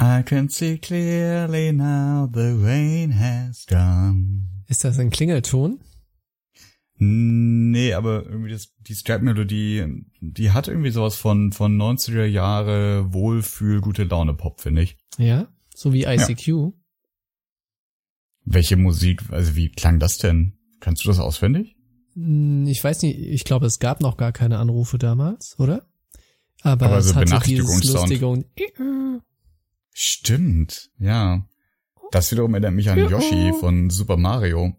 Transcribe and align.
I 0.00 0.22
can 0.24 0.48
see 0.48 0.78
clearly 0.78 1.72
now 1.72 2.26
the 2.32 2.54
rain 2.62 3.18
has 3.18 3.66
gone. 3.66 4.46
Ist 4.66 4.84
das 4.84 4.98
ein 4.98 5.10
Klingelton? 5.10 5.80
Nee, 7.02 7.94
aber 7.94 8.24
irgendwie 8.26 8.50
das, 8.50 8.74
die 8.78 8.94
Stripe-Melodie, 8.94 10.04
die 10.20 10.50
hat 10.52 10.68
irgendwie 10.68 10.90
sowas 10.90 11.16
von, 11.16 11.52
von 11.52 11.76
90er 11.76 12.24
Jahre 12.24 13.12
Wohlfühl, 13.12 13.80
gute 13.80 14.04
Laune 14.04 14.34
Pop, 14.34 14.60
finde 14.60 14.82
ich. 14.82 14.96
Ja? 15.18 15.48
So 15.74 15.92
wie 15.92 16.04
ICQ? 16.04 16.72
Welche 18.44 18.76
Musik, 18.76 19.22
also 19.30 19.54
wie 19.56 19.70
klang 19.70 19.98
das 19.98 20.18
denn? 20.18 20.58
Kannst 20.80 21.04
du 21.04 21.08
das 21.08 21.18
auswendig? 21.18 21.76
Hm, 22.14 22.66
Ich 22.66 22.82
weiß 22.82 23.02
nicht, 23.02 23.18
ich 23.18 23.44
glaube, 23.44 23.66
es 23.66 23.78
gab 23.78 24.00
noch 24.00 24.16
gar 24.16 24.32
keine 24.32 24.58
Anrufe 24.58 24.98
damals, 24.98 25.58
oder? 25.58 25.86
Aber, 26.62 26.86
Aber 26.86 26.98
es 26.98 27.08
so 27.08 27.14
hat 27.14 27.28
so 27.28 27.38
dieses 27.40 27.84
lustige 27.84 28.26
und 28.26 28.44
Stimmt, 30.02 30.90
ja. 30.98 31.46
Das 32.10 32.32
wiederum 32.32 32.54
erinnert 32.54 32.72
mich 32.72 32.88
an 32.88 32.98
Yoshi 32.98 33.52
von 33.60 33.90
Super 33.90 34.16
Mario. 34.16 34.74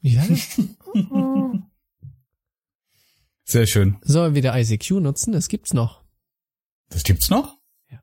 Ja. 0.00 0.26
Sehr 3.44 3.68
schön. 3.68 3.98
Sollen 4.02 4.34
wir 4.34 4.42
wieder 4.42 4.58
ICQ 4.58 4.90
nutzen? 5.00 5.32
Das 5.32 5.46
gibt's 5.46 5.74
noch. 5.74 6.02
Das 6.88 7.04
gibt's 7.04 7.30
noch? 7.30 7.56
Ja. 7.88 8.02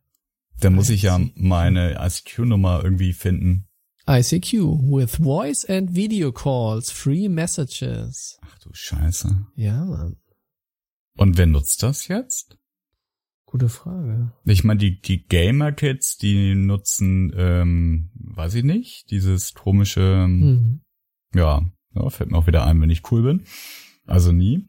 Dann 0.62 0.76
muss 0.76 0.90
ich 0.90 1.02
ja 1.02 1.20
meine 1.36 1.98
ICQ-Nummer 2.00 2.82
irgendwie 2.82 3.12
finden. 3.12 3.68
ICQ 4.08 4.54
with 4.54 5.18
voice 5.18 5.66
and 5.66 5.94
video 5.94 6.32
calls, 6.32 6.90
free 6.90 7.28
messages. 7.28 8.40
Ach 8.44 8.60
du 8.60 8.70
Scheiße. 8.72 9.48
Ja, 9.56 9.84
Mann. 9.84 10.16
Und 11.18 11.38
wer 11.38 11.48
nutzt 11.48 11.84
das 11.84 12.08
jetzt? 12.08 12.59
Gute 13.52 13.68
Frage. 13.68 14.32
Ich 14.46 14.64
meine, 14.64 14.78
die, 14.80 15.02
die 15.02 15.26
Gamer-Kids, 15.26 16.18
die 16.20 16.54
nutzen, 16.54 17.34
ähm, 17.36 18.12
weiß 18.14 18.54
ich 18.54 18.64
nicht, 18.64 19.10
dieses 19.10 19.56
komische, 19.56 20.02
ähm, 20.26 20.40
Mhm. 20.40 20.82
ja, 21.34 21.62
ja, 21.96 22.10
fällt 22.12 22.30
mir 22.30 22.38
auch 22.38 22.46
wieder 22.46 22.64
ein, 22.68 22.80
wenn 22.80 22.92
ich 22.92 23.12
cool 23.12 23.24
bin. 23.24 23.42
Also 24.06 24.32
nie. 24.32 24.68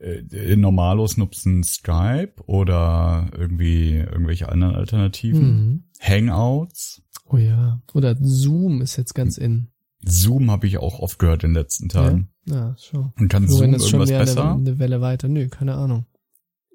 Äh, 0.00 0.56
Normalos 0.56 1.16
nutzen 1.16 1.62
Skype 1.62 2.34
oder 2.46 3.30
irgendwie 3.38 3.92
irgendwelche 3.98 4.48
anderen 4.48 4.74
Alternativen. 4.74 5.42
Mhm. 5.66 5.84
Hangouts. 6.00 7.02
Oh 7.26 7.36
ja. 7.36 7.80
Oder 7.94 8.16
Zoom 8.20 8.80
ist 8.82 8.96
jetzt 8.96 9.14
ganz 9.14 9.38
in. 9.38 9.68
Zoom 10.04 10.50
habe 10.50 10.66
ich 10.66 10.78
auch 10.78 10.98
oft 10.98 11.20
gehört 11.20 11.44
in 11.44 11.50
den 11.50 11.62
letzten 11.62 11.88
Tagen. 11.88 12.30
Ja, 12.44 12.74
schon. 12.76 13.12
Und 13.20 13.28
kann 13.28 13.46
Florian 13.46 13.70
Zoom 13.70 13.74
ist 13.76 13.88
schon 13.88 14.00
irgendwas 14.00 14.08
wieder 14.08 14.18
besser? 14.18 14.50
eine, 14.50 14.60
eine 14.70 14.78
Welle 14.80 15.00
weiter. 15.00 15.28
Nö, 15.28 15.48
keine 15.48 15.74
Ahnung. 15.76 16.06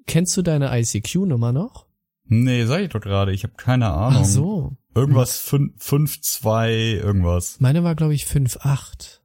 Kennst 0.06 0.36
du 0.36 0.42
deine 0.42 0.76
ICQ-Nummer 0.78 1.52
noch? 1.52 1.86
Nee, 2.24 2.64
sag 2.64 2.80
ich 2.80 2.88
doch 2.90 3.00
gerade, 3.00 3.32
ich 3.32 3.44
habe 3.44 3.54
keine 3.56 3.90
Ahnung. 3.90 4.22
Ach 4.22 4.24
so. 4.24 4.76
Irgendwas 4.94 5.40
5-2, 5.46 6.96
irgendwas. 6.96 7.60
Meine 7.60 7.82
war, 7.84 7.94
glaube 7.94 8.14
ich, 8.14 8.24
5,8. 8.24 9.20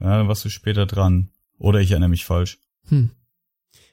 Ja, 0.00 0.18
dann 0.18 0.28
warst 0.28 0.44
du 0.44 0.48
später 0.50 0.86
dran. 0.86 1.30
Oder 1.58 1.80
ich 1.80 1.90
erinnere 1.90 2.10
mich 2.10 2.24
falsch. 2.24 2.58
Hm. 2.88 3.10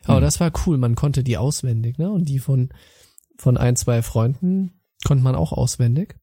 Aber 0.03 0.17
Hm. 0.17 0.23
das 0.23 0.39
war 0.39 0.51
cool. 0.65 0.77
Man 0.77 0.95
konnte 0.95 1.23
die 1.23 1.37
auswendig, 1.37 1.97
ne? 1.97 2.09
Und 2.11 2.25
die 2.27 2.39
von, 2.39 2.69
von 3.37 3.57
ein, 3.57 3.75
zwei 3.75 4.01
Freunden 4.01 4.71
konnte 5.05 5.23
man 5.23 5.35
auch 5.35 5.51
auswendig. 5.51 6.15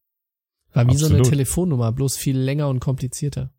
War 0.73 0.87
wie 0.87 0.95
so 0.97 1.05
eine 1.07 1.15
Absolut. 1.15 1.29
Telefonnummer, 1.29 1.91
bloß 1.91 2.17
viel 2.17 2.37
länger 2.37 2.67
und 2.69 2.79
komplizierter. 2.79 3.51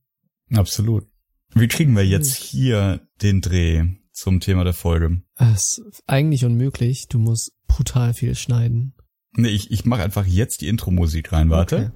Absolut. 0.52 1.06
Wie 1.54 1.66
kriegen 1.68 1.96
wir 1.96 2.06
jetzt 2.06 2.36
Hm. 2.36 2.44
hier 2.46 3.00
den 3.22 3.40
Dreh 3.40 3.84
zum 4.20 4.40
Thema 4.40 4.64
der 4.64 4.74
Folge? 4.74 5.22
Das 5.36 5.78
ist 5.78 6.02
eigentlich 6.06 6.44
unmöglich. 6.44 7.08
Du 7.08 7.18
musst 7.18 7.52
brutal 7.66 8.14
viel 8.14 8.34
schneiden. 8.34 8.94
Nee, 9.32 9.48
ich, 9.48 9.70
ich 9.70 9.84
mache 9.84 10.02
einfach 10.02 10.26
jetzt 10.26 10.60
die 10.60 10.68
Intro-Musik 10.68 11.32
rein, 11.32 11.50
warte. 11.50 11.92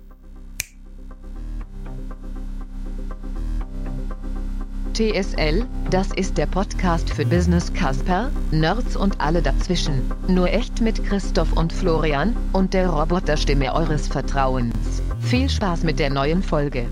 TSL, 4.95 5.67
das 5.91 6.13
ist 6.13 6.39
der 6.39 6.47
Podcast 6.47 7.11
für 7.11 7.27
Business 7.27 7.73
Casper, 7.73 8.31
Nerds 8.53 8.97
und 8.97 9.21
alle 9.21 9.43
dazwischen. 9.43 10.03
Nur 10.29 10.49
echt 10.49 10.81
mit 10.81 11.05
Christoph 11.05 11.53
und 11.53 11.73
Florian 11.73 12.37
und 12.53 12.75
der 12.75 12.89
Roboterstimme 12.89 13.75
eures 13.75 14.07
Vertrauens. 14.07 15.03
Viel 15.21 15.51
Spaß 15.51 15.83
mit 15.83 15.99
der 15.99 16.11
neuen 16.11 16.45
Folge. 16.45 16.87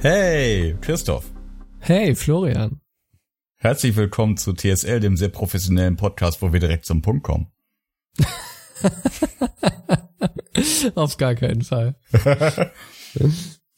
Hey, 0.00 0.76
Christoph. 0.80 1.30
Hey, 1.78 2.16
Florian. 2.16 2.80
Herzlich 3.64 3.96
willkommen 3.96 4.36
zu 4.36 4.52
TSL, 4.52 5.00
dem 5.00 5.16
sehr 5.16 5.30
professionellen 5.30 5.96
Podcast, 5.96 6.42
wo 6.42 6.52
wir 6.52 6.60
direkt 6.60 6.84
zum 6.84 7.00
Punkt 7.00 7.22
kommen. 7.22 7.46
Auf 10.94 11.16
gar 11.16 11.34
keinen 11.34 11.62
Fall. 11.62 11.96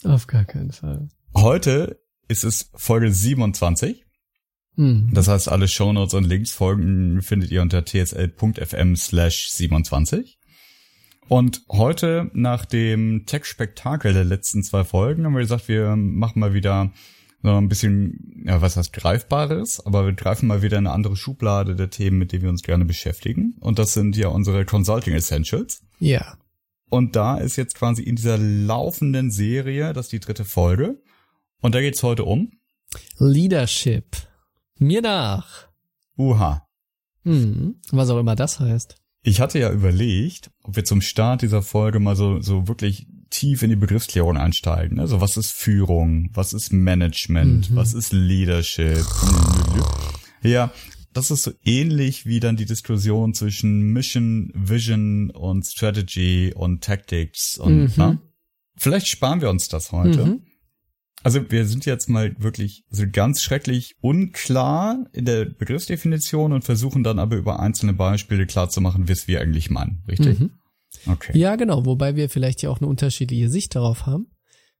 Auf 0.02 0.26
gar 0.26 0.44
keinen 0.44 0.72
Fall. 0.72 1.08
Heute 1.36 2.00
ist 2.26 2.42
es 2.42 2.72
Folge 2.74 3.12
27. 3.12 4.04
Hm. 4.74 5.10
Das 5.12 5.28
heißt, 5.28 5.48
alle 5.48 5.69
Shownotes 5.69 6.14
und 6.14 6.24
Links 6.24 6.50
folgen 6.50 7.22
findet 7.22 7.53
ihr 7.53 7.62
unter 7.62 7.84
tsl.fm 7.84 8.97
slash 8.97 9.50
27. 9.50 10.41
Und 11.28 11.62
heute, 11.68 12.28
nach 12.34 12.64
dem 12.64 13.24
Tech-Spektakel 13.24 14.14
der 14.14 14.24
letzten 14.24 14.64
zwei 14.64 14.82
Folgen, 14.82 15.24
haben 15.24 15.34
wir 15.34 15.42
gesagt, 15.42 15.68
wir 15.68 15.94
machen 15.94 16.41
mal 16.41 16.54
wieder 16.54 16.91
so 17.42 17.50
ein 17.50 17.69
bisschen, 17.69 18.42
ja, 18.44 18.60
was 18.60 18.76
heißt 18.76 18.92
Greifbares, 18.92 19.84
aber 19.84 20.06
wir 20.06 20.12
greifen 20.12 20.47
mal 20.47 20.62
wieder 20.62 20.78
eine 20.78 20.91
andere 20.91 21.16
Schublade 21.16 21.76
der 21.76 21.91
Themen, 21.91 22.19
mit 22.19 22.32
denen 22.32 22.42
wir 22.42 22.50
uns 22.50 22.62
gerne 22.62 22.84
beschäftigen. 22.84 23.54
Und 23.60 23.78
das 23.78 23.92
sind 23.92 24.16
ja 24.16 24.28
unsere 24.28 24.64
Consulting 24.64 25.14
Essentials. 25.14 25.82
Ja. 25.98 26.38
Und 26.88 27.16
da 27.16 27.38
ist 27.38 27.56
jetzt 27.56 27.74
quasi 27.74 28.02
in 28.02 28.16
dieser 28.16 28.38
laufenden 28.38 29.30
Serie, 29.30 29.92
das 29.92 30.06
ist 30.06 30.12
die 30.12 30.20
dritte 30.20 30.44
Folge. 30.44 31.00
Und 31.60 31.74
da 31.74 31.80
geht's 31.80 32.02
heute 32.02 32.24
um. 32.24 32.52
Leadership. 33.19 34.16
Mir 34.78 35.03
nach. 35.03 35.68
Uha. 36.16 36.66
Hm. 37.24 37.80
Was 37.91 38.10
auch 38.10 38.18
immer 38.18 38.36
das 38.36 38.60
heißt. 38.60 38.97
Ich 39.22 39.41
hatte 39.41 39.58
ja 39.58 39.72
überlegt, 39.72 40.50
ob 40.62 40.76
wir 40.76 40.84
zum 40.84 41.00
Start 41.00 41.42
dieser 41.42 41.62
Folge 41.62 41.98
mal 41.98 42.14
so, 42.14 42.41
so 42.41 42.68
wirklich 42.68 43.08
tief 43.31 43.62
in 43.62 43.70
die 43.70 43.76
Begriffsklärung 43.76 44.37
einsteigen. 44.37 45.00
Also 45.00 45.20
was 45.20 45.37
ist 45.37 45.53
Führung? 45.53 46.31
Was 46.34 46.53
ist 46.53 46.72
Management? 46.72 47.70
Mhm. 47.70 47.76
Was 47.76 47.94
ist 47.94 48.12
Leadership? 48.12 49.04
Ja, 50.42 50.72
das 51.12 51.31
ist 51.31 51.42
so 51.42 51.53
ähnlich 51.65 52.26
wie 52.26 52.41
dann 52.41 52.56
die 52.56 52.66
Diskussion 52.66 53.34
zwischen 53.34 53.92
Mission, 53.92 54.53
Vision 54.54 55.31
und 55.31 55.65
Strategy 55.66 56.53
und 56.54 56.84
Tactics 56.84 57.56
und 57.59 57.84
Mhm. 57.84 57.92
na? 57.97 58.19
vielleicht 58.76 59.09
sparen 59.09 59.41
wir 59.41 59.48
uns 59.50 59.69
das 59.69 59.92
heute. 59.92 60.26
Mhm. 60.26 60.42
Also 61.22 61.50
wir 61.50 61.66
sind 61.66 61.86
jetzt 61.86 62.09
mal 62.09 62.36
wirklich 62.38 62.84
so 62.91 63.04
ganz 63.10 63.42
schrecklich 63.42 63.97
unklar 64.00 65.06
in 65.12 65.25
der 65.25 65.47
Begriffsdefinition 65.47 66.53
und 66.53 66.62
versuchen 66.62 67.03
dann 67.03 67.19
aber 67.19 67.36
über 67.36 67.59
einzelne 67.59 67.94
Beispiele 67.94 68.47
klarzumachen, 68.47 69.09
was 69.09 69.26
wir 69.26 69.41
eigentlich 69.41 69.70
meinen, 69.70 70.04
richtig? 70.06 70.38
Mhm. 70.38 70.50
Okay. 71.06 71.39
Ja, 71.39 71.56
genau. 71.56 71.84
Wobei 71.84 72.17
wir 72.17 72.28
vielleicht 72.28 72.62
ja 72.62 72.71
auch 72.71 72.81
eine 72.81 72.89
unterschiedliche 72.89 73.49
Sicht 73.49 73.75
darauf 73.75 74.06
haben, 74.06 74.28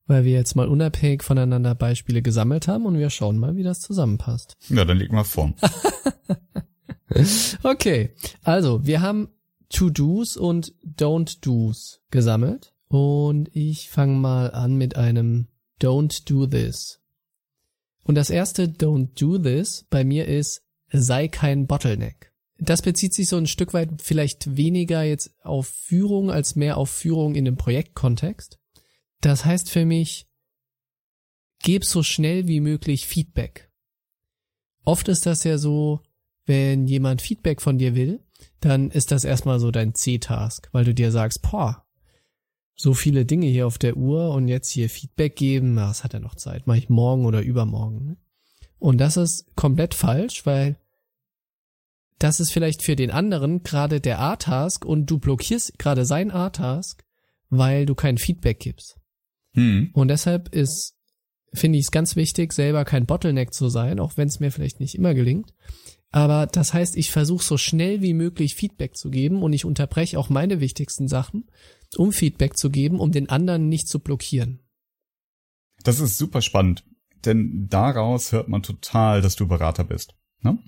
weil 0.07 0.25
wir 0.25 0.33
jetzt 0.33 0.57
mal 0.57 0.69
unabhängig 0.69 1.23
voneinander 1.23 1.75
Beispiele 1.75 2.23
gesammelt 2.23 2.69
haben 2.69 2.87
und 2.87 2.99
wir 2.99 3.11
schauen 3.11 3.39
mal, 3.39 3.57
wie 3.57 3.63
das 3.63 3.81
zusammenpasst. 3.81 4.57
Ja, 4.69 4.85
dann 4.85 4.99
leg 4.99 5.13
mal 5.13 5.25
vor. 5.25 5.53
Okay, 7.63 8.15
also 8.43 8.85
wir 8.85 9.01
haben 9.01 9.29
To-Dos 9.71 10.37
und 10.37 10.75
Don't-Dos 10.85 12.01
gesammelt 12.11 12.75
und 12.89 13.49
ich 13.55 13.89
fange 13.91 14.15
mal 14.15 14.51
an 14.51 14.77
mit 14.77 14.97
einem 14.97 15.49
Don't 15.81 16.29
Do 16.29 16.47
This. 16.47 17.01
Und 18.03 18.15
das 18.17 18.31
erste 18.31 18.67
Don't 18.67 19.19
Do 19.19 19.39
This 19.39 19.87
bei 19.91 20.05
mir 20.05 20.27
ist, 20.27 20.63
sei 20.93 21.29
kein 21.29 21.67
Bottleneck. 21.67 22.26
Das 22.59 22.83
bezieht 22.83 23.13
sich 23.13 23.29
so 23.29 23.37
ein 23.37 23.47
Stück 23.47 23.75
weit 23.75 24.01
vielleicht 24.03 24.57
weniger 24.57 25.03
jetzt 25.03 25.35
auf 25.43 25.67
Führung 25.67 26.31
als 26.31 26.57
mehr 26.57 26.79
auf 26.79 26.91
Führung 26.91 27.35
in 27.35 27.45
dem 27.45 27.57
Projektkontext. 27.57 28.59
Das 29.21 29.45
heißt 29.45 29.71
für 29.71 29.85
mich, 29.85 30.27
gib 31.63 31.85
so 31.85 32.03
schnell 32.03 32.47
wie 32.47 32.61
möglich 32.61 33.07
Feedback. 33.07 33.71
Oft 34.85 35.09
ist 35.09 35.27
das 35.27 35.45
ja 35.45 35.59
so, 35.59 36.01
wenn 36.47 36.87
jemand 36.87 37.21
Feedback 37.21 37.61
von 37.61 37.77
dir 37.77 37.95
will, 37.95 38.25
dann 38.61 38.91
ist 38.91 39.11
das 39.11 39.25
erstmal 39.25 39.59
so 39.59 39.71
dein 39.71 39.95
C-Task, 39.95 40.69
weil 40.73 40.85
du 40.85 40.95
dir 40.95 41.11
sagst, 41.11 41.43
boah, 41.43 41.85
so 42.75 42.95
viele 42.95 43.25
Dinge 43.25 43.47
hier 43.47 43.67
auf 43.67 43.79
der 43.79 43.97
Uhr 43.97 44.31
und 44.31 44.49
jetzt 44.49 44.71
hier 44.71 44.89
Feedback 44.89 45.35
geben, 45.37 45.75
na, 45.75 45.89
was 45.89 46.05
hat 46.05 46.15
er 46.15 46.21
noch 46.21 46.35
Zeit? 46.35 46.67
Mach 46.67 46.77
ich 46.77 46.89
morgen 46.89 47.25
oder 47.25 47.43
übermorgen. 47.43 48.19
Und 48.79 48.99
das 48.99 49.17
ist 49.17 49.57
komplett 49.57 49.95
falsch, 49.95 50.45
weil 50.45 50.79
das 52.19 52.41
ist 52.41 52.53
vielleicht 52.53 52.83
für 52.83 52.97
den 52.97 53.11
anderen 53.11 53.63
gerade 53.63 54.01
der 54.01 54.21
A-Task 54.21 54.85
und 54.85 55.07
du 55.07 55.19
blockierst 55.19 55.79
gerade 55.79 56.05
sein 56.05 56.31
A-Task, 56.31 57.05
weil 57.51 57.87
du 57.87 57.95
kein 57.95 58.19
Feedback 58.19 58.61
gibst. 58.61 58.99
Hm. 59.53 59.91
Und 59.93 60.09
deshalb 60.09 60.55
ist, 60.55 60.95
finde 61.53 61.79
ich 61.79 61.87
es 61.87 61.91
ganz 61.91 62.17
wichtig, 62.17 62.53
selber 62.53 62.85
kein 62.85 63.07
Bottleneck 63.07 63.53
zu 63.53 63.69
sein, 63.69 64.01
auch 64.01 64.17
wenn 64.17 64.29
es 64.29 64.41
mir 64.41 64.51
vielleicht 64.51 64.81
nicht 64.81 64.95
immer 64.95 65.15
gelingt. 65.15 65.53
Aber 66.11 66.47
das 66.47 66.73
heißt, 66.73 66.97
ich 66.97 67.11
versuche 67.11 67.45
so 67.45 67.59
schnell 67.59 68.01
wie 68.01 68.15
möglich 68.15 68.55
Feedback 68.55 68.97
zu 68.97 69.11
geben 69.11 69.43
und 69.43 69.53
ich 69.53 69.65
unterbreche 69.65 70.19
auch 70.19 70.31
meine 70.31 70.61
wichtigsten 70.61 71.09
Sachen, 71.09 71.45
um 71.97 72.13
Feedback 72.13 72.57
zu 72.57 72.71
geben, 72.71 73.01
um 73.01 73.13
den 73.13 73.29
anderen 73.29 73.69
nicht 73.69 73.89
zu 73.89 74.01
blockieren. 74.01 74.61
Das 75.83 76.01
ist 76.01 76.17
super 76.17 76.41
spannend, 76.41 76.85
denn 77.25 77.67
daraus 77.69 78.33
hört 78.33 78.49
man 78.49 78.63
total, 78.63 79.21
dass 79.21 79.37
du 79.37 79.47
Berater 79.47 79.85
bist. 79.85 80.15
Ne? 80.43 80.59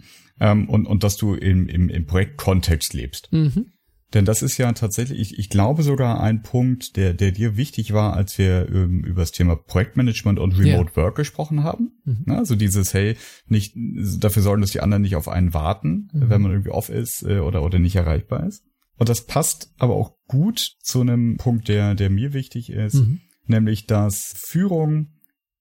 Ähm, 0.41 0.69
und, 0.69 0.87
und 0.87 1.03
dass 1.05 1.17
du 1.17 1.35
im, 1.35 1.69
im, 1.69 1.88
im 1.88 2.06
Projektkontext 2.06 2.94
lebst. 2.94 3.32
Mhm. 3.32 3.67
Denn 4.15 4.25
das 4.25 4.41
ist 4.41 4.56
ja 4.56 4.73
tatsächlich, 4.73 5.20
ich, 5.20 5.38
ich 5.38 5.50
glaube 5.50 5.82
sogar 5.82 6.20
ein 6.20 6.43
Punkt, 6.43 6.97
der, 6.97 7.12
der 7.12 7.31
dir 7.31 7.59
wichtig 7.59 7.93
war, 7.93 8.15
als 8.15 8.38
wir 8.38 8.67
ähm, 8.70 9.05
über 9.05 9.20
das 9.20 9.32
Thema 9.32 9.55
Projektmanagement 9.55 10.38
und 10.38 10.59
Remote 10.59 10.93
ja. 10.97 11.03
Work 11.03 11.17
gesprochen 11.17 11.62
haben. 11.62 11.93
Mhm. 12.05 12.32
Also 12.32 12.55
dieses, 12.56 12.94
hey, 12.94 13.17
nicht 13.47 13.75
dafür 13.76 14.43
sorgen, 14.43 14.62
dass 14.62 14.70
die 14.70 14.81
anderen 14.81 15.03
nicht 15.03 15.17
auf 15.17 15.29
einen 15.29 15.53
warten, 15.53 16.09
mhm. 16.12 16.31
wenn 16.31 16.41
man 16.41 16.53
irgendwie 16.53 16.70
off 16.70 16.88
ist 16.88 17.23
äh, 17.23 17.41
oder, 17.41 17.62
oder 17.62 17.79
nicht 17.79 17.97
erreichbar 17.97 18.47
ist. 18.47 18.65
Und 18.97 19.11
das 19.11 19.26
passt 19.26 19.75
aber 19.79 19.94
auch 19.94 20.17
gut 20.26 20.76
zu 20.81 21.03
einem 21.03 21.37
Punkt, 21.37 21.69
der, 21.69 21.94
der 21.94 22.09
mir 22.09 22.32
wichtig 22.32 22.70
ist, 22.70 22.94
mhm. 22.94 23.20
nämlich, 23.47 23.87
dass 23.87 24.32
Führung 24.37 25.12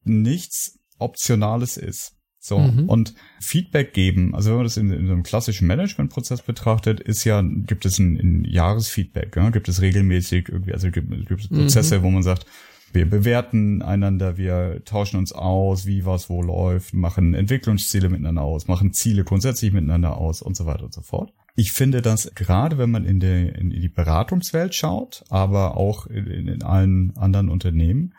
nichts 0.04 0.80
Optionales 1.00 1.76
ist. 1.76 2.17
So. 2.48 2.60
Mhm. 2.60 2.90
Und 2.90 3.14
Feedback 3.42 3.94
geben, 3.94 4.34
also 4.34 4.50
wenn 4.50 4.58
man 4.58 4.66
das 4.66 4.78
in, 4.78 4.90
in 4.92 5.08
so 5.08 5.14
einem 5.14 5.24
klassischen 5.24 5.68
Managementprozess 5.68 6.42
betrachtet, 6.42 7.00
ist 7.00 7.24
ja, 7.26 7.42
gibt 7.42 7.86
es 7.86 8.00
ein, 8.00 8.16
ein 8.16 8.46
Jahresfeedback, 8.46 9.36
ja? 9.36 9.50
gibt 9.50 9.68
es 9.68 9.82
regelmäßig 9.82 10.50
irgendwie, 10.50 10.74
also 10.74 10.90
gibt, 10.90 11.10
gibt 11.28 11.42
es 11.42 11.48
Prozesse, 11.50 12.00
mhm. 12.00 12.04
wo 12.04 12.10
man 12.12 12.24
sagt, 12.24 12.46
wir 12.94 13.10
bewerten 13.10 13.82
einander, 13.82 14.38
wir 14.38 14.82
tauschen 14.86 15.18
uns 15.18 15.34
aus, 15.34 15.86
wie 15.86 16.06
was 16.06 16.30
wo 16.30 16.42
läuft, 16.42 16.94
machen 16.94 17.34
Entwicklungsziele 17.34 18.10
miteinander 18.10 18.44
aus, 18.44 18.68
machen 18.68 18.94
Ziele 18.94 19.26
grundsätzlich 19.26 19.74
miteinander 19.74 20.18
aus 20.18 20.42
und 20.42 20.56
so 20.56 20.66
weiter 20.66 20.86
und 20.86 20.94
so 20.94 21.02
fort. 21.02 21.34
Ich 21.56 21.74
finde, 21.74 22.02
dass 22.02 22.32
gerade 22.34 22.78
wenn 22.78 22.92
man 22.92 23.04
in, 23.04 23.20
der, 23.20 23.56
in 23.56 23.72
die 23.72 23.90
Beratungswelt 23.90 24.74
schaut, 24.74 25.26
aber 25.30 25.76
auch 25.76 26.08
in, 26.08 26.48
in 26.48 26.64
allen 26.64 27.18
anderen 27.18 27.50
Unternehmen, 27.50 28.14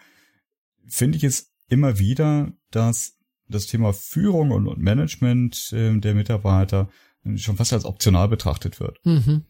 finde 0.86 1.16
ich 1.16 1.24
es 1.24 1.50
immer 1.68 1.98
wieder, 1.98 2.52
dass 2.70 3.17
das 3.48 3.66
Thema 3.66 3.92
Führung 3.92 4.50
und 4.50 4.78
Management 4.78 5.72
äh, 5.72 5.98
der 5.98 6.14
Mitarbeiter 6.14 6.88
schon 7.36 7.56
fast 7.56 7.72
als 7.72 7.84
optional 7.84 8.28
betrachtet 8.28 8.80
wird. 8.80 8.98
Mhm. 9.04 9.44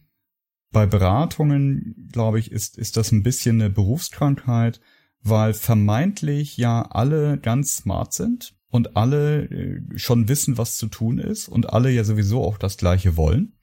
Bei 0.71 0.87
Beratungen, 0.87 2.09
glaube 2.13 2.39
ich, 2.39 2.53
ist, 2.53 2.77
ist 2.77 2.97
das 2.97 3.13
ein 3.13 3.23
bisschen 3.23 3.61
eine 3.61 3.71
Berufskrankheit, 3.71 4.81
weil 5.23 5.55
vermeintlich 5.55 6.57
ja 6.57 6.83
alle 6.83 7.39
ganz 7.39 7.77
smart 7.77 8.13
sind 8.13 8.55
und 8.69 8.97
alle 8.97 9.45
äh, 9.45 9.81
schon 9.97 10.29
wissen, 10.29 10.59
was 10.59 10.77
zu 10.77 10.89
tun 10.89 11.19
ist 11.19 11.49
und 11.49 11.73
alle 11.73 11.91
ja 11.91 12.05
sowieso 12.05 12.45
auch 12.45 12.59
das 12.59 12.77
Gleiche 12.77 13.17
wollen. 13.17 13.55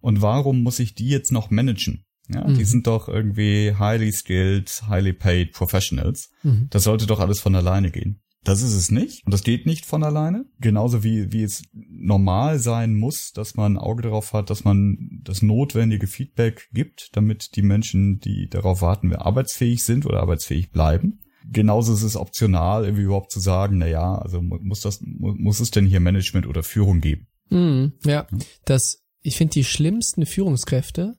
Und 0.00 0.22
warum 0.22 0.62
muss 0.62 0.78
ich 0.78 0.94
die 0.94 1.08
jetzt 1.08 1.32
noch 1.32 1.50
managen? 1.50 2.04
Ja, 2.28 2.46
mhm. 2.46 2.58
die 2.58 2.64
sind 2.64 2.86
doch 2.86 3.08
irgendwie 3.08 3.74
highly 3.78 4.12
skilled, 4.12 4.82
highly 4.88 5.12
paid 5.12 5.52
professionals. 5.52 6.30
Mhm. 6.42 6.66
Das 6.70 6.84
sollte 6.84 7.06
doch 7.06 7.20
alles 7.20 7.40
von 7.40 7.54
alleine 7.54 7.90
gehen. 7.90 8.20
Das 8.44 8.62
ist 8.62 8.74
es 8.74 8.90
nicht. 8.90 9.24
Und 9.26 9.32
das 9.32 9.42
geht 9.42 9.66
nicht 9.66 9.84
von 9.84 10.02
alleine. 10.02 10.46
Genauso 10.60 11.02
wie, 11.02 11.32
wie 11.32 11.42
es 11.42 11.64
normal 11.72 12.58
sein 12.58 12.94
muss, 12.94 13.32
dass 13.32 13.56
man 13.56 13.74
ein 13.74 13.78
Auge 13.78 14.02
darauf 14.02 14.32
hat, 14.32 14.50
dass 14.50 14.64
man 14.64 15.20
das 15.22 15.42
notwendige 15.42 16.06
Feedback 16.06 16.68
gibt, 16.72 17.10
damit 17.14 17.56
die 17.56 17.62
Menschen, 17.62 18.20
die 18.20 18.48
darauf 18.48 18.80
warten, 18.80 19.14
arbeitsfähig 19.14 19.84
sind 19.84 20.06
oder 20.06 20.20
arbeitsfähig 20.20 20.70
bleiben. 20.70 21.20
Genauso 21.50 21.94
ist 21.94 22.02
es 22.02 22.16
optional, 22.16 22.84
irgendwie 22.84 23.04
überhaupt 23.04 23.32
zu 23.32 23.40
sagen, 23.40 23.78
na 23.78 23.86
ja, 23.86 24.16
also 24.16 24.42
muss 24.42 24.80
das, 24.80 25.00
muss 25.02 25.60
es 25.60 25.70
denn 25.70 25.86
hier 25.86 26.00
Management 26.00 26.46
oder 26.46 26.62
Führung 26.62 27.00
geben? 27.00 27.26
Mm, 27.50 27.92
ja, 28.04 28.26
das, 28.64 29.02
ich 29.22 29.36
finde 29.36 29.54
die 29.54 29.64
schlimmsten 29.64 30.26
Führungskräfte 30.26 31.16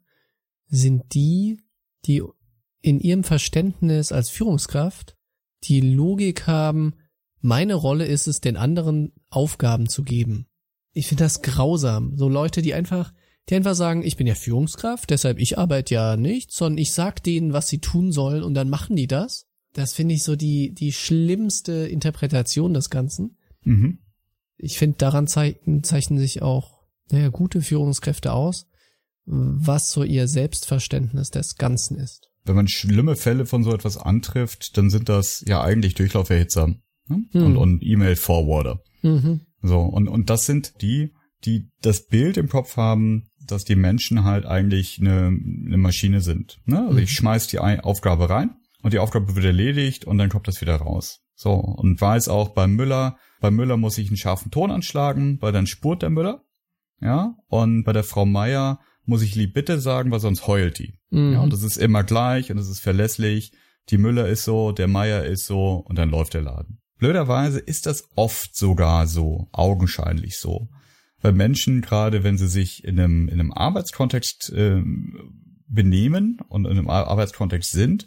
sind 0.68 1.13
die, 1.13 1.63
die 2.06 2.21
in 2.81 3.00
ihrem 3.00 3.24
Verständnis 3.24 4.12
als 4.12 4.30
Führungskraft 4.30 5.18
die 5.63 5.81
Logik 5.81 6.48
haben, 6.48 6.94
meine 7.41 7.75
Rolle 7.75 8.06
ist 8.06 8.27
es, 8.27 8.41
den 8.41 8.57
anderen 8.57 9.13
Aufgaben 9.30 9.88
zu 9.88 10.03
geben. 10.03 10.47
Ich 10.94 11.07
finde 11.07 11.24
das 11.24 11.41
grausam. 11.41 12.18
So 12.18 12.27
Leute, 12.27 12.62
die 12.62 12.74
einfach, 12.74 13.13
die 13.50 13.56
einfach 13.56 13.75
sagen, 13.75 14.03
ich 14.03 14.18
bin 14.18 14.27
ja 14.27 14.36
Führungskraft, 14.36 15.09
deshalb 15.09 15.39
ich 15.39 15.57
arbeite 15.57 15.94
ja 15.94 16.18
nicht, 16.18 16.51
sondern 16.51 16.77
ich 16.77 16.91
sag 16.91 17.24
denen, 17.24 17.53
was 17.53 17.68
sie 17.68 17.80
tun 17.80 18.12
sollen 18.12 18.44
und 18.44 18.53
dann 18.53 18.69
machen 18.69 18.95
die 18.95 19.07
das. 19.07 19.45
Das 19.74 19.94
finde 19.94 20.15
ich 20.15 20.24
so 20.24 20.36
die, 20.36 20.74
die 20.74 20.91
schlimmste 20.91 21.88
Interpretation 21.88 22.74
des 22.74 22.89
Ganzen. 22.89 23.38
Mhm. 23.63 24.00
Ich 24.57 24.77
finde, 24.77 24.97
daran 24.97 25.27
zeichnen, 25.27 25.83
zeichnen 25.83 26.19
sich 26.19 26.42
auch, 26.42 26.80
naja, 27.12 27.30
gute 27.30 27.62
Führungskräfte 27.62 28.33
aus, 28.33 28.68
was 29.25 29.92
so 29.92 30.03
ihr 30.03 30.27
Selbstverständnis 30.27 31.30
des 31.30 31.56
Ganzen 31.56 31.97
ist. 31.97 32.30
Wenn 32.45 32.56
man 32.56 32.68
schlimme 32.68 33.15
Fälle 33.15 33.45
von 33.45 33.63
so 33.63 33.74
etwas 33.74 33.97
antrifft, 33.97 34.75
dann 34.77 34.89
sind 34.89 35.07
das 35.07 35.44
ja 35.47 35.62
eigentlich 35.62 35.94
Durchlauferhitzer 35.94 36.75
ne? 37.09 37.25
mhm. 37.33 37.45
und, 37.45 37.57
und 37.57 37.83
E-Mail-Forwarder. 37.83 38.79
Mhm. 39.01 39.41
So, 39.61 39.79
und, 39.79 40.07
und 40.07 40.29
das 40.29 40.45
sind 40.45 40.81
die, 40.81 41.13
die 41.45 41.69
das 41.81 42.07
Bild 42.07 42.38
im 42.38 42.50
Kopf 42.50 42.77
haben, 42.77 43.29
dass 43.45 43.63
die 43.63 43.75
Menschen 43.75 44.23
halt 44.23 44.45
eigentlich 44.45 45.00
eine, 45.00 45.27
eine 45.27 45.77
Maschine 45.77 46.21
sind. 46.21 46.59
Ne? 46.65 46.79
Also 46.79 46.94
mhm. 46.94 47.00
ich 47.00 47.11
schmeiß 47.11 47.47
die 47.47 47.59
Aufgabe 47.59 48.29
rein 48.29 48.51
und 48.81 48.94
die 48.94 49.00
Aufgabe 49.00 49.35
wird 49.35 49.45
erledigt 49.45 50.06
und 50.06 50.17
dann 50.17 50.29
kommt 50.29 50.47
das 50.47 50.61
wieder 50.61 50.75
raus. 50.75 51.21
So, 51.35 51.53
und 51.53 52.00
weiß 52.00 52.27
auch 52.27 52.50
beim 52.50 52.75
Müller, 52.75 53.17
bei 53.39 53.50
Müller 53.50 53.77
muss 53.77 53.97
ich 53.97 54.09
einen 54.09 54.17
scharfen 54.17 54.51
Ton 54.51 54.71
anschlagen, 54.71 55.38
weil 55.41 55.53
dann 55.53 55.67
spurt 55.67 56.01
der 56.01 56.09
Müller. 56.09 56.44
Ja, 57.01 57.35
und 57.47 57.85
bei 57.85 57.94
der 57.94 58.03
Frau 58.03 58.25
Meier 58.25 58.79
muss 59.06 59.21
ich 59.21 59.35
lieb 59.35 59.53
bitte 59.53 59.79
sagen, 59.79 60.11
weil 60.11 60.19
sonst 60.19 60.47
heult 60.47 60.79
die. 60.79 60.97
Mhm. 61.09 61.33
Ja, 61.33 61.39
und 61.39 61.53
das 61.53 61.63
ist 61.63 61.77
immer 61.77 62.03
gleich 62.03 62.51
und 62.51 62.57
es 62.57 62.67
ist 62.67 62.81
verlässlich. 62.81 63.53
Die 63.89 63.97
Müller 63.97 64.27
ist 64.27 64.44
so, 64.44 64.73
der 64.73 64.88
Meier 64.88 65.23
ist 65.23 65.45
so 65.45 65.75
und 65.75 65.97
dann 65.97 66.09
läuft 66.09 66.33
der 66.33 66.41
Laden. 66.41 66.81
Blöderweise 66.99 67.59
ist 67.59 67.85
das 67.85 68.09
oft 68.15 68.55
sogar 68.55 69.07
so, 69.07 69.47
augenscheinlich 69.51 70.37
so. 70.37 70.69
Weil 71.21 71.33
Menschen, 71.33 71.81
gerade 71.81 72.23
wenn 72.23 72.37
sie 72.37 72.47
sich 72.47 72.83
in 72.83 72.99
einem, 72.99 73.27
in 73.27 73.39
einem 73.39 73.51
Arbeitskontext 73.51 74.51
äh, 74.53 74.81
benehmen 75.67 76.39
und 76.49 76.65
in 76.65 76.71
einem 76.71 76.89
Arbeitskontext 76.89 77.71
sind, 77.71 78.05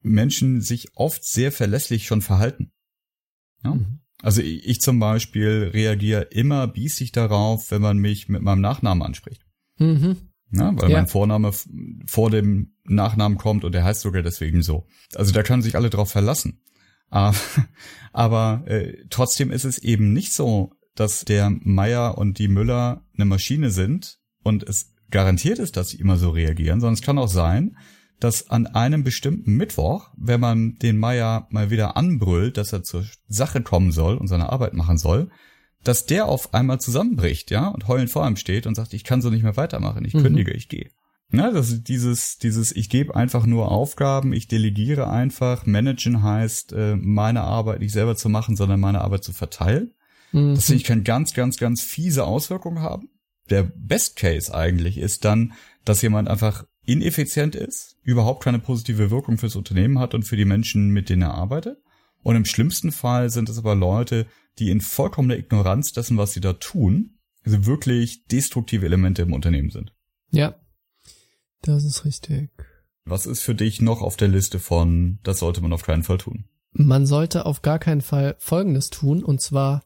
Menschen 0.00 0.60
sich 0.60 0.88
oft 0.94 1.24
sehr 1.24 1.52
verlässlich 1.52 2.06
schon 2.06 2.22
verhalten. 2.22 2.72
Ja? 3.62 3.74
Mhm. 3.74 4.00
Also 4.22 4.40
ich, 4.42 4.66
ich, 4.66 4.80
zum 4.80 4.98
Beispiel 4.98 5.70
reagiere 5.72 6.22
immer 6.22 6.66
biesig 6.66 7.12
darauf, 7.12 7.70
wenn 7.70 7.82
man 7.82 7.98
mich 7.98 8.28
mit 8.28 8.42
meinem 8.42 8.60
Nachnamen 8.60 9.02
anspricht. 9.02 9.44
Mhm. 9.78 10.16
Ja, 10.50 10.74
weil 10.76 10.90
ja. 10.90 10.96
mein 10.96 11.06
Vorname 11.06 11.52
vor 12.06 12.30
dem 12.30 12.72
Nachnamen 12.84 13.36
kommt 13.36 13.64
und 13.64 13.72
der 13.72 13.84
heißt 13.84 14.00
sogar 14.00 14.22
deswegen 14.22 14.62
so. 14.62 14.86
Also 15.14 15.32
da 15.32 15.42
können 15.42 15.62
sich 15.62 15.76
alle 15.76 15.90
drauf 15.90 16.10
verlassen. 16.10 16.62
Aber, 17.10 17.36
aber 18.12 18.62
äh, 18.66 19.04
trotzdem 19.10 19.50
ist 19.50 19.64
es 19.64 19.78
eben 19.78 20.12
nicht 20.12 20.32
so, 20.32 20.72
dass 20.94 21.24
der 21.24 21.50
Meier 21.50 22.18
und 22.18 22.38
die 22.38 22.48
Müller 22.48 23.04
eine 23.14 23.24
Maschine 23.24 23.70
sind 23.70 24.18
und 24.42 24.62
es 24.64 24.94
garantiert 25.10 25.58
ist, 25.58 25.76
dass 25.76 25.90
sie 25.90 25.98
immer 25.98 26.16
so 26.16 26.30
reagieren, 26.30 26.80
sondern 26.80 26.94
es 26.94 27.02
kann 27.02 27.18
auch 27.18 27.28
sein, 27.28 27.76
dass 28.20 28.50
an 28.50 28.66
einem 28.66 29.04
bestimmten 29.04 29.56
Mittwoch, 29.56 30.10
wenn 30.16 30.40
man 30.40 30.74
den 30.76 30.98
Meier 30.98 31.46
mal 31.50 31.70
wieder 31.70 31.96
anbrüllt, 31.96 32.56
dass 32.56 32.72
er 32.72 32.82
zur 32.82 33.04
Sache 33.28 33.62
kommen 33.62 33.92
soll 33.92 34.16
und 34.16 34.26
seine 34.26 34.50
Arbeit 34.50 34.74
machen 34.74 34.98
soll, 34.98 35.30
dass 35.84 36.04
der 36.04 36.26
auf 36.26 36.52
einmal 36.52 36.80
zusammenbricht, 36.80 37.50
ja, 37.50 37.68
und 37.68 37.86
heulend 37.86 38.10
vor 38.10 38.26
ihm 38.26 38.36
steht 38.36 38.66
und 38.66 38.74
sagt, 38.74 38.92
ich 38.92 39.04
kann 39.04 39.22
so 39.22 39.30
nicht 39.30 39.44
mehr 39.44 39.56
weitermachen, 39.56 40.04
ich 40.04 40.14
mhm. 40.14 40.22
kündige, 40.22 40.52
ich 40.52 40.68
gehe. 40.68 40.90
Ja, 41.30 41.50
das 41.50 41.70
ist 41.70 41.88
dieses, 41.88 42.38
dieses, 42.38 42.72
ich 42.72 42.88
gebe 42.88 43.14
einfach 43.14 43.44
nur 43.44 43.70
Aufgaben, 43.70 44.32
ich 44.32 44.48
delegiere 44.48 45.10
einfach. 45.10 45.66
Managen 45.66 46.22
heißt, 46.22 46.72
äh, 46.72 46.96
meine 46.96 47.42
Arbeit 47.42 47.80
nicht 47.80 47.92
selber 47.92 48.16
zu 48.16 48.30
machen, 48.30 48.56
sondern 48.56 48.80
meine 48.80 49.02
Arbeit 49.02 49.24
zu 49.24 49.32
verteilen. 49.32 49.92
Mhm. 50.32 50.54
Das 50.54 50.66
finde 50.66 50.80
ich 50.80 50.84
kann 50.84 51.04
ganz, 51.04 51.34
ganz, 51.34 51.58
ganz 51.58 51.82
fiese 51.82 52.24
Auswirkungen 52.24 52.80
haben. 52.80 53.10
Der 53.50 53.62
Best 53.62 54.16
Case 54.16 54.54
eigentlich 54.54 54.96
ist 54.96 55.24
dann, 55.24 55.52
dass 55.84 56.02
jemand 56.02 56.28
einfach 56.28 56.64
ineffizient 56.86 57.54
ist, 57.54 57.96
überhaupt 58.02 58.42
keine 58.42 58.58
positive 58.58 59.10
Wirkung 59.10 59.36
fürs 59.36 59.56
Unternehmen 59.56 59.98
hat 59.98 60.14
und 60.14 60.22
für 60.22 60.36
die 60.36 60.46
Menschen, 60.46 60.88
mit 60.90 61.10
denen 61.10 61.22
er 61.22 61.34
arbeitet. 61.34 61.78
Und 62.22 62.36
im 62.36 62.46
schlimmsten 62.46 62.90
Fall 62.90 63.28
sind 63.28 63.50
es 63.50 63.58
aber 63.58 63.74
Leute, 63.74 64.26
die 64.58 64.70
in 64.70 64.80
vollkommener 64.80 65.36
Ignoranz 65.36 65.92
dessen, 65.92 66.16
was 66.16 66.32
sie 66.32 66.40
da 66.40 66.54
tun, 66.54 67.18
also 67.44 67.66
wirklich 67.66 68.24
destruktive 68.24 68.86
Elemente 68.86 69.22
im 69.22 69.34
Unternehmen 69.34 69.70
sind. 69.70 69.94
Ja, 70.30 70.56
das 71.62 71.84
ist 71.84 72.04
richtig. 72.04 72.50
Was 73.04 73.26
ist 73.26 73.40
für 73.40 73.54
dich 73.54 73.80
noch 73.80 74.02
auf 74.02 74.16
der 74.16 74.28
Liste 74.28 74.58
von, 74.58 75.18
das 75.22 75.38
sollte 75.38 75.60
man 75.60 75.72
auf 75.72 75.82
keinen 75.82 76.02
Fall 76.02 76.18
tun? 76.18 76.44
Man 76.72 77.06
sollte 77.06 77.46
auf 77.46 77.62
gar 77.62 77.78
keinen 77.78 78.02
Fall 78.02 78.36
Folgendes 78.38 78.90
tun, 78.90 79.24
und 79.24 79.40
zwar, 79.40 79.82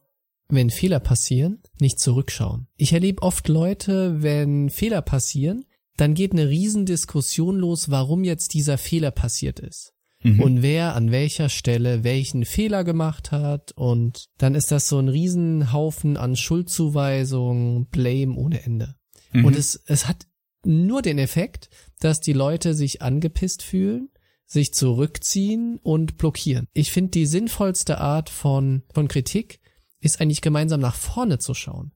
wenn 0.49 0.71
Fehler 0.71 1.01
passieren, 1.01 1.63
nicht 1.79 2.01
zurückschauen. 2.01 2.67
Ich 2.77 2.93
erlebe 2.93 3.23
oft 3.23 3.49
Leute, 3.49 4.23
wenn 4.23 4.71
Fehler 4.71 5.03
passieren, 5.03 5.65
dann 5.97 6.15
geht 6.15 6.33
eine 6.33 6.49
Riesendiskussion 6.49 7.57
los, 7.57 7.91
warum 7.91 8.25
jetzt 8.25 8.55
dieser 8.55 8.79
Fehler 8.79 9.11
passiert 9.11 9.61
ist. 9.61 9.93
mhm. 10.23 10.41
und 10.41 10.63
wer 10.63 10.95
an 10.95 11.11
welcher 11.11 11.49
Stelle 11.49 12.05
welchen 12.05 12.45
Fehler 12.45 12.85
gemacht 12.85 13.33
hat 13.33 13.73
und 13.73 14.27
dann 14.39 14.55
ist 14.55 14.71
das 14.71 14.89
so 14.89 14.99
ein 14.99 15.09
Riesenhaufen 15.09 16.17
an 16.17 16.37
Schuldzuweisungen, 16.37 17.87
Blame 17.87 18.35
ohne 18.35 18.63
Ende. 18.65 18.95
Mhm. 19.33 19.45
Und 19.45 19.57
es, 19.57 19.83
es 19.87 20.09
hat 20.09 20.27
nur 20.65 21.03
den 21.03 21.19
Effekt, 21.19 21.69
dass 22.01 22.21
die 22.21 22.33
Leute 22.33 22.75
sich 22.75 23.03
angepisst 23.03 23.63
fühlen, 23.63 24.11
sich 24.47 24.75
zurückziehen 24.75 25.79
und 25.83 26.19
blockieren. 26.19 26.69
Ich 26.73 26.93
finde, 26.93 27.11
die 27.11 27.27
sinnvollste 27.27 27.99
Art 27.99 28.29
von, 28.31 28.83
von 28.93 29.09
Kritik 29.09 29.61
ist 30.01 30.21
eigentlich 30.21 30.43
gemeinsam 30.43 30.81
nach 30.81 30.97
vorne 30.97 31.39
zu 31.39 31.55
schauen. 31.55 31.93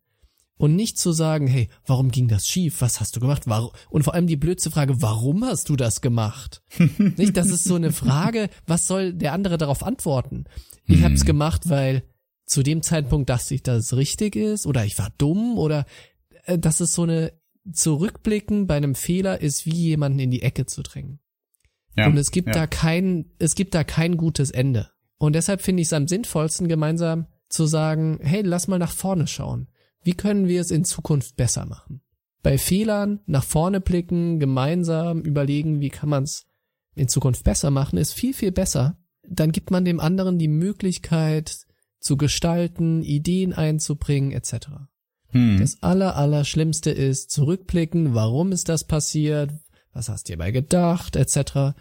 Und 0.58 0.74
nicht 0.74 0.98
zu 0.98 1.12
sagen, 1.12 1.46
hey, 1.46 1.68
warum 1.84 2.10
ging 2.10 2.28
das 2.28 2.46
schief? 2.46 2.80
Was 2.80 2.98
hast 2.98 3.14
du 3.14 3.20
gemacht? 3.20 3.42
Warum? 3.44 3.72
Und 3.90 4.04
vor 4.04 4.14
allem 4.14 4.26
die 4.26 4.36
blödste 4.36 4.70
Frage, 4.70 5.02
warum 5.02 5.44
hast 5.44 5.68
du 5.68 5.76
das 5.76 6.00
gemacht? 6.00 6.62
nicht, 7.16 7.36
das 7.36 7.50
ist 7.50 7.64
so 7.64 7.74
eine 7.74 7.92
Frage, 7.92 8.48
was 8.66 8.86
soll 8.86 9.12
der 9.12 9.34
andere 9.34 9.58
darauf 9.58 9.82
antworten? 9.82 10.44
Ich 10.86 11.02
habe 11.02 11.12
es 11.12 11.20
hm. 11.20 11.26
gemacht, 11.26 11.68
weil 11.68 12.04
zu 12.46 12.62
dem 12.62 12.80
Zeitpunkt 12.80 13.28
dachte 13.28 13.54
ich, 13.54 13.62
dass 13.62 13.84
es 13.84 13.96
richtig 13.96 14.34
ist 14.34 14.66
oder 14.66 14.86
ich 14.86 14.98
war 14.98 15.10
dumm 15.18 15.58
oder 15.58 15.84
äh, 16.44 16.58
das 16.58 16.80
ist 16.80 16.94
so 16.94 17.02
eine 17.02 17.32
Zurückblicken 17.72 18.66
bei 18.66 18.76
einem 18.76 18.94
Fehler 18.94 19.40
ist 19.40 19.66
wie 19.66 19.74
jemanden 19.74 20.18
in 20.18 20.30
die 20.30 20.42
Ecke 20.42 20.66
zu 20.66 20.82
drängen. 20.82 21.20
Ja, 21.96 22.06
und 22.06 22.16
es 22.16 22.30
gibt 22.30 22.48
ja. 22.48 22.54
da 22.54 22.66
kein, 22.66 23.30
es 23.38 23.54
gibt 23.54 23.74
da 23.74 23.84
kein 23.84 24.16
gutes 24.16 24.50
Ende. 24.50 24.90
Und 25.18 25.34
deshalb 25.34 25.62
finde 25.62 25.80
ich 25.80 25.88
es 25.88 25.92
am 25.92 26.08
sinnvollsten, 26.08 26.68
gemeinsam 26.68 27.26
zu 27.48 27.66
sagen, 27.66 28.18
hey, 28.22 28.42
lass 28.42 28.68
mal 28.68 28.78
nach 28.78 28.92
vorne 28.92 29.26
schauen. 29.26 29.68
Wie 30.02 30.14
können 30.14 30.46
wir 30.46 30.60
es 30.60 30.70
in 30.70 30.84
Zukunft 30.84 31.36
besser 31.36 31.64
machen? 31.64 32.02
Bei 32.42 32.58
Fehlern 32.58 33.20
nach 33.26 33.44
vorne 33.44 33.80
blicken, 33.80 34.38
gemeinsam 34.38 35.22
überlegen, 35.22 35.80
wie 35.80 35.88
kann 35.88 36.08
man 36.08 36.24
es 36.24 36.46
in 36.94 37.08
Zukunft 37.08 37.44
besser 37.44 37.70
machen, 37.70 37.98
ist 37.98 38.12
viel, 38.12 38.34
viel 38.34 38.52
besser. 38.52 38.98
Dann 39.28 39.52
gibt 39.52 39.70
man 39.70 39.84
dem 39.84 40.00
anderen 40.00 40.38
die 40.38 40.48
Möglichkeit 40.48 41.66
zu 41.98 42.16
gestalten, 42.16 43.02
Ideen 43.02 43.52
einzubringen, 43.52 44.30
etc. 44.32 44.68
Hm. 45.36 45.60
Das 45.60 45.82
aller, 45.82 46.16
aller 46.16 46.44
Schlimmste 46.44 46.90
ist 46.90 47.30
zurückblicken, 47.30 48.14
warum 48.14 48.52
ist 48.52 48.68
das 48.68 48.84
passiert, 48.84 49.52
was 49.92 50.08
hast 50.08 50.28
du 50.28 50.30
hierbei 50.30 50.50
gedacht, 50.50 51.16
etc. 51.16 51.76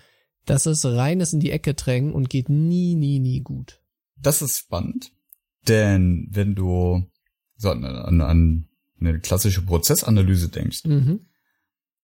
Das 0.46 0.66
ist 0.66 0.86
reines 0.86 1.34
in 1.34 1.40
die 1.40 1.52
Ecke 1.52 1.74
drängen 1.74 2.14
und 2.14 2.30
geht 2.30 2.50
nie, 2.50 2.96
nie, 2.96 3.20
nie 3.20 3.42
gut. 3.42 3.82
Das 4.18 4.42
ist 4.42 4.58
spannend, 4.58 5.12
denn 5.68 6.28
wenn 6.32 6.56
du 6.56 7.06
so 7.58 7.70
an, 7.70 7.86
an, 7.86 8.22
an 8.22 8.68
eine 9.00 9.20
klassische 9.20 9.62
Prozessanalyse 9.62 10.50
denkst, 10.50 10.86
mhm. 10.86 11.22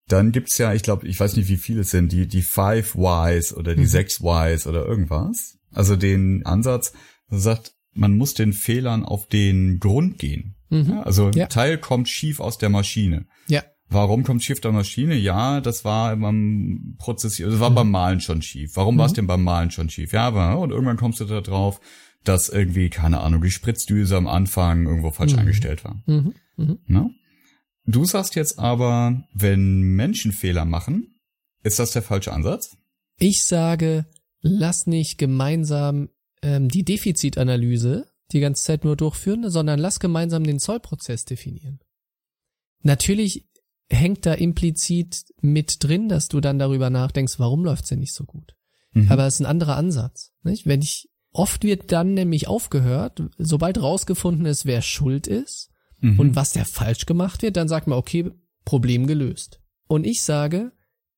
dann 0.07 0.31
gibt's 0.31 0.57
ja, 0.57 0.73
ich 0.73 0.83
glaube, 0.83 1.07
ich 1.07 1.19
weiß 1.19 1.35
nicht, 1.35 1.49
wie 1.49 1.57
viele 1.57 1.81
es 1.81 1.91
sind, 1.91 2.11
die, 2.11 2.27
die 2.27 2.41
Five 2.41 2.95
Whys 2.95 3.53
oder 3.53 3.75
die 3.75 3.81
mhm. 3.81 3.87
sechs 3.87 4.21
Whys 4.21 4.67
oder 4.67 4.85
irgendwas. 4.85 5.57
Also 5.71 5.95
den 5.95 6.45
Ansatz, 6.45 6.93
sagt, 7.29 7.73
man 7.93 8.17
muss 8.17 8.33
den 8.33 8.53
Fehlern 8.53 9.05
auf 9.05 9.27
den 9.27 9.79
Grund 9.79 10.17
gehen. 10.17 10.55
Mhm. 10.71 10.89
Ja, 10.89 11.03
also 11.03 11.29
ja. 11.35 11.45
Teil 11.47 11.77
kommt 11.77 12.09
schief 12.09 12.39
aus 12.39 12.57
der 12.57 12.69
Maschine. 12.69 13.27
Ja. 13.47 13.63
Warum 13.89 14.23
kommt 14.23 14.41
schief 14.41 14.61
der 14.61 14.71
Maschine? 14.71 15.15
Ja, 15.15 15.59
das 15.59 15.83
war 15.83 16.15
beim 16.15 16.95
Prozess, 16.97 17.37
das 17.37 17.59
war 17.59 17.69
mhm. 17.69 17.75
beim 17.75 17.91
Malen 17.91 18.21
schon 18.21 18.41
schief. 18.41 18.71
Warum 18.75 18.95
mhm. 18.95 18.99
war 18.99 19.05
es 19.07 19.13
denn 19.13 19.27
beim 19.27 19.43
Malen 19.43 19.69
schon 19.69 19.89
schief? 19.89 20.13
Ja, 20.13 20.27
aber 20.27 20.57
und 20.59 20.71
irgendwann 20.71 20.97
kommst 20.97 21.19
du 21.19 21.25
da 21.25 21.41
drauf, 21.41 21.81
dass 22.23 22.49
irgendwie, 22.49 22.89
keine 22.89 23.19
Ahnung, 23.19 23.41
die 23.41 23.51
Spritzdüse 23.51 24.15
am 24.15 24.27
Anfang 24.27 24.85
irgendwo 24.85 25.11
falsch 25.11 25.33
mhm. 25.33 25.39
eingestellt 25.39 25.83
war. 25.83 26.01
Mhm. 26.05 26.33
Mhm. 26.55 26.79
Ne? 26.87 27.09
Du 27.85 28.05
sagst 28.05 28.35
jetzt 28.35 28.59
aber, 28.59 29.23
wenn 29.33 29.81
Menschen 29.81 30.31
Fehler 30.31 30.65
machen, 30.65 31.19
ist 31.63 31.79
das 31.79 31.91
der 31.91 32.01
falsche 32.01 32.31
Ansatz? 32.31 32.77
Ich 33.17 33.43
sage, 33.43 34.05
lass 34.39 34.87
nicht 34.87 35.17
gemeinsam 35.17 36.09
ähm, 36.41 36.69
die 36.69 36.83
Defizitanalyse 36.83 38.10
die 38.33 38.39
ganze 38.39 38.63
Zeit 38.63 38.83
nur 38.83 38.95
durchführen, 38.95 39.49
sondern 39.49 39.79
lass 39.79 39.99
gemeinsam 39.99 40.43
den 40.43 40.59
Zollprozess 40.59 41.25
definieren. 41.25 41.79
Natürlich 42.83 43.47
hängt 43.89 44.25
da 44.25 44.33
implizit 44.33 45.25
mit 45.41 45.83
drin, 45.83 46.09
dass 46.09 46.27
du 46.29 46.39
dann 46.39 46.59
darüber 46.59 46.89
nachdenkst, 46.89 47.39
warum 47.39 47.65
läuft's 47.65 47.89
denn 47.89 47.99
nicht 47.99 48.13
so 48.13 48.23
gut. 48.23 48.55
Mhm. 48.93 49.11
Aber 49.11 49.25
es 49.25 49.35
ist 49.35 49.41
ein 49.41 49.45
anderer 49.45 49.75
Ansatz. 49.75 50.31
Nicht? 50.43 50.65
Wenn 50.65 50.81
ich 50.81 51.11
Oft 51.33 51.63
wird 51.63 51.91
dann 51.91 52.13
nämlich 52.13 52.47
aufgehört, 52.47 53.23
sobald 53.37 53.81
rausgefunden 53.81 54.45
ist, 54.45 54.65
wer 54.65 54.81
schuld 54.81 55.27
ist 55.27 55.71
mhm. 55.99 56.19
und 56.19 56.35
was 56.35 56.51
der 56.51 56.65
falsch 56.65 57.05
gemacht 57.05 57.41
wird, 57.41 57.55
dann 57.55 57.69
sagt 57.69 57.87
man, 57.87 57.97
okay, 57.97 58.31
Problem 58.65 59.07
gelöst. 59.07 59.61
Und 59.87 60.05
ich 60.05 60.23
sage, 60.23 60.73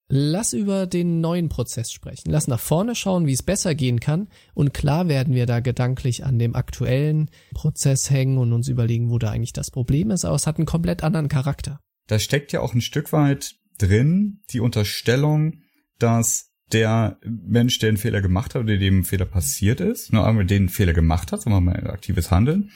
lass 0.09 0.53
über 0.53 0.85
den 0.87 1.21
neuen 1.21 1.49
Prozess 1.49 1.91
sprechen. 1.91 2.29
Lass 2.29 2.47
nach 2.47 2.59
vorne 2.59 2.95
schauen, 2.95 3.25
wie 3.25 3.33
es 3.33 3.43
besser 3.43 3.75
gehen 3.75 3.99
kann. 3.99 4.27
Und 4.53 4.73
klar 4.73 5.07
werden 5.07 5.33
wir 5.33 5.45
da 5.45 5.59
gedanklich 5.59 6.25
an 6.25 6.39
dem 6.39 6.55
aktuellen 6.55 7.29
Prozess 7.53 8.09
hängen 8.09 8.37
und 8.37 8.53
uns 8.53 8.67
überlegen, 8.67 9.09
wo 9.09 9.17
da 9.17 9.31
eigentlich 9.31 9.53
das 9.53 9.71
Problem 9.71 10.11
ist, 10.11 10.25
aber 10.25 10.35
es 10.35 10.47
hat 10.47 10.57
einen 10.57 10.65
komplett 10.65 11.03
anderen 11.03 11.29
Charakter. 11.29 11.79
Da 12.07 12.19
steckt 12.19 12.51
ja 12.51 12.59
auch 12.59 12.73
ein 12.73 12.81
Stück 12.81 13.13
weit 13.13 13.55
drin 13.77 14.41
die 14.51 14.59
Unterstellung, 14.59 15.61
dass 15.99 16.51
der 16.71 17.17
Mensch, 17.23 17.79
der 17.79 17.89
einen 17.89 17.97
Fehler 17.97 18.21
gemacht 18.21 18.55
hat 18.55 18.63
oder 18.63 18.77
dem 18.77 19.03
Fehler 19.03 19.25
passiert 19.25 19.79
ist, 19.79 20.11
nur 20.11 20.27
einmal 20.27 20.45
den 20.45 20.69
Fehler 20.69 20.93
gemacht 20.93 21.31
hat, 21.31 21.41
sagen 21.41 21.55
wir 21.55 21.61
mal 21.61 21.89
aktives 21.89 22.31
Handeln, 22.31 22.71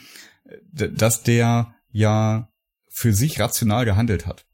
dass 0.72 1.24
der 1.24 1.74
ja 1.92 2.50
für 2.90 3.14
sich 3.14 3.40
rational 3.40 3.86
gehandelt 3.86 4.26
hat. 4.26 4.47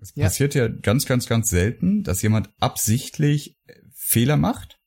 Es 0.00 0.12
ja. 0.14 0.24
passiert 0.24 0.54
ja 0.54 0.68
ganz, 0.68 1.06
ganz, 1.06 1.26
ganz 1.26 1.48
selten, 1.48 2.02
dass 2.02 2.22
jemand 2.22 2.50
absichtlich 2.58 3.56
Fehler 3.94 4.36
macht 4.36 4.78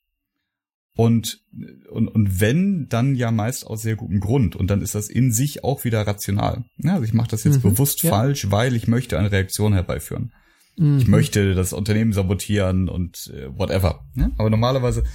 und, 0.99 1.41
und, 1.89 2.09
und 2.09 2.41
wenn, 2.41 2.87
dann 2.89 3.15
ja 3.15 3.31
meist 3.31 3.65
aus 3.65 3.81
sehr 3.81 3.95
gutem 3.95 4.19
Grund. 4.19 4.57
Und 4.57 4.69
dann 4.69 4.81
ist 4.81 4.95
das 4.95 5.09
in 5.09 5.31
sich 5.31 5.63
auch 5.63 5.85
wieder 5.85 6.05
rational. 6.05 6.65
Ja, 6.77 6.95
also 6.95 7.05
ich 7.05 7.13
mache 7.13 7.29
das 7.29 7.45
jetzt 7.45 7.63
mhm. 7.63 7.69
bewusst 7.69 8.03
ja. 8.03 8.09
falsch, 8.09 8.51
weil 8.51 8.75
ich 8.75 8.89
möchte 8.89 9.17
eine 9.17 9.31
Reaktion 9.31 9.71
herbeiführen. 9.71 10.33
Mhm. 10.75 10.97
Ich 10.97 11.07
möchte 11.07 11.55
das 11.55 11.71
Unternehmen 11.71 12.11
sabotieren 12.11 12.89
und 12.89 13.31
äh, 13.33 13.47
whatever. 13.57 14.05
Ne? 14.13 14.31
Aber 14.37 14.49
normalerweise 14.49 15.05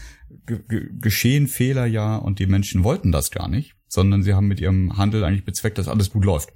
geschehen 0.46 1.48
Fehler 1.48 1.84
ja 1.84 2.16
und 2.16 2.38
die 2.38 2.46
Menschen 2.46 2.82
wollten 2.82 3.12
das 3.12 3.30
gar 3.30 3.48
nicht, 3.48 3.74
sondern 3.86 4.22
sie 4.22 4.32
haben 4.32 4.48
mit 4.48 4.60
ihrem 4.60 4.96
Handel 4.96 5.22
eigentlich 5.22 5.44
bezweckt, 5.44 5.76
dass 5.76 5.88
alles 5.88 6.08
gut 6.08 6.24
läuft. 6.24 6.50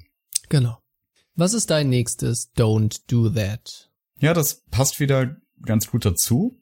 Genau. 0.49 0.78
Was 1.38 1.54
ist 1.54 1.71
dein 1.71 1.88
nächstes 1.88 2.50
Don't 2.57 3.02
do 3.07 3.30
that? 3.30 3.88
Ja, 4.18 4.35
das 4.35 4.64
passt 4.73 4.99
wieder 4.99 5.37
ganz 5.62 5.88
gut 5.88 6.04
dazu. 6.04 6.61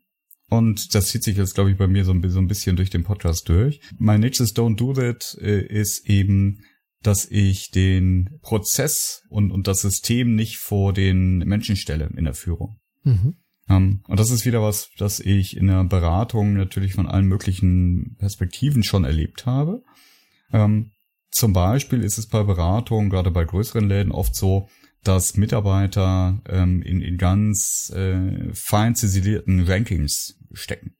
Und 0.50 0.94
das 0.94 1.08
zieht 1.08 1.24
sich 1.24 1.38
jetzt, 1.38 1.54
glaube 1.54 1.70
ich, 1.70 1.78
bei 1.78 1.86
mir 1.86 2.04
so 2.04 2.12
ein, 2.12 2.20
bisschen 2.20 2.76
durch 2.76 2.90
den 2.90 3.02
Podcast 3.02 3.48
durch. 3.48 3.80
Mein 3.98 4.20
nächstes 4.20 4.54
Don't 4.54 4.76
Do 4.76 4.92
That 4.92 5.38
äh, 5.40 5.66
ist 5.66 6.06
eben 6.08 6.62
dass 7.02 7.24
ich 7.30 7.70
den 7.70 8.38
Prozess 8.42 9.22
und, 9.28 9.52
und 9.52 9.66
das 9.66 9.80
System 9.80 10.34
nicht 10.34 10.58
vor 10.58 10.92
den 10.92 11.38
Menschen 11.38 11.76
stelle 11.76 12.10
in 12.16 12.24
der 12.24 12.34
Führung. 12.34 12.80
Mhm. 13.04 13.36
Um, 13.68 13.76
ähm, 13.76 14.00
und 14.08 14.20
das 14.20 14.30
ist 14.30 14.44
wieder 14.44 14.60
was, 14.60 14.90
das 14.98 15.20
ich 15.20 15.56
in 15.56 15.68
der 15.68 15.84
Beratung 15.84 16.54
natürlich 16.54 16.94
von 16.94 17.06
allen 17.06 17.26
möglichen 17.26 18.16
Perspektiven 18.18 18.82
schon 18.82 19.04
erlebt 19.04 19.46
habe. 19.46 19.82
Um, 20.50 20.60
ähm, 20.60 20.90
zum 21.36 21.52
Beispiel 21.52 22.02
ist 22.02 22.16
es 22.16 22.26
bei 22.26 22.42
Beratungen, 22.42 23.10
gerade 23.10 23.30
bei 23.30 23.44
größeren 23.44 23.86
Läden, 23.86 24.10
oft 24.10 24.34
so, 24.34 24.70
dass 25.04 25.36
Mitarbeiter 25.36 26.40
ähm, 26.48 26.80
in, 26.80 27.02
in 27.02 27.18
ganz 27.18 27.92
äh, 27.94 28.54
fein 28.54 28.94
ziselierten 28.94 29.64
Rankings 29.64 30.38
stecken. 30.52 30.96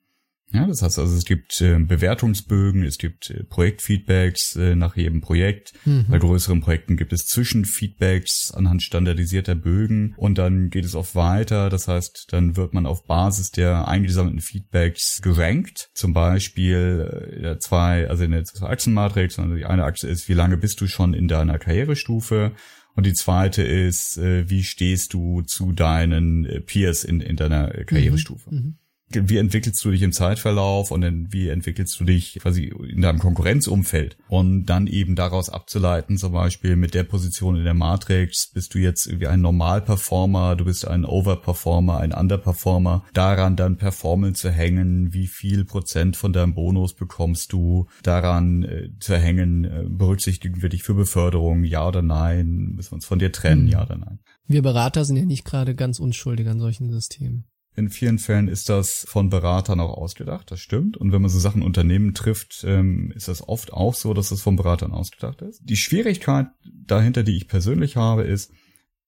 Ja, 0.53 0.65
das 0.67 0.81
heißt 0.81 1.01
also, 1.01 1.17
es 1.17 1.25
gibt 1.25 1.61
äh, 1.61 1.77
Bewertungsbögen, 1.79 2.85
es 2.85 2.99
gibt 2.99 3.31
äh, 3.31 3.43
Projektfeedbacks 3.43 4.55
äh, 4.55 4.77
nach 4.77 4.97
jedem 4.97 5.21
Projekt. 5.21 5.73
Mhm. 5.85 6.07
Bei 6.09 6.19
größeren 6.19 6.61
Projekten 6.61 6.97
gibt 6.97 7.13
es 7.13 7.27
Zwischenfeedbacks 7.27 8.53
anhand 8.55 8.83
standardisierter 8.83 9.57
Bögen 9.57 10.15
und 10.17 10.39
dann 10.39 10.71
geht 10.71 10.85
es 10.85 10.95
oft 10.95 11.17
weiter. 11.17 11.69
Das 11.69 11.89
heißt, 11.89 12.29
dann 12.31 12.57
wird 12.57 12.75
man 12.75 12.87
auf 12.87 13.07
Basis 13.07 13.51
der 13.51 13.89
eingesammelten 13.89 14.41
Feedbacks 14.41 15.21
gerankt. 15.21 15.91
Zum 15.95 16.13
Beispiel 16.13 17.43
äh, 17.43 17.59
zwei, 17.59 18.09
also 18.09 18.23
in 18.23 18.31
der 18.31 18.45
Achsenmatrix, 18.61 19.41
also 19.41 19.57
die 19.57 19.65
eine 19.65 19.85
Achse 19.85 20.09
ist, 20.09 20.29
wie 20.29 20.35
lange 20.35 20.57
bist 20.57 20.81
du 20.81 20.87
schon 20.87 21.13
in 21.13 21.27
deiner 21.27 21.59
Karrierestufe? 21.59 22.53
Und 22.95 23.05
die 23.05 23.15
zweite 23.15 23.63
ist, 23.63 24.17
äh, 24.17 24.49
wie 24.49 24.63
stehst 24.63 25.13
du 25.13 25.43
zu 25.43 25.73
deinen 25.73 26.47
äh, 26.47 26.61
Peers 26.61 27.03
in, 27.03 27.21
in 27.21 27.35
deiner 27.35 27.69
Karrierestufe? 27.85 28.49
Mhm. 28.55 28.59
Mhm 28.59 28.79
wie 29.11 29.37
entwickelst 29.37 29.85
du 29.85 29.91
dich 29.91 30.03
im 30.03 30.13
Zeitverlauf 30.13 30.91
und 30.91 31.01
dann 31.01 31.33
wie 31.33 31.49
entwickelst 31.49 31.99
du 32.01 32.05
dich 32.05 32.39
quasi 32.41 32.73
in 32.89 33.03
deinem 33.03 33.21
Konkurrenzumfeld 33.21 34.17
und 34.29 34.67
dann 34.67 34.89
eben 34.89 35.15
daraus 35.15 35.49
abzuleiten, 35.49 36.19
zum 36.19 36.33
Beispiel 36.33 36.75
mit 36.75 36.95
der 36.95 37.05
Position 37.05 37.57
in 37.57 37.65
der 37.65 37.75
Matrix, 37.75 38.51
bist 38.53 38.75
du 38.75 38.79
jetzt 38.79 39.07
irgendwie 39.07 39.29
ein 39.29 39.41
Normalperformer, 39.41 40.57
du 40.57 40.65
bist 40.65 40.87
ein 40.87 41.05
Overperformer, 41.05 41.99
ein 41.99 42.13
Underperformer, 42.13 43.05
daran 43.15 43.55
dann 43.55 43.77
Performance 43.77 44.43
zu 44.43 44.51
hängen, 44.51 45.13
wie 45.13 45.29
viel 45.29 45.65
Prozent 45.65 46.17
von 46.17 46.33
deinem 46.33 46.55
Bonus 46.55 46.95
bekommst 46.95 47.53
du, 47.53 47.87
daran 48.03 48.65
äh, 48.65 48.89
zu 48.99 49.17
hängen, 49.17 49.65
äh, 49.65 49.85
berücksichtigen 49.89 50.63
wir 50.63 50.69
dich 50.69 50.83
für 50.83 50.95
Beförderung, 50.95 51.63
ja 51.63 51.87
oder 51.87 52.03
nein, 52.03 52.73
müssen 52.75 52.91
wir 52.91 52.97
uns 52.97 53.07
von 53.07 53.21
dir 53.21 53.31
trennen, 53.31 53.65
mhm. 53.65 53.69
ja 53.69 53.83
oder 53.83 53.99
nein. 53.99 54.19
Wir 54.49 54.63
Berater 54.63 55.05
sind 55.05 55.17
ja 55.17 55.25
nicht 55.25 55.45
gerade 55.45 55.75
ganz 55.75 55.99
unschuldig 55.99 56.49
an 56.49 56.61
solchen 56.61 56.91
Systemen. 56.91 57.47
In 57.77 57.91
vielen 57.91 58.19
Fällen 58.19 58.49
ist 58.49 58.71
das 58.71 59.05
von 59.07 59.29
Beratern 59.29 59.81
auch 59.81 59.99
ausgedacht, 59.99 60.51
das 60.51 60.61
stimmt. 60.61 60.97
Und 60.97 61.13
wenn 61.13 61.21
man 61.21 61.31
so 61.31 61.39
Sachen 61.39 61.63
Unternehmen 61.63 62.15
trifft, 62.15 62.65
ähm, 62.67 63.13
ist 63.15 63.29
das 63.29 63.47
oft 63.47 63.73
auch 63.73 63.95
so, 63.95 64.15
dass 64.15 64.31
es 64.31 64.41
von 64.41 64.57
Beratern 64.57 64.93
ausgedacht 64.93 65.43
ist. 65.43 65.61
Die 65.63 65.77
Schwierigkeit 65.77 66.47
dahinter, 66.65 67.23
die 67.23 67.37
ich 67.37 67.49
persönlich 67.49 67.97
habe, 67.97 68.23
ist, 68.23 68.51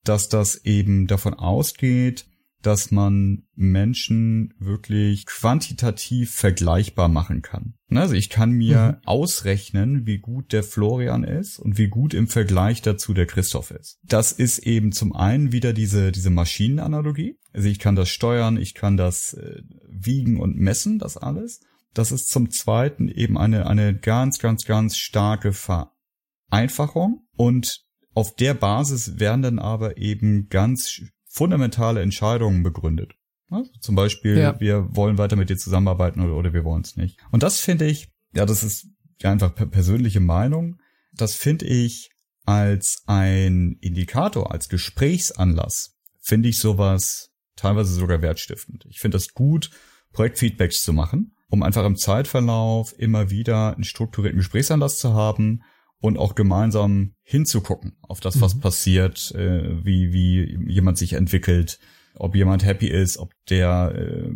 dass 0.04 0.28
das 0.28 0.64
eben 0.66 1.06
davon 1.06 1.32
ausgeht, 1.32 2.26
dass 2.62 2.91
man 2.91 3.45
Menschen 3.55 4.55
wirklich 4.59 5.27
quantitativ 5.27 6.33
vergleichbar 6.33 7.09
machen 7.09 7.43
kann. 7.43 7.75
Also 7.91 8.15
ich 8.15 8.31
kann 8.31 8.50
mir 8.50 8.99
mhm. 8.99 9.07
ausrechnen, 9.07 10.07
wie 10.07 10.19
gut 10.19 10.53
der 10.53 10.65
Florian 10.65 11.25
ist 11.25 11.59
und 11.59 11.79
wie 11.79 11.88
gut 11.88 12.15
im 12.15 12.27
Vergleich 12.27 12.83
dazu 12.83 13.15
der 13.15 13.27
Christoph 13.27 13.71
ist. 13.71 13.99
Das 14.03 14.33
ist 14.33 14.59
eben 14.59 14.93
zum 14.93 15.15
einen 15.15 15.53
wieder 15.53 15.73
diese, 15.73 16.11
diese 16.11 16.31
Maschinenanalogie. 16.31 17.38
Also 17.53 17.69
ich 17.69 17.79
kann 17.79 17.97
das 17.97 18.09
steuern, 18.09 18.57
ich 18.57 18.75
kann 18.75 18.97
das 18.97 19.35
äh, 19.35 19.62
wiegen 19.88 20.41
und 20.41 20.57
messen, 20.57 20.99
das 20.99 21.17
alles. 21.17 21.61
Das 21.95 22.12
ist 22.12 22.29
zum 22.29 22.50
zweiten 22.50 23.09
eben 23.09 23.38
eine, 23.38 23.67
eine 23.67 23.97
ganz, 23.97 24.38
ganz, 24.38 24.65
ganz 24.65 24.97
starke 24.97 25.53
Vereinfachung 25.53 27.27
und 27.37 27.85
auf 28.15 28.35
der 28.35 28.55
Basis 28.55 29.21
werden 29.21 29.43
dann 29.43 29.59
aber 29.61 29.97
eben 29.97 30.49
ganz 30.49 31.00
fundamentale 31.28 32.02
Entscheidungen 32.02 32.62
begründet. 32.62 33.14
Also 33.50 33.70
zum 33.80 33.94
Beispiel, 33.94 34.38
ja. 34.38 34.61
wir 34.61 34.88
wollen 34.94 35.18
weiter 35.18 35.37
mit 35.37 35.49
dir 35.50 35.56
zusammenarbeiten 35.56 36.20
oder, 36.20 36.35
oder 36.35 36.52
wir 36.52 36.64
wollen 36.64 36.82
es 36.82 36.97
nicht. 36.97 37.18
Und 37.30 37.42
das 37.42 37.61
finde 37.61 37.87
ich, 37.87 38.08
ja, 38.35 38.44
das 38.44 38.62
ist 38.62 38.88
einfach 39.23 39.54
persönliche 39.54 40.20
Meinung, 40.20 40.80
das 41.12 41.35
finde 41.35 41.66
ich 41.66 42.11
als 42.44 43.02
ein 43.06 43.76
Indikator, 43.80 44.52
als 44.52 44.68
Gesprächsanlass, 44.68 45.97
finde 46.20 46.49
ich 46.49 46.58
sowas 46.58 47.30
teilweise 47.56 47.92
sogar 47.92 48.23
wertstiftend. 48.23 48.87
Ich 48.88 49.00
finde 49.00 49.16
das 49.16 49.35
gut, 49.35 49.70
Projektfeedbacks 50.12 50.82
zu 50.82 50.92
machen, 50.92 51.35
um 51.49 51.62
einfach 51.62 51.85
im 51.85 51.97
Zeitverlauf 51.97 52.94
immer 52.99 53.30
wieder 53.30 53.75
einen 53.75 53.85
strukturierten 53.85 54.38
Gesprächsanlass 54.38 54.99
zu 54.99 55.12
haben, 55.12 55.62
und 56.00 56.19
auch 56.19 56.35
gemeinsam 56.35 57.14
hinzugucken 57.23 57.97
auf 58.02 58.21
das, 58.21 58.40
was 58.40 58.55
mhm. 58.55 58.61
passiert, 58.61 59.33
äh, 59.35 59.85
wie, 59.85 60.12
wie 60.12 60.73
jemand 60.73 60.99
sich 60.99 61.14
entwickelt, 61.14 61.78
ob 62.14 62.35
jemand 62.35 62.64
happy 62.64 62.88
ist, 62.88 63.19
ob 63.19 63.33
der 63.49 63.95
äh, 63.95 64.31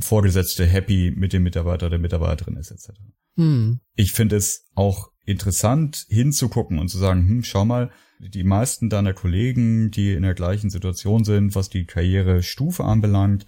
Vorgesetzte 0.00 0.66
happy 0.66 1.12
mit 1.14 1.32
dem 1.32 1.42
Mitarbeiter 1.42 1.90
der 1.90 1.98
Mitarbeiterin 1.98 2.56
ist, 2.56 2.70
etc. 2.70 2.90
Mhm. 3.36 3.80
Ich 3.94 4.12
finde 4.12 4.36
es 4.36 4.66
auch 4.74 5.10
interessant 5.24 6.06
hinzugucken 6.08 6.78
und 6.78 6.88
zu 6.88 6.98
sagen, 6.98 7.28
hm, 7.28 7.42
schau 7.42 7.64
mal, 7.64 7.90
die 8.18 8.44
meisten 8.44 8.88
deiner 8.88 9.12
Kollegen, 9.12 9.90
die 9.90 10.12
in 10.12 10.22
der 10.22 10.34
gleichen 10.34 10.70
Situation 10.70 11.24
sind, 11.24 11.54
was 11.54 11.68
die 11.68 11.84
Karrierestufe 11.84 12.84
anbelangt, 12.84 13.44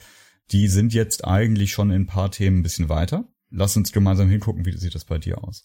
die 0.51 0.69
sind 0.69 0.93
jetzt 0.93 1.25
eigentlich 1.25 1.73
schon 1.73 1.91
in 1.91 2.03
ein 2.03 2.07
paar 2.07 2.31
Themen 2.31 2.59
ein 2.59 2.63
bisschen 2.63 2.89
weiter. 2.89 3.29
Lass 3.51 3.77
uns 3.77 3.93
gemeinsam 3.93 4.29
hingucken, 4.29 4.67
wie 4.67 4.77
sieht 4.77 4.95
das 4.95 5.05
bei 5.05 5.19
dir 5.19 5.43
aus? 5.43 5.63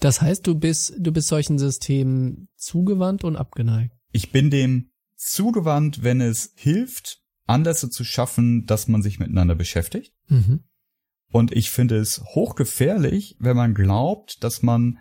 Das 0.00 0.20
heißt, 0.20 0.46
du 0.46 0.54
bist, 0.54 0.94
du 0.98 1.12
bist 1.12 1.28
solchen 1.28 1.58
Systemen 1.58 2.48
zugewandt 2.56 3.24
und 3.24 3.36
abgeneigt. 3.36 3.94
Ich 4.12 4.32
bin 4.32 4.50
dem 4.50 4.90
zugewandt, 5.16 6.02
wenn 6.02 6.20
es 6.20 6.52
hilft, 6.54 7.22
Anlässe 7.46 7.90
zu 7.90 8.04
schaffen, 8.04 8.66
dass 8.66 8.88
man 8.88 9.02
sich 9.02 9.18
miteinander 9.18 9.54
beschäftigt. 9.54 10.12
Mhm. 10.28 10.64
Und 11.30 11.52
ich 11.52 11.70
finde 11.70 11.96
es 11.96 12.22
hochgefährlich, 12.22 13.36
wenn 13.38 13.56
man 13.56 13.74
glaubt, 13.74 14.42
dass 14.44 14.62
man 14.62 14.98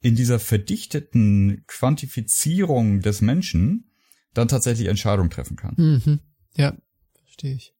in 0.00 0.14
dieser 0.14 0.38
verdichteten 0.38 1.64
Quantifizierung 1.66 3.00
des 3.00 3.20
Menschen 3.20 3.90
dann 4.34 4.48
tatsächlich 4.48 4.88
Entscheidungen 4.88 5.30
treffen 5.30 5.56
kann. 5.56 5.74
Mhm. 5.76 6.20
Ja, 6.54 6.76
verstehe 7.22 7.54
ich. 7.54 7.74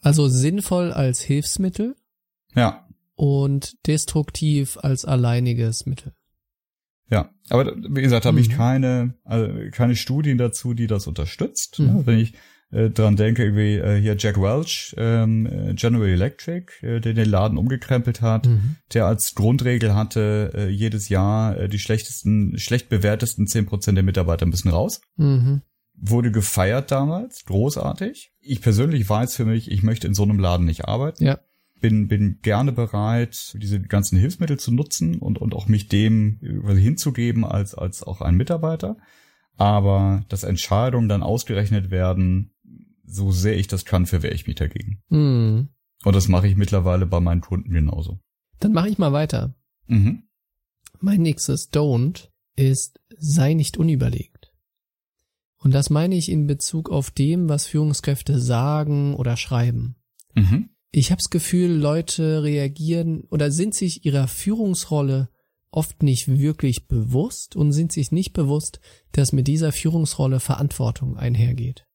Also 0.00 0.28
sinnvoll 0.28 0.92
als 0.92 1.20
Hilfsmittel. 1.20 1.96
Ja 2.54 2.89
und 3.20 3.74
destruktiv 3.86 4.78
als 4.80 5.04
alleiniges 5.04 5.84
Mittel. 5.84 6.14
Ja, 7.10 7.28
aber 7.50 7.76
wie 7.76 8.00
gesagt, 8.00 8.24
habe 8.24 8.38
mhm. 8.38 8.42
ich 8.42 8.48
keine 8.48 9.14
also 9.24 9.46
keine 9.72 9.94
Studien 9.94 10.38
dazu, 10.38 10.72
die 10.72 10.86
das 10.86 11.06
unterstützt. 11.06 11.80
Mhm. 11.80 12.06
Wenn 12.06 12.18
ich 12.18 12.32
äh, 12.70 12.88
dran 12.88 13.16
denke, 13.16 13.42
irgendwie 13.42 13.74
äh, 13.74 14.00
hier 14.00 14.16
Jack 14.18 14.40
Welch, 14.40 14.94
ähm, 14.96 15.44
äh, 15.44 15.74
General 15.74 16.08
Electric, 16.08 16.72
äh, 16.80 17.00
der 17.00 17.12
den 17.12 17.28
Laden 17.28 17.58
umgekrempelt 17.58 18.22
hat, 18.22 18.46
mhm. 18.46 18.76
der 18.94 19.04
als 19.04 19.34
Grundregel 19.34 19.94
hatte, 19.94 20.52
äh, 20.54 20.68
jedes 20.70 21.10
Jahr 21.10 21.58
äh, 21.58 21.68
die 21.68 21.78
schlechtesten, 21.78 22.58
schlecht 22.58 22.88
bewertesten 22.88 23.46
zehn 23.46 23.66
Prozent 23.66 23.98
der 23.98 24.04
Mitarbeiter 24.04 24.46
müssen 24.46 24.70
raus. 24.70 25.02
Mhm. 25.16 25.60
Wurde 25.94 26.32
gefeiert 26.32 26.90
damals, 26.90 27.44
großartig. 27.44 28.32
Ich 28.40 28.62
persönlich 28.62 29.06
weiß 29.06 29.36
für 29.36 29.44
mich, 29.44 29.70
ich 29.70 29.82
möchte 29.82 30.06
in 30.06 30.14
so 30.14 30.22
einem 30.22 30.38
Laden 30.38 30.64
nicht 30.64 30.86
arbeiten. 30.86 31.22
Ja 31.22 31.38
bin, 31.80 32.08
bin 32.08 32.38
gerne 32.42 32.72
bereit, 32.72 33.56
diese 33.60 33.80
ganzen 33.80 34.18
Hilfsmittel 34.18 34.58
zu 34.58 34.72
nutzen 34.72 35.18
und, 35.18 35.38
und 35.38 35.54
auch 35.54 35.68
mich 35.68 35.88
dem 35.88 36.38
quasi 36.62 36.82
hinzugeben 36.82 37.44
als, 37.44 37.74
als 37.74 38.02
auch 38.02 38.20
ein 38.20 38.36
Mitarbeiter. 38.36 38.96
Aber 39.56 40.24
dass 40.28 40.42
Entscheidungen 40.42 41.08
dann 41.08 41.22
ausgerechnet 41.22 41.90
werden, 41.90 42.52
so 43.04 43.32
sehr 43.32 43.58
ich 43.58 43.66
das 43.66 43.84
kann, 43.84 44.06
verwehre 44.06 44.34
ich 44.34 44.46
mich 44.46 44.56
dagegen. 44.56 45.02
Mhm. 45.08 45.68
Und 46.04 46.16
das 46.16 46.28
mache 46.28 46.48
ich 46.48 46.56
mittlerweile 46.56 47.06
bei 47.06 47.20
meinen 47.20 47.40
Kunden 47.40 47.72
genauso. 47.72 48.20
Dann 48.58 48.72
mache 48.72 48.88
ich 48.88 48.98
mal 48.98 49.12
weiter. 49.12 49.54
Mhm. 49.86 50.24
Mein 51.00 51.22
nächstes 51.22 51.72
Don't 51.72 52.28
ist, 52.56 53.00
sei 53.18 53.54
nicht 53.54 53.76
unüberlegt. 53.76 54.52
Und 55.58 55.74
das 55.74 55.90
meine 55.90 56.14
ich 56.14 56.30
in 56.30 56.46
Bezug 56.46 56.90
auf 56.90 57.10
dem, 57.10 57.48
was 57.48 57.66
Führungskräfte 57.66 58.38
sagen 58.40 59.14
oder 59.14 59.36
schreiben. 59.36 59.96
Mhm. 60.34 60.70
Ich 60.92 61.10
habe 61.10 61.18
das 61.18 61.30
Gefühl, 61.30 61.70
Leute 61.70 62.42
reagieren 62.42 63.22
oder 63.30 63.52
sind 63.52 63.74
sich 63.74 64.04
ihrer 64.04 64.26
Führungsrolle 64.26 65.28
oft 65.70 66.02
nicht 66.02 66.26
wirklich 66.26 66.88
bewusst 66.88 67.54
und 67.54 67.72
sind 67.72 67.92
sich 67.92 68.10
nicht 68.10 68.32
bewusst, 68.32 68.80
dass 69.12 69.32
mit 69.32 69.46
dieser 69.46 69.70
Führungsrolle 69.70 70.40
Verantwortung 70.40 71.16
einhergeht. 71.16 71.86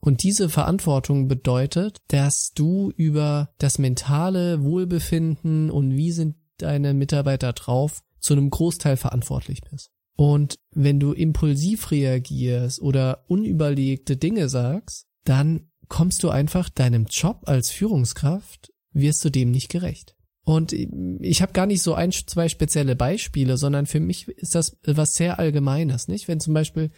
Und 0.00 0.24
diese 0.24 0.48
Verantwortung 0.48 1.28
bedeutet, 1.28 1.98
dass 2.08 2.52
du 2.52 2.92
über 2.96 3.54
das 3.58 3.78
mentale 3.78 4.62
Wohlbefinden 4.62 5.70
und 5.70 5.96
wie 5.96 6.10
sind 6.10 6.36
deine 6.58 6.92
Mitarbeiter 6.92 7.52
drauf 7.52 8.02
zu 8.18 8.34
einem 8.34 8.50
Großteil 8.50 8.96
verantwortlich 8.96 9.60
bist. 9.70 9.90
Und 10.16 10.56
wenn 10.74 11.00
du 11.00 11.12
impulsiv 11.12 11.90
reagierst 11.90 12.82
oder 12.82 13.24
unüberlegte 13.28 14.16
Dinge 14.16 14.48
sagst, 14.48 15.06
dann 15.24 15.70
kommst 15.92 16.22
du 16.22 16.30
einfach 16.30 16.70
deinem 16.70 17.04
Job 17.04 17.42
als 17.44 17.68
Führungskraft, 17.70 18.72
wirst 18.94 19.22
du 19.26 19.28
dem 19.28 19.50
nicht 19.50 19.68
gerecht. 19.68 20.16
Und 20.42 20.72
ich 20.72 21.42
habe 21.42 21.52
gar 21.52 21.66
nicht 21.66 21.82
so 21.82 21.92
ein, 21.92 22.12
zwei 22.12 22.48
spezielle 22.48 22.96
Beispiele, 22.96 23.58
sondern 23.58 23.84
für 23.84 24.00
mich 24.00 24.26
ist 24.26 24.54
das 24.54 24.78
was 24.86 25.14
sehr 25.14 25.38
Allgemeines, 25.38 26.08
nicht? 26.08 26.28
Wenn 26.28 26.40
zum 26.40 26.54
Beispiel 26.54 26.90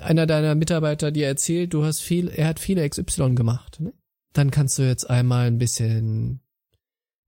einer 0.00 0.26
deiner 0.26 0.54
Mitarbeiter 0.54 1.10
dir 1.10 1.26
erzählt, 1.26 1.74
du 1.74 1.84
hast 1.84 2.00
viel, 2.00 2.28
er 2.28 2.48
hat 2.48 2.58
viele 2.58 2.88
XY 2.88 3.34
gemacht, 3.34 3.80
ne? 3.80 3.92
dann 4.32 4.50
kannst 4.50 4.78
du 4.78 4.82
jetzt 4.82 5.10
einmal 5.10 5.46
ein 5.46 5.58
bisschen, 5.58 6.40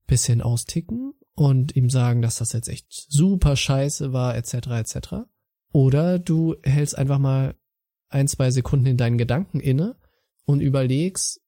bisschen 0.07 0.41
austicken 0.41 1.13
und 1.35 1.75
ihm 1.75 1.91
sagen, 1.91 2.23
dass 2.23 2.37
das 2.37 2.51
jetzt 2.51 2.67
echt 2.67 2.87
super 2.89 3.55
scheiße 3.55 4.11
war, 4.11 4.35
etc., 4.35 4.55
etc. 4.71 4.97
Oder 5.71 6.17
du 6.17 6.55
hältst 6.63 6.97
einfach 6.97 7.19
mal 7.19 7.53
ein, 8.09 8.27
zwei 8.27 8.49
Sekunden 8.49 8.87
in 8.87 8.97
deinen 8.97 9.19
Gedanken 9.19 9.59
inne 9.59 9.95
und 10.45 10.61
überlegst, 10.61 11.41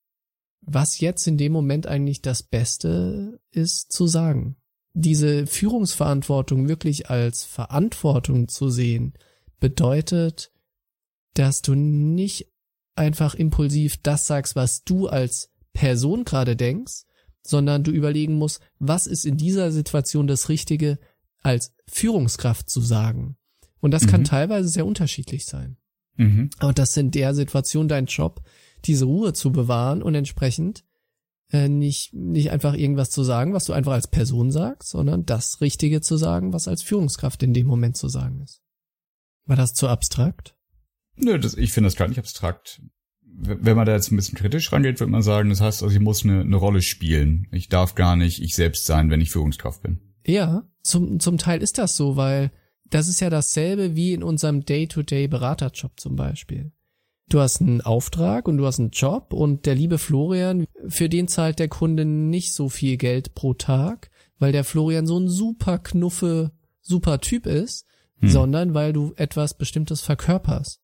was 0.62 1.00
jetzt 1.00 1.28
in 1.28 1.38
dem 1.38 1.54
Moment 1.54 1.88
eigentlich 1.88 2.22
das 2.22 2.44
Beste 2.44 3.40
ist 3.52 3.92
zu 3.92 4.08
sagen. 4.08 4.58
Diese 4.94 5.48
Führungsverantwortung 5.48 6.68
wirklich 6.68 7.10
als 7.10 7.44
Verantwortung 7.44 8.48
zu 8.48 8.70
sehen, 8.70 9.14
bedeutet, 9.60 10.52
dass 11.34 11.62
du 11.62 11.76
nicht 11.76 12.52
einfach 12.96 13.36
impulsiv 13.36 13.98
das 14.02 14.28
sagst, 14.28 14.56
was 14.56 14.84
du 14.84 15.08
als 15.08 15.52
Person 15.74 16.26
gerade 16.26 16.56
denkst, 16.56 17.04
sondern 17.44 17.84
du 17.84 17.92
überlegen 17.92 18.36
musst, 18.36 18.60
was 18.80 19.08
ist 19.08 19.26
in 19.26 19.38
dieser 19.38 19.72
Situation 19.72 20.28
das 20.28 20.50
Richtige 20.50 21.00
als 21.44 21.74
Führungskraft 21.88 22.70
zu 22.70 22.82
sagen. 22.82 23.38
Und 23.80 23.92
das 23.92 24.04
mhm. 24.04 24.08
kann 24.08 24.24
teilweise 24.24 24.68
sehr 24.68 24.86
unterschiedlich 24.86 25.46
sein. 25.46 25.78
Mhm. 26.16 26.50
Aber 26.58 26.74
das 26.74 26.90
ist 26.90 26.98
in 26.98 27.12
der 27.12 27.34
Situation 27.36 27.88
dein 27.88 28.08
Job, 28.08 28.42
diese 28.86 29.06
Ruhe 29.06 29.34
zu 29.34 29.52
bewahren 29.52 30.02
und 30.02 30.16
entsprechend 30.16 30.84
äh, 31.52 31.70
nicht, 31.70 32.14
nicht 32.14 32.52
einfach 32.52 32.74
irgendwas 32.74 33.10
zu 33.10 33.24
sagen, 33.24 33.54
was 33.54 33.66
du 33.66 33.74
einfach 33.74 33.94
als 33.94 34.08
Person 34.08 34.52
sagst, 34.52 34.90
sondern 34.90 35.26
das 35.26 35.62
Richtige 35.62 36.02
zu 36.02 36.18
sagen, 36.18 36.54
was 36.54 36.68
als 36.68 36.84
Führungskraft 36.84 37.42
in 37.44 37.54
dem 37.54 37.68
Moment 37.68 37.98
zu 37.98 38.10
sagen 38.10 38.42
ist. 38.42 38.62
War 39.46 39.56
das 39.56 39.74
zu 39.74 39.88
abstrakt? 39.88 40.56
Nö, 41.16 41.40
das, 41.40 41.56
ich 41.56 41.72
finde 41.72 41.88
das 41.88 41.96
gar 41.96 42.08
nicht 42.08 42.20
abstrakt. 42.20 42.82
Wenn 43.22 43.76
man 43.76 43.86
da 43.86 43.94
jetzt 43.94 44.12
ein 44.12 44.16
bisschen 44.16 44.38
kritisch 44.38 44.72
rangeht, 44.72 45.00
wird 45.00 45.10
man 45.10 45.22
sagen, 45.22 45.50
das 45.50 45.62
heißt, 45.62 45.84
also 45.84 45.94
ich 45.94 46.02
muss 46.02 46.24
eine, 46.24 46.42
eine 46.42 46.56
Rolle 46.56 46.82
spielen. 46.82 47.48
Ich 47.52 47.70
darf 47.70 47.96
gar 47.96 48.16
nicht 48.16 48.42
ich 48.42 48.56
selbst 48.56 48.86
sein, 48.86 49.10
wenn 49.10 49.22
ich 49.22 49.32
Führungskraft 49.32 49.84
bin. 49.84 50.02
Ja, 50.26 50.68
zum, 50.82 51.20
zum 51.20 51.38
Teil 51.38 51.62
ist 51.62 51.78
das 51.78 51.96
so, 51.96 52.18
weil 52.18 52.52
das 52.90 53.08
ist 53.08 53.22
ja 53.22 53.30
dasselbe 53.30 53.96
wie 53.96 54.14
in 54.14 54.24
unserem 54.24 54.66
Day-to-Day-Beraterjob 54.66 56.00
zum 56.00 56.16
Beispiel. 56.16 56.72
Du 57.30 57.42
hast 57.42 57.62
einen 57.62 57.82
Auftrag 57.82 58.48
und 58.48 58.58
du 58.58 58.66
hast 58.66 58.80
einen 58.80 58.92
Job 58.92 59.34
und 59.34 59.66
der 59.66 59.76
liebe 59.76 59.98
Florian, 59.98 60.66
für 60.88 61.10
den 61.10 61.28
zahlt 61.28 61.60
der 61.60 61.68
Kunde 61.68 62.06
nicht 62.06 62.54
so 62.54 62.70
viel 62.70 62.96
Geld 62.96 63.36
pro 63.36 63.54
Tag, 63.54 64.10
weil 64.40 64.54
der 64.54 64.64
Florian 64.64 65.08
so 65.08 65.20
ein 65.20 65.28
super 65.28 65.78
knuffe, 65.78 66.52
super 66.82 67.20
Typ 67.20 67.46
ist, 67.46 67.86
hm. 68.20 68.30
sondern 68.30 68.74
weil 68.74 68.94
du 68.94 69.14
etwas 69.18 69.58
Bestimmtes 69.58 70.02
verkörperst. 70.02 70.80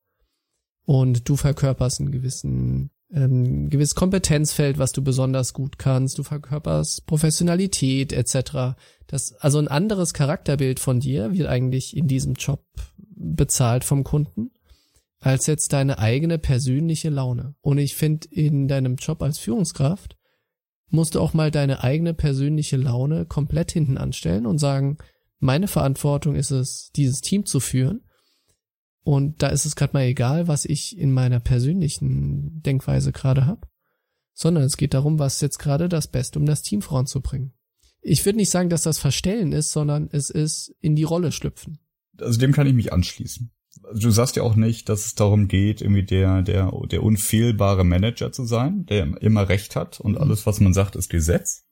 Und 0.85 1.29
du 1.29 1.37
verkörperst 1.37 2.01
einen 2.01 2.11
gewissen, 2.11 2.91
ähm, 3.09 3.69
gewisses 3.69 3.95
Kompetenzfeld, 3.95 4.77
was 4.77 4.91
du 4.91 5.01
besonders 5.01 5.53
gut 5.53 5.79
kannst. 5.79 6.17
Du 6.17 6.23
verkörperst 6.23 7.05
Professionalität 7.05 8.11
etc. 8.11 8.75
Das, 9.07 9.31
also 9.35 9.59
ein 9.59 9.69
anderes 9.69 10.13
Charakterbild 10.13 10.81
von 10.81 10.99
dir 10.99 11.31
wird 11.31 11.47
eigentlich 11.47 11.95
in 11.95 12.09
diesem 12.09 12.33
Job 12.33 12.65
bezahlt 13.15 13.85
vom 13.85 14.03
Kunden 14.03 14.51
als 15.23 15.47
jetzt 15.47 15.71
deine 15.71 15.99
eigene 15.99 16.37
persönliche 16.37 17.09
Laune. 17.09 17.55
Und 17.61 17.77
ich 17.77 17.95
finde, 17.95 18.27
in 18.29 18.67
deinem 18.67 18.97
Job 18.97 19.21
als 19.23 19.39
Führungskraft 19.39 20.17
musst 20.89 21.15
du 21.15 21.21
auch 21.21 21.33
mal 21.33 21.49
deine 21.49 21.81
eigene 21.81 22.13
persönliche 22.13 22.75
Laune 22.75 23.25
komplett 23.25 23.71
hinten 23.71 23.97
anstellen 23.97 24.45
und 24.45 24.57
sagen, 24.57 24.97
meine 25.39 25.67
Verantwortung 25.67 26.35
ist 26.35 26.51
es, 26.51 26.91
dieses 26.95 27.21
Team 27.21 27.45
zu 27.45 27.61
führen. 27.61 28.01
Und 29.03 29.41
da 29.41 29.47
ist 29.47 29.65
es 29.65 29.77
gerade 29.77 29.93
mal 29.93 30.03
egal, 30.03 30.49
was 30.49 30.65
ich 30.65 30.97
in 30.97 31.13
meiner 31.13 31.39
persönlichen 31.39 32.61
Denkweise 32.61 33.13
gerade 33.13 33.45
habe, 33.45 33.67
sondern 34.33 34.63
es 34.63 34.75
geht 34.75 34.93
darum, 34.93 35.19
was 35.19 35.39
jetzt 35.39 35.57
gerade 35.57 35.87
das 35.87 36.09
Beste, 36.09 36.37
um 36.37 36.45
das 36.45 36.63
Team 36.63 36.81
voranzubringen. 36.81 37.53
Ich 38.01 38.25
würde 38.25 38.37
nicht 38.37 38.49
sagen, 38.49 38.69
dass 38.69 38.83
das 38.83 38.99
Verstellen 38.99 39.53
ist, 39.53 39.71
sondern 39.71 40.09
es 40.11 40.29
ist 40.29 40.75
in 40.81 40.97
die 40.97 41.03
Rolle 41.03 41.31
schlüpfen. 41.31 41.79
Also 42.19 42.39
dem 42.39 42.51
kann 42.51 42.67
ich 42.67 42.73
mich 42.73 42.91
anschließen 42.91 43.53
du 43.93 44.11
sagst 44.11 44.35
ja 44.35 44.43
auch 44.43 44.55
nicht, 44.55 44.89
dass 44.89 45.05
es 45.05 45.15
darum 45.15 45.47
geht, 45.47 45.81
irgendwie 45.81 46.03
der, 46.03 46.41
der, 46.41 46.71
der 46.91 47.03
unfehlbare 47.03 47.83
Manager 47.83 48.31
zu 48.31 48.45
sein, 48.45 48.85
der 48.85 49.21
immer 49.21 49.49
Recht 49.49 49.75
hat 49.75 49.99
und 49.99 50.17
alles, 50.17 50.45
was 50.45 50.59
man 50.59 50.73
sagt, 50.73 50.95
ist 50.95 51.09
Gesetz. 51.09 51.65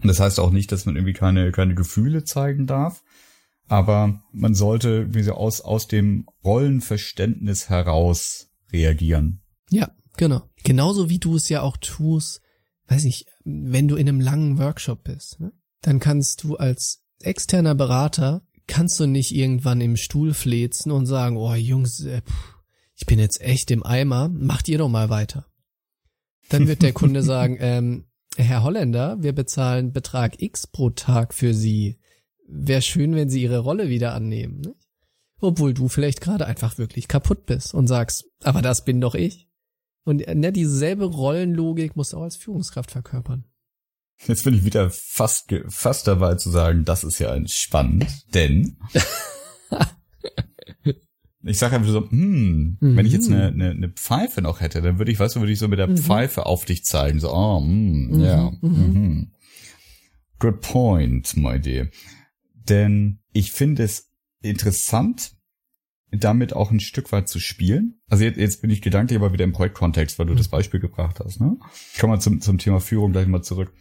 Und 0.00 0.08
das 0.08 0.20
heißt 0.20 0.40
auch 0.40 0.50
nicht, 0.50 0.72
dass 0.72 0.86
man 0.86 0.96
irgendwie 0.96 1.12
keine, 1.12 1.52
keine 1.52 1.74
Gefühle 1.74 2.24
zeigen 2.24 2.66
darf. 2.66 3.02
Aber 3.68 4.22
man 4.32 4.54
sollte 4.54 5.14
wie 5.14 5.22
so 5.22 5.34
aus, 5.34 5.60
aus 5.60 5.86
dem 5.86 6.26
Rollenverständnis 6.44 7.68
heraus 7.68 8.48
reagieren. 8.72 9.42
Ja, 9.70 9.90
genau. 10.16 10.42
Genauso 10.64 11.08
wie 11.08 11.18
du 11.18 11.36
es 11.36 11.48
ja 11.48 11.62
auch 11.62 11.76
tust, 11.76 12.40
weiß 12.88 13.04
ich, 13.04 13.26
wenn 13.44 13.88
du 13.88 13.96
in 13.96 14.08
einem 14.08 14.20
langen 14.20 14.58
Workshop 14.58 15.04
bist, 15.04 15.40
ne? 15.40 15.52
dann 15.80 16.00
kannst 16.00 16.42
du 16.42 16.56
als 16.56 17.04
externer 17.20 17.74
Berater 17.74 18.42
kannst 18.72 18.98
du 18.98 19.06
nicht 19.06 19.34
irgendwann 19.34 19.82
im 19.82 19.98
Stuhl 19.98 20.32
flezen 20.32 20.92
und 20.92 21.04
sagen, 21.04 21.36
oh 21.36 21.52
Jungs, 21.52 22.00
äh, 22.06 22.22
ich 22.94 23.04
bin 23.04 23.18
jetzt 23.18 23.42
echt 23.42 23.70
im 23.70 23.84
Eimer, 23.84 24.30
macht 24.30 24.66
ihr 24.66 24.78
doch 24.78 24.88
mal 24.88 25.10
weiter. 25.10 25.44
Dann 26.48 26.66
wird 26.68 26.80
der 26.80 26.94
Kunde 26.94 27.22
sagen, 27.22 27.58
ähm, 27.60 28.06
Herr 28.34 28.62
Holländer, 28.62 29.22
wir 29.22 29.34
bezahlen 29.34 29.92
Betrag 29.92 30.40
X 30.40 30.66
pro 30.66 30.88
Tag 30.88 31.34
für 31.34 31.52
Sie. 31.52 31.98
Wäre 32.48 32.80
schön, 32.80 33.14
wenn 33.14 33.28
Sie 33.28 33.42
Ihre 33.42 33.58
Rolle 33.58 33.90
wieder 33.90 34.14
annehmen. 34.14 34.60
Nicht? 34.60 34.88
Obwohl 35.42 35.74
du 35.74 35.88
vielleicht 35.88 36.22
gerade 36.22 36.46
einfach 36.46 36.78
wirklich 36.78 37.08
kaputt 37.08 37.44
bist 37.44 37.74
und 37.74 37.88
sagst, 37.88 38.24
aber 38.42 38.62
das 38.62 38.86
bin 38.86 39.02
doch 39.02 39.14
ich. 39.14 39.50
Und 40.04 40.26
ne, 40.26 40.50
dieselbe 40.50 41.04
Rollenlogik 41.04 41.94
musst 41.94 42.14
du 42.14 42.16
auch 42.16 42.22
als 42.22 42.36
Führungskraft 42.36 42.90
verkörpern. 42.90 43.44
Jetzt 44.26 44.44
bin 44.44 44.54
ich 44.54 44.64
wieder 44.64 44.90
fast, 44.90 45.52
fast 45.68 46.06
dabei 46.06 46.36
zu 46.36 46.50
sagen, 46.50 46.84
das 46.84 47.04
ist 47.04 47.18
ja 47.18 47.36
spannend, 47.46 48.06
denn 48.34 48.76
ich 51.42 51.58
sage 51.58 51.76
einfach 51.76 51.90
so, 51.90 52.08
hm, 52.08 52.78
mhm. 52.80 52.96
wenn 52.96 53.06
ich 53.06 53.12
jetzt 53.12 53.28
eine, 53.28 53.48
eine, 53.48 53.70
eine 53.70 53.88
Pfeife 53.88 54.42
noch 54.42 54.60
hätte, 54.60 54.80
dann 54.80 54.98
würde 54.98 55.10
ich, 55.10 55.18
weißt 55.18 55.36
du, 55.36 55.40
würde 55.40 55.52
ich 55.52 55.58
so 55.58 55.68
mit 55.68 55.78
der 55.78 55.88
mhm. 55.88 55.96
Pfeife 55.96 56.46
auf 56.46 56.64
dich 56.64 56.84
zeigen, 56.84 57.18
so, 57.18 57.32
oh, 57.32 57.60
mm, 57.60 58.20
ja, 58.20 58.52
mhm. 58.60 58.70
mhm. 58.70 59.32
good 60.38 60.60
point, 60.60 61.36
my 61.36 61.58
dear. 61.58 61.88
Denn 62.54 63.18
ich 63.32 63.50
finde 63.50 63.82
es 63.82 64.10
interessant, 64.40 65.32
damit 66.12 66.54
auch 66.54 66.70
ein 66.70 66.80
Stück 66.80 67.10
weit 67.10 67.28
zu 67.28 67.40
spielen. 67.40 68.00
Also 68.08 68.24
jetzt, 68.24 68.38
jetzt 68.38 68.60
bin 68.60 68.70
ich 68.70 68.82
gedanklich 68.82 69.18
aber 69.18 69.32
wieder 69.32 69.44
im 69.44 69.52
Projektkontext, 69.52 70.18
weil 70.18 70.26
du 70.26 70.34
das 70.34 70.48
Beispiel 70.48 70.78
gebracht 70.78 71.20
hast. 71.24 71.40
Ne? 71.40 71.56
Kommen 71.98 72.12
wir 72.12 72.20
zum, 72.20 72.40
zum 72.40 72.58
Thema 72.58 72.80
Führung 72.80 73.12
gleich 73.12 73.26
mal 73.26 73.42
zurück. 73.42 73.72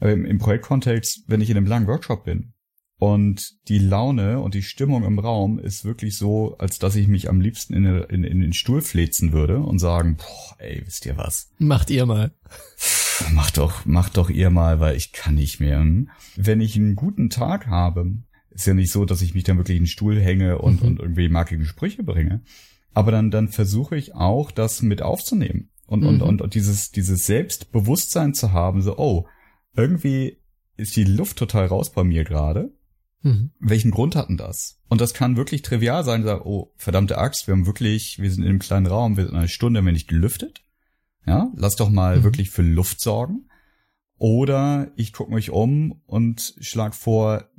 Aber 0.00 0.12
im, 0.12 0.24
im 0.24 0.38
Projektkontext, 0.38 1.24
wenn 1.26 1.40
ich 1.40 1.50
in 1.50 1.56
einem 1.56 1.66
langen 1.66 1.86
Workshop 1.86 2.24
bin 2.24 2.52
und 2.98 3.56
die 3.68 3.78
Laune 3.78 4.40
und 4.40 4.54
die 4.54 4.62
Stimmung 4.62 5.04
im 5.04 5.18
Raum 5.18 5.58
ist 5.58 5.84
wirklich 5.84 6.16
so, 6.16 6.56
als 6.58 6.78
dass 6.78 6.96
ich 6.96 7.08
mich 7.08 7.28
am 7.28 7.40
liebsten 7.40 7.74
in, 7.74 7.84
in, 7.84 8.24
in 8.24 8.40
den 8.40 8.52
Stuhl 8.52 8.82
flezen 8.82 9.32
würde 9.32 9.60
und 9.60 9.78
sagen, 9.78 10.16
boah, 10.16 10.56
ey, 10.58 10.82
wisst 10.84 11.06
ihr 11.06 11.16
was? 11.16 11.50
Macht 11.58 11.90
ihr 11.90 12.06
mal. 12.06 12.32
Macht 13.32 13.58
doch, 13.58 13.84
macht 13.84 14.16
doch 14.16 14.30
ihr 14.30 14.50
mal, 14.50 14.80
weil 14.80 14.96
ich 14.96 15.12
kann 15.12 15.34
nicht 15.34 15.60
mehr. 15.60 15.84
Wenn 16.36 16.60
ich 16.60 16.76
einen 16.76 16.94
guten 16.94 17.30
Tag 17.30 17.66
habe, 17.66 18.14
ist 18.50 18.66
ja 18.66 18.74
nicht 18.74 18.92
so, 18.92 19.04
dass 19.04 19.22
ich 19.22 19.34
mich 19.34 19.44
dann 19.44 19.58
wirklich 19.58 19.76
in 19.76 19.84
den 19.84 19.88
Stuhl 19.88 20.20
hänge 20.20 20.58
und, 20.58 20.82
mhm. 20.82 20.88
und 20.88 21.00
irgendwie 21.00 21.28
markige 21.28 21.64
Sprüche 21.64 22.02
bringe. 22.02 22.42
Aber 22.92 23.12
dann, 23.12 23.30
dann 23.30 23.48
versuche 23.48 23.96
ich 23.96 24.14
auch, 24.14 24.50
das 24.50 24.82
mit 24.82 25.02
aufzunehmen 25.02 25.70
und, 25.86 26.00
mhm. 26.00 26.06
und, 26.08 26.22
und, 26.22 26.42
und 26.42 26.54
dieses, 26.54 26.90
dieses 26.90 27.24
Selbstbewusstsein 27.24 28.34
zu 28.34 28.52
haben, 28.52 28.82
so, 28.82 28.98
oh, 28.98 29.26
irgendwie 29.74 30.38
ist 30.76 30.96
die 30.96 31.04
Luft 31.04 31.38
total 31.38 31.66
raus 31.66 31.92
bei 31.92 32.04
mir 32.04 32.24
gerade. 32.24 32.72
Mhm. 33.22 33.50
Welchen 33.58 33.90
Grund 33.90 34.16
hatten 34.16 34.36
das? 34.36 34.80
Und 34.88 35.00
das 35.00 35.14
kann 35.14 35.36
wirklich 35.36 35.62
trivial 35.62 36.04
sein, 36.04 36.22
sagen, 36.22 36.42
oh, 36.44 36.72
verdammte 36.76 37.18
Axt, 37.18 37.46
wir 37.46 37.52
haben 37.52 37.66
wirklich, 37.66 38.18
wir 38.18 38.30
sind 38.30 38.42
in 38.42 38.48
einem 38.48 38.58
kleinen 38.58 38.86
Raum, 38.86 39.16
wir 39.16 39.26
sind 39.26 39.36
eine 39.36 39.48
Stunde, 39.48 39.78
haben 39.78 39.86
wir 39.86 39.92
nicht 39.92 40.08
gelüftet. 40.08 40.64
Ja, 41.26 41.52
lass 41.54 41.76
doch 41.76 41.90
mal 41.90 42.18
mhm. 42.18 42.22
wirklich 42.24 42.50
für 42.50 42.62
Luft 42.62 43.00
sorgen. 43.00 43.46
Oder 44.16 44.92
ich 44.96 45.12
gucke 45.12 45.32
mich 45.32 45.50
um 45.50 46.02
und 46.06 46.54
schlag 46.60 46.94
vor, 46.94 47.50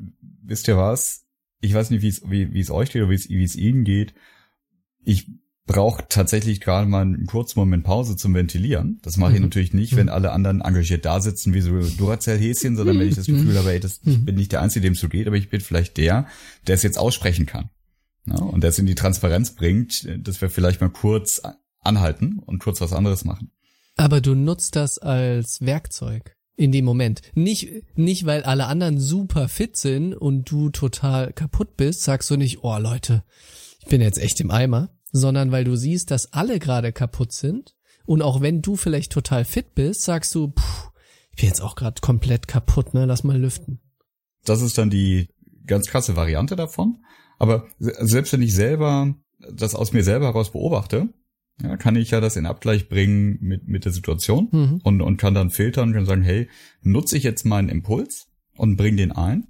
wisst 0.44 0.68
ihr 0.68 0.78
was? 0.78 1.26
Ich 1.60 1.74
weiß 1.74 1.92
nicht, 1.92 2.02
wie 2.02 2.08
es 2.08 2.22
wie, 2.30 2.54
wie 2.54 2.60
es 2.60 2.72
euch 2.72 2.92
geht 2.92 3.02
oder 3.02 3.12
wie 3.12 3.16
es, 3.16 3.30
wie 3.30 3.44
es 3.44 3.56
Ihnen 3.56 3.84
geht. 3.84 4.14
Ich 5.04 5.28
braucht 5.72 6.10
tatsächlich 6.10 6.60
gerade 6.60 6.88
mal 6.88 7.02
einen 7.02 7.26
kurzen 7.26 7.60
Moment 7.60 7.84
Pause 7.84 8.18
zum 8.18 8.34
Ventilieren. 8.34 9.00
Das 9.04 9.18
mache 9.18 9.34
ich 9.34 9.40
mhm. 9.40 9.46
natürlich 9.46 9.74
nicht, 9.74 9.96
wenn 9.96 10.08
mhm. 10.08 10.14
alle 10.14 10.32
anderen 10.32 10.62
engagiert 10.62 11.06
da 11.06 11.22
sitzen 11.22 11.54
wie 11.54 11.62
so 11.62 11.72
Duracell-Häschen, 11.80 12.76
sondern 12.76 13.00
wenn 13.00 13.08
ich 13.08 13.16
das 13.16 13.26
Gefühl 13.26 13.58
habe, 13.58 13.72
ey, 13.72 13.80
das, 13.80 14.02
ich 14.04 14.18
mhm. 14.18 14.26
bin 14.26 14.36
nicht 14.36 14.52
der 14.52 14.62
Einzige, 14.62 14.84
dem 14.84 14.94
es 14.94 15.00
so 15.00 15.08
geht, 15.08 15.28
aber 15.28 15.38
ich 15.38 15.50
bin 15.50 15.62
vielleicht 15.62 15.98
der, 15.98 16.28
der 16.68 16.76
es 16.76 16.84
jetzt 16.84 16.98
aussprechen 16.98 17.46
kann. 17.46 17.70
Ja, 18.26 18.36
und 18.36 18.62
der 18.62 18.70
es 18.70 18.80
in 18.80 18.86
die 18.86 18.96
Transparenz 18.96 19.56
bringt, 19.56 20.08
dass 20.20 20.42
wir 20.42 20.50
vielleicht 20.50 20.80
mal 20.82 20.90
kurz 20.90 21.42
anhalten 21.80 22.38
und 22.38 22.60
kurz 22.60 22.82
was 22.82 22.94
anderes 22.94 23.26
machen. 23.26 23.52
Aber 23.96 24.22
du 24.22 24.36
nutzt 24.36 24.76
das 24.76 25.00
als 25.00 25.62
Werkzeug 25.62 26.36
in 26.56 26.72
dem 26.72 26.86
Moment. 26.86 27.22
Nicht, 27.34 27.70
nicht 27.96 28.26
weil 28.26 28.44
alle 28.44 28.68
anderen 28.68 29.00
super 29.00 29.48
fit 29.48 29.76
sind 29.78 30.14
und 30.14 30.50
du 30.52 30.70
total 30.70 31.34
kaputt 31.34 31.78
bist, 31.78 32.04
sagst 32.04 32.30
du 32.30 32.36
nicht, 32.36 32.64
oh 32.64 32.78
Leute, 32.78 33.24
ich 33.80 33.88
bin 33.88 34.02
jetzt 34.02 34.20
echt 34.20 34.40
im 34.40 34.52
Eimer, 34.52 34.90
sondern 35.12 35.52
weil 35.52 35.64
du 35.64 35.76
siehst, 35.76 36.12
dass 36.12 36.34
alle 36.34 36.60
gerade 36.60 36.92
kaputt 36.92 37.32
sind 37.32 37.76
und 38.06 38.22
auch 38.22 38.42
wenn 38.42 38.62
du 38.62 38.76
vielleicht 38.76 39.12
total 39.12 39.46
fit 39.46 39.76
bist, 39.76 40.04
sagst 40.04 40.34
du, 40.36 40.50
puh, 40.50 40.90
ich 41.32 41.38
bin 41.38 41.50
jetzt 41.50 41.62
auch 41.62 41.76
gerade 41.76 42.02
komplett 42.02 42.48
kaputt, 42.48 42.94
ne, 42.94 43.06
lass 43.06 43.24
mal 43.24 43.40
lüften. 43.40 43.80
Das 44.46 44.62
ist 44.62 44.78
dann 44.78 44.90
die 44.90 45.30
ganz 45.66 45.88
krasse 45.88 46.16
Variante 46.16 46.56
davon. 46.56 47.04
Aber 47.38 47.68
selbst 47.80 48.34
wenn 48.34 48.42
ich 48.42 48.54
selber 48.54 49.16
das 49.52 49.76
aus 49.76 49.94
mir 49.94 50.04
selber 50.04 50.28
heraus 50.28 50.52
beobachte, 50.52 51.10
ja, 51.62 51.78
kann 51.78 51.96
ich 51.96 52.12
ja 52.12 52.22
das 52.22 52.36
in 52.36 52.46
Abgleich 52.46 52.90
bringen 52.90 53.38
mit, 53.42 53.68
mit 53.68 53.86
der 53.86 53.92
Situation 53.92 54.48
mhm. 54.52 54.82
und, 54.84 55.02
und 55.02 55.18
kann 55.18 55.34
dann 55.34 55.50
filtern 55.50 55.90
und 55.90 55.96
kann 55.96 56.06
sagen, 56.06 56.24
hey, 56.24 56.50
nutze 56.82 57.18
ich 57.18 57.24
jetzt 57.24 57.46
meinen 57.46 57.70
Impuls 57.70 58.28
und 58.56 58.78
bring 58.78 58.98
den 58.98 59.12
ein 59.12 59.48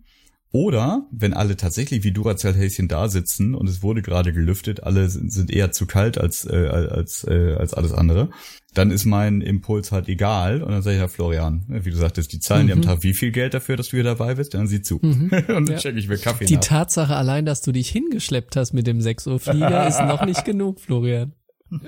oder 0.54 1.08
wenn 1.12 1.34
alle 1.34 1.56
tatsächlich 1.56 2.04
wie 2.04 2.12
Duracell-Häschen 2.12 2.90
da 2.90 3.08
sitzen 3.08 3.56
und 3.56 3.70
es 3.70 3.82
wurde 3.82 4.02
gerade 4.02 4.34
gelüftet, 4.34 4.84
alle 4.84 5.10
sind, 5.10 5.32
sind 5.32 5.50
eher 5.50 5.72
zu 5.72 5.86
kalt 5.86 6.18
als, 6.18 6.46
äh, 6.46 6.68
als, 6.68 7.24
äh, 7.24 7.56
als 7.58 7.74
alles 7.74 7.94
andere, 7.94 8.30
dann 8.74 8.92
ist 8.92 9.06
mein 9.06 9.40
Impuls 9.40 9.94
halt 9.94 10.10
egal. 10.10 10.62
Und 10.62 10.72
dann 10.72 10.82
sage 10.82 10.98
ich 10.98 11.02
ja, 11.02 11.08
Florian, 11.08 11.64
wie 11.70 11.90
du 11.90 11.96
sagtest, 11.96 12.34
die 12.34 12.40
zahlen 12.40 12.64
mhm. 12.64 12.68
dir 12.68 12.74
am 12.74 12.82
Tag 12.82 13.04
wie 13.04 13.14
viel 13.14 13.32
Geld 13.32 13.54
dafür, 13.54 13.78
dass 13.78 13.90
du 13.90 13.98
hier 13.98 14.04
dabei 14.04 14.36
bist? 14.36 14.54
Dann 14.54 14.68
sieh 14.68 14.82
zu. 14.82 15.00
Mhm. 15.02 15.32
und 15.32 15.48
dann 15.48 15.68
ja. 15.68 15.78
check 15.78 15.96
ich 15.96 16.10
mir 16.10 16.18
Kaffee 16.18 16.46
Die 16.46 16.56
nach. 16.56 16.62
Tatsache 16.62 17.16
allein, 17.16 17.46
dass 17.46 17.62
du 17.62 17.72
dich 17.72 17.90
hingeschleppt 17.90 18.58
hast 18.58 18.74
mit 18.74 18.88
dem 18.88 19.00
6 19.00 19.28
Uhr 19.28 19.40
Flieger, 19.40 19.88
ist 19.88 20.02
noch 20.02 20.26
nicht 20.26 20.44
genug, 20.44 20.82
Florian. 20.82 21.32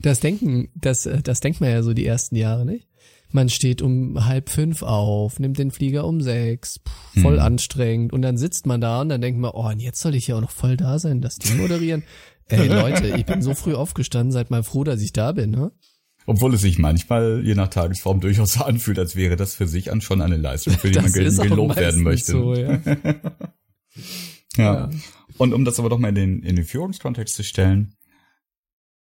das 0.00 0.18
denken, 0.18 0.70
das, 0.74 1.08
das 1.22 1.38
denkt 1.38 1.60
man 1.60 1.70
ja 1.70 1.84
so 1.84 1.94
die 1.94 2.04
ersten 2.04 2.34
Jahre, 2.34 2.66
nicht? 2.66 2.87
Man 3.30 3.48
steht 3.48 3.82
um 3.82 4.24
halb 4.26 4.50
fünf 4.50 4.82
auf, 4.82 5.38
nimmt 5.38 5.58
den 5.58 5.70
Flieger 5.70 6.06
um 6.06 6.20
sechs, 6.20 6.80
pff, 6.80 7.22
voll 7.22 7.36
hm. 7.36 7.42
anstrengend 7.42 8.12
und 8.12 8.22
dann 8.22 8.36
sitzt 8.36 8.66
man 8.66 8.80
da 8.80 9.00
und 9.00 9.08
dann 9.08 9.20
denkt 9.20 9.40
man, 9.40 9.50
oh, 9.54 9.68
und 9.68 9.80
jetzt 9.80 10.00
soll 10.00 10.14
ich 10.14 10.28
ja 10.28 10.36
auch 10.36 10.40
noch 10.40 10.50
voll 10.50 10.76
da 10.76 10.98
sein, 10.98 11.20
das 11.20 11.38
Ding 11.38 11.58
moderieren. 11.58 12.04
Ey 12.46 12.68
Leute, 12.68 13.08
ich 13.16 13.26
bin 13.26 13.42
so 13.42 13.54
früh 13.54 13.74
aufgestanden, 13.74 14.32
seid 14.32 14.50
mal 14.50 14.62
froh, 14.62 14.84
dass 14.84 15.02
ich 15.02 15.12
da 15.12 15.32
bin, 15.32 15.50
ne? 15.50 15.72
Obwohl 16.24 16.52
es 16.54 16.60
sich 16.60 16.78
manchmal, 16.78 17.42
je 17.42 17.54
nach 17.54 17.68
Tagesform, 17.68 18.20
durchaus 18.20 18.52
so 18.52 18.64
anfühlt, 18.64 18.98
als 18.98 19.16
wäre 19.16 19.36
das 19.36 19.54
für 19.54 19.66
sich 19.66 19.90
an 19.90 20.02
schon 20.02 20.20
eine 20.20 20.36
Leistung, 20.36 20.74
für 20.74 20.90
die 20.90 20.98
man 20.98 21.10
gelobt 21.10 21.76
werden 21.76 22.02
möchte. 22.02 22.32
So, 22.32 22.54
ja. 22.54 22.80
ja. 24.56 24.74
ja. 24.74 24.90
Und 25.38 25.54
um 25.54 25.64
das 25.64 25.78
aber 25.78 25.88
doch 25.88 25.98
mal 25.98 26.08
in 26.10 26.14
den, 26.14 26.42
in 26.42 26.56
den 26.56 26.66
Führungskontext 26.66 27.34
zu 27.34 27.44
stellen, 27.44 27.94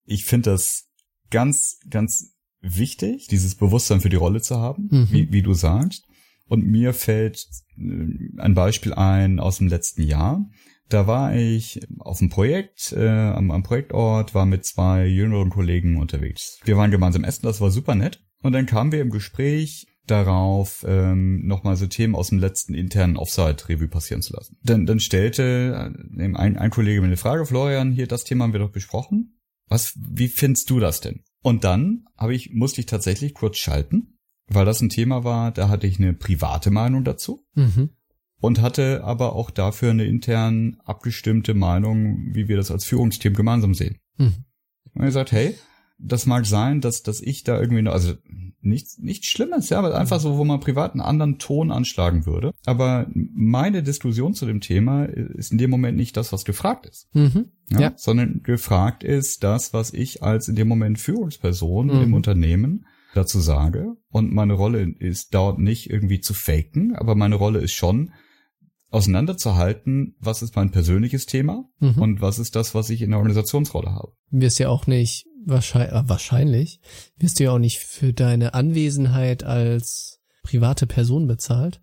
ich 0.05 0.25
finde 0.25 0.51
das 0.51 0.87
ganz, 1.31 1.79
ganz 1.89 2.34
wichtig, 2.65 3.27
dieses 3.27 3.55
Bewusstsein 3.55 4.01
für 4.01 4.09
die 4.09 4.15
Rolle 4.15 4.41
zu 4.41 4.57
haben, 4.57 4.87
Mhm. 4.91 5.07
wie, 5.11 5.31
wie 5.31 5.41
du 5.41 5.53
sagst. 5.53 6.05
Und 6.47 6.65
mir 6.65 6.93
fällt 6.93 7.45
äh, 7.77 8.39
ein 8.41 8.53
Beispiel 8.53 8.93
ein 8.93 9.39
aus 9.39 9.57
dem 9.59 9.67
letzten 9.67 10.03
Jahr. 10.03 10.45
Da 10.89 11.07
war 11.07 11.35
ich 11.35 11.79
auf 11.99 12.19
einem 12.21 12.29
Projekt, 12.29 12.93
äh, 12.95 13.07
am, 13.07 13.49
am 13.49 13.63
Projektort, 13.63 14.35
war 14.35 14.45
mit 14.45 14.65
zwei 14.65 15.07
jüngeren 15.07 15.49
Kollegen 15.49 15.97
unterwegs. 15.97 16.59
Wir 16.63 16.77
waren 16.77 16.91
gemeinsam 16.91 17.23
essen, 17.23 17.43
das 17.43 17.61
war 17.61 17.71
super 17.71 17.95
nett. 17.95 18.21
Und 18.43 18.53
dann 18.53 18.67
kamen 18.67 18.91
wir 18.91 19.01
im 19.01 19.09
Gespräch 19.09 19.87
darauf, 20.05 20.85
ähm, 20.87 21.47
nochmal 21.47 21.75
so 21.77 21.87
Themen 21.87 22.13
aus 22.13 22.29
dem 22.29 22.37
letzten 22.37 22.75
internen 22.75 23.17
Offside-Revue 23.17 23.87
passieren 23.87 24.21
zu 24.21 24.33
lassen. 24.33 24.57
Dann, 24.63 24.85
dann 24.85 24.99
stellte 24.99 25.91
äh, 26.15 26.23
ein, 26.23 26.35
ein 26.57 26.69
Kollege 26.69 27.01
mir 27.01 27.07
eine 27.07 27.17
Frage, 27.17 27.47
Florian, 27.47 27.91
hier, 27.91 28.05
das 28.05 28.23
Thema 28.23 28.43
haben 28.43 28.53
wir 28.53 28.59
doch 28.59 28.71
besprochen. 28.71 29.39
Was, 29.67 29.93
wie 29.97 30.27
findest 30.27 30.69
du 30.69 30.79
das 30.79 31.01
denn? 31.01 31.23
Und 31.45 31.63
dann 31.63 32.05
habe 32.17 32.33
ich, 32.33 32.53
musste 32.53 32.81
ich 32.81 32.87
tatsächlich 32.87 33.35
kurz 33.35 33.57
schalten, 33.57 34.17
weil 34.47 34.65
das 34.65 34.81
ein 34.81 34.89
Thema 34.89 35.23
war, 35.23 35.51
da 35.51 35.69
hatte 35.69 35.85
ich 35.85 35.99
eine 35.99 36.13
private 36.13 36.71
Meinung 36.71 37.03
dazu 37.03 37.45
Mhm. 37.53 37.91
und 38.41 38.63
hatte 38.63 39.03
aber 39.03 39.33
auch 39.33 39.51
dafür 39.51 39.91
eine 39.91 40.05
intern 40.05 40.77
abgestimmte 40.85 41.53
Meinung, 41.53 42.33
wie 42.33 42.47
wir 42.47 42.57
das 42.57 42.71
als 42.71 42.85
Führungsteam 42.85 43.35
gemeinsam 43.35 43.75
sehen. 43.75 43.99
Mhm. 44.17 44.33
Und 44.95 45.03
er 45.03 45.11
sagt, 45.11 45.33
hey, 45.33 45.53
das 45.99 46.25
mag 46.25 46.47
sein, 46.47 46.81
dass, 46.81 47.03
dass 47.03 47.21
ich 47.21 47.43
da 47.43 47.61
irgendwie, 47.61 47.83
noch, 47.83 47.93
also 47.93 48.15
nichts, 48.65 48.97
nichts 48.97 49.27
Schlimmes, 49.27 49.69
ja, 49.69 49.79
aber 49.79 49.95
einfach 49.97 50.19
so, 50.19 50.37
wo 50.37 50.43
man 50.43 50.59
privat 50.59 50.91
einen 50.93 51.01
anderen 51.01 51.37
Ton 51.39 51.71
anschlagen 51.71 52.25
würde. 52.25 52.51
Aber 52.65 53.07
meine 53.13 53.83
Diskussion 53.83 54.33
zu 54.33 54.45
dem 54.45 54.61
Thema 54.61 55.05
ist 55.05 55.51
in 55.51 55.57
dem 55.57 55.69
Moment 55.69 55.97
nicht 55.97 56.17
das, 56.17 56.33
was 56.33 56.43
gefragt 56.45 56.85
ist. 56.85 57.07
Mhm. 57.13 57.45
Ja, 57.71 57.79
Ja. 57.79 57.93
Sondern 57.95 58.41
gefragt 58.43 59.03
ist 59.03 59.43
das, 59.43 59.73
was 59.73 59.93
ich 59.93 60.23
als 60.23 60.47
in 60.47 60.55
dem 60.55 60.67
Moment 60.67 60.99
Führungsperson 60.99 61.87
Mhm. 61.87 62.01
im 62.01 62.13
Unternehmen 62.13 62.85
dazu 63.13 63.39
sage. 63.39 63.93
Und 64.09 64.33
meine 64.33 64.53
Rolle 64.53 64.89
ist 64.99 65.33
dort 65.33 65.57
nicht 65.59 65.89
irgendwie 65.89 66.19
zu 66.19 66.33
faken, 66.33 66.95
aber 66.95 67.15
meine 67.15 67.35
Rolle 67.35 67.59
ist 67.59 67.71
schon, 67.73 68.11
auseinanderzuhalten, 68.91 70.15
was 70.19 70.41
ist 70.41 70.55
mein 70.55 70.71
persönliches 70.71 71.25
Thema 71.25 71.65
Mhm. 71.79 72.01
und 72.01 72.21
was 72.21 72.39
ist 72.39 72.55
das, 72.55 72.73
was 72.75 72.89
ich 72.89 73.01
in 73.01 73.09
der 73.11 73.19
Organisationsrolle 73.19 73.91
habe. 73.93 74.13
wirst 74.31 74.59
ja 74.59 74.69
auch 74.69 74.87
nicht 74.87 75.25
wahrscheinlich, 75.45 75.93
äh, 75.93 76.09
wahrscheinlich 76.09 76.79
wirst 77.17 77.39
du 77.39 77.45
ja 77.45 77.51
auch 77.51 77.59
nicht 77.59 77.79
für 77.79 78.13
deine 78.13 78.53
Anwesenheit 78.53 79.43
als 79.43 80.19
private 80.43 80.87
Person 80.87 81.27
bezahlt, 81.27 81.81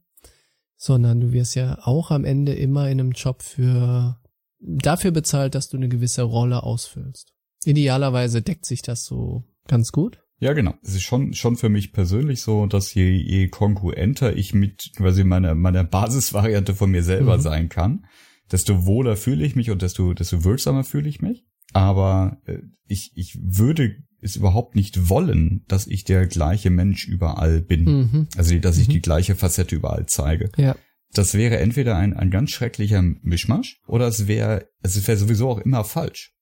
sondern 0.76 1.20
du 1.20 1.32
wirst 1.32 1.54
ja 1.54 1.78
auch 1.82 2.10
am 2.10 2.24
Ende 2.24 2.54
immer 2.54 2.88
in 2.90 3.00
einem 3.00 3.12
Job 3.12 3.42
für 3.42 4.18
dafür 4.60 5.10
bezahlt, 5.10 5.54
dass 5.54 5.68
du 5.68 5.76
eine 5.76 5.88
gewisse 5.88 6.22
Rolle 6.22 6.62
ausfüllst. 6.62 7.32
Idealerweise 7.64 8.42
deckt 8.42 8.66
sich 8.66 8.82
das 8.82 9.04
so 9.04 9.44
ganz 9.66 9.92
gut. 9.92 10.20
Ja, 10.38 10.52
genau. 10.54 10.74
Es 10.82 10.94
ist 10.94 11.02
schon, 11.02 11.34
schon 11.34 11.56
für 11.56 11.68
mich 11.68 11.92
persönlich 11.92 12.40
so, 12.42 12.66
dass 12.66 12.94
je, 12.94 13.10
je 13.10 13.48
kongruenter 13.48 14.36
ich 14.36 14.54
mit 14.54 14.90
quasi 14.96 15.22
meiner, 15.22 15.54
meiner 15.54 15.84
Basisvariante 15.84 16.74
von 16.74 16.90
mir 16.90 17.04
selber 17.04 17.36
Mhm. 17.36 17.42
sein 17.42 17.68
kann, 17.68 18.06
desto 18.50 18.84
wohler 18.84 19.16
fühle 19.16 19.44
ich 19.44 19.54
mich 19.54 19.70
und 19.70 19.82
desto, 19.82 20.14
desto 20.14 20.42
wirksamer 20.42 20.82
fühle 20.82 21.08
ich 21.08 21.20
mich. 21.20 21.44
Aber 21.72 22.38
äh, 22.46 22.58
ich, 22.86 23.12
ich 23.14 23.38
würde 23.40 23.96
es 24.20 24.36
überhaupt 24.36 24.76
nicht 24.76 25.08
wollen, 25.08 25.64
dass 25.68 25.86
ich 25.86 26.04
der 26.04 26.26
gleiche 26.26 26.70
Mensch 26.70 27.08
überall 27.08 27.60
bin. 27.60 27.84
Mhm. 27.84 28.28
Also, 28.36 28.56
dass 28.58 28.78
ich 28.78 28.88
Mhm. 28.88 28.92
die 28.92 29.02
gleiche 29.02 29.34
Facette 29.34 29.74
überall 29.74 30.06
zeige. 30.06 30.50
Ja. 30.56 30.76
Das 31.12 31.34
wäre 31.34 31.58
entweder 31.58 31.96
ein, 31.96 32.14
ein 32.16 32.30
ganz 32.30 32.50
schrecklicher 32.50 33.02
Mischmasch 33.02 33.80
oder 33.86 34.06
es 34.06 34.28
wäre, 34.28 34.68
es 34.82 35.06
wäre 35.06 35.18
sowieso 35.18 35.50
auch 35.50 35.58
immer 35.58 35.84
falsch. 35.84 36.32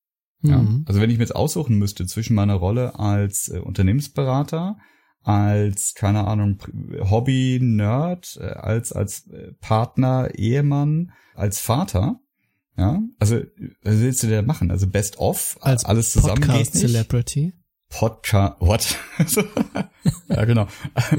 Ja? 0.43 0.59
Mhm. 0.59 0.85
Also 0.87 1.01
wenn 1.01 1.11
ich 1.11 1.17
mir 1.17 1.25
jetzt 1.25 1.35
aussuchen 1.35 1.77
müsste 1.77 2.07
zwischen 2.07 2.35
meiner 2.35 2.55
Rolle 2.55 2.99
als 2.99 3.49
äh, 3.49 3.59
Unternehmensberater, 3.59 4.77
als, 5.23 5.95
keine 5.95 6.27
Ahnung, 6.27 6.59
Hobby-Nerd, 7.01 8.39
äh, 8.41 8.45
als, 8.45 8.93
als 8.93 9.27
äh, 9.29 9.53
Partner, 9.61 10.31
Ehemann, 10.35 11.13
als 11.35 11.61
Vater, 11.61 12.21
ja, 12.77 13.03
also 13.19 13.37
was 13.83 13.99
willst 14.01 14.23
du 14.23 14.27
denn 14.29 14.47
machen? 14.47 14.71
Also 14.71 14.87
Best 14.87 15.19
of, 15.19 15.59
Als 15.61 15.85
alles 15.85 16.13
zusammen 16.13 16.41
geht 16.41 16.47
Podcast 16.51 16.75
nicht. 16.75 16.87
Celebrity. 16.87 17.53
Podcast, 17.91 18.61
what? 18.61 18.97
ja, 20.29 20.45
genau. 20.45 20.69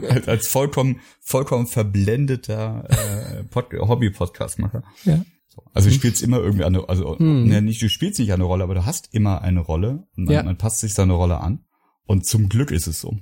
als, 0.09 0.27
als 0.27 0.47
vollkommen, 0.47 1.01
vollkommen 1.19 1.67
verblendeter 1.67 2.87
äh, 2.89 3.43
Pod 3.43 3.73
Hobby-Podcast-Macher. 3.73 4.83
Ja. 5.03 5.23
So. 5.49 5.63
Also 5.73 5.89
du 5.89 5.95
spielst 5.95 6.21
immer 6.23 6.37
irgendwie 6.39 6.63
eine, 6.63 6.87
also 6.87 7.19
Hm. 7.19 7.47
ne, 7.47 7.61
nicht, 7.61 7.81
du 7.81 7.89
spielst 7.89 8.19
nicht 8.19 8.31
eine 8.31 8.45
Rolle, 8.45 8.63
aber 8.63 8.73
du 8.73 8.85
hast 8.85 9.13
immer 9.13 9.41
eine 9.41 9.59
Rolle 9.59 10.07
und 10.15 10.25
man, 10.25 10.33
Ja. 10.33 10.43
man 10.43 10.57
passt 10.57 10.79
sich 10.79 10.93
seine 10.93 11.13
Rolle 11.13 11.41
an. 11.41 11.65
Und 12.05 12.25
zum 12.25 12.47
Glück 12.47 12.71
ist 12.71 12.87
es 12.87 13.01
so. 13.01 13.17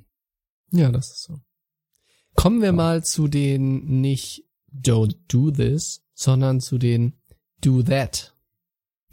Ja, 0.72 0.92
das 0.92 1.10
ist 1.10 1.24
so. 1.24 1.40
Kommen 2.36 2.62
wir 2.62 2.72
mal 2.72 3.04
zu 3.04 3.28
den 3.28 4.00
nicht 4.02 4.46
don't 4.72 5.16
do 5.28 5.50
this, 5.50 6.04
sondern 6.14 6.60
zu 6.62 6.78
den 6.78 7.19
do 7.62 7.84
that. 7.84 8.34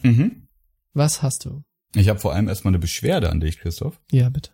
Mhm. 0.02 0.48
Was 0.92 1.22
hast 1.22 1.44
du? 1.44 1.62
Ich 1.94 2.08
habe 2.08 2.18
vor 2.18 2.34
allem 2.34 2.48
erstmal 2.48 2.70
eine 2.72 2.78
Beschwerde 2.78 3.30
an 3.30 3.40
dich, 3.40 3.58
Christoph. 3.58 4.00
Ja, 4.10 4.28
bitte. 4.28 4.50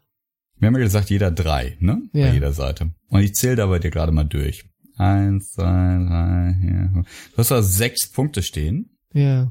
Wir 0.57 0.69
haben 0.69 0.75
ja 0.77 0.83
gesagt, 0.83 1.11
jeder 1.11 1.31
drei, 1.31 1.77
ne? 1.81 2.03
Ja. 2.13 2.29
Bei 2.29 2.35
jeder 2.35 2.53
Seite. 2.53 2.93
Und 3.09 3.21
ich 3.23 3.35
zähle 3.35 3.57
da 3.57 3.67
bei 3.67 3.79
dir 3.79 3.91
gerade 3.91 4.13
mal 4.13 4.25
durch. 4.25 4.65
Eins, 4.97 5.53
zwei, 5.53 5.63
drei, 5.65 6.57
vier. 6.61 7.03
Du 7.33 7.39
hast 7.39 7.51
da 7.51 7.63
sechs 7.63 8.09
Punkte 8.11 8.43
stehen. 8.43 8.97
Ja. 9.13 9.51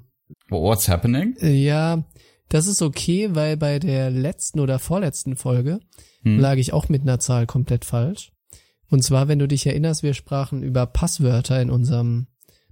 What's 0.50 0.88
happening? 0.88 1.36
Ja, 1.42 2.04
das 2.48 2.68
ist 2.68 2.82
okay, 2.82 3.36
weil 3.36 3.58
bei 3.58 3.80
der 3.80 4.10
letzten 4.10 4.60
oder 4.60 4.80
vorletzten 4.80 5.36
Folge 5.36 5.80
Hm. 6.24 6.40
lag 6.40 6.56
ich 6.58 6.72
auch 6.72 6.88
mit 6.88 7.02
einer 7.02 7.20
Zahl 7.20 7.48
komplett 7.48 7.84
falsch. 7.84 8.32
Und 8.90 9.04
zwar, 9.04 9.28
wenn 9.28 9.40
du 9.40 9.48
dich 9.48 9.66
erinnerst, 9.66 10.04
wir 10.04 10.14
sprachen 10.14 10.62
über 10.64 10.86
Passwörter 10.86 11.62
in 11.62 11.70
unserem 11.72 12.28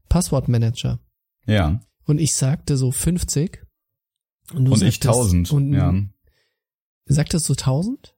Passwortmanager. 0.08 1.00
Ja. 1.50 1.80
Und 2.06 2.20
ich 2.20 2.34
sagte 2.36 2.78
so 2.78 2.92
50. 2.92 3.62
Und, 4.54 4.66
du 4.66 4.72
Und 4.74 4.82
ich 4.84 4.96
sagtest- 4.96 5.04
tausend. 5.04 5.52
Und 5.52 5.74
ja. 5.74 5.94
sagtest 7.06 7.48
du 7.50 7.54
1000? 7.54 8.16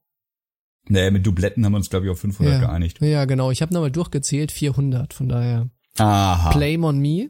Nee, 0.88 1.12
mit 1.12 1.26
Dubletten 1.26 1.64
haben 1.66 1.74
wir 1.74 1.78
uns, 1.78 1.90
glaube 1.90 2.06
ich, 2.08 2.12
auf 2.12 2.20
500 2.20 2.54
ja. 2.56 2.60
geeinigt. 2.68 3.02
Ja, 3.02 3.26
genau. 3.26 3.52
Ich 3.52 3.62
habe 3.62 3.74
nochmal 3.74 3.92
durchgezählt, 3.92 4.52
400. 4.52 5.14
Von 5.14 5.30
daher, 5.30 5.70
Aha. 5.98 6.52
blame 6.58 6.88
on 6.88 7.00
me. 7.00 7.30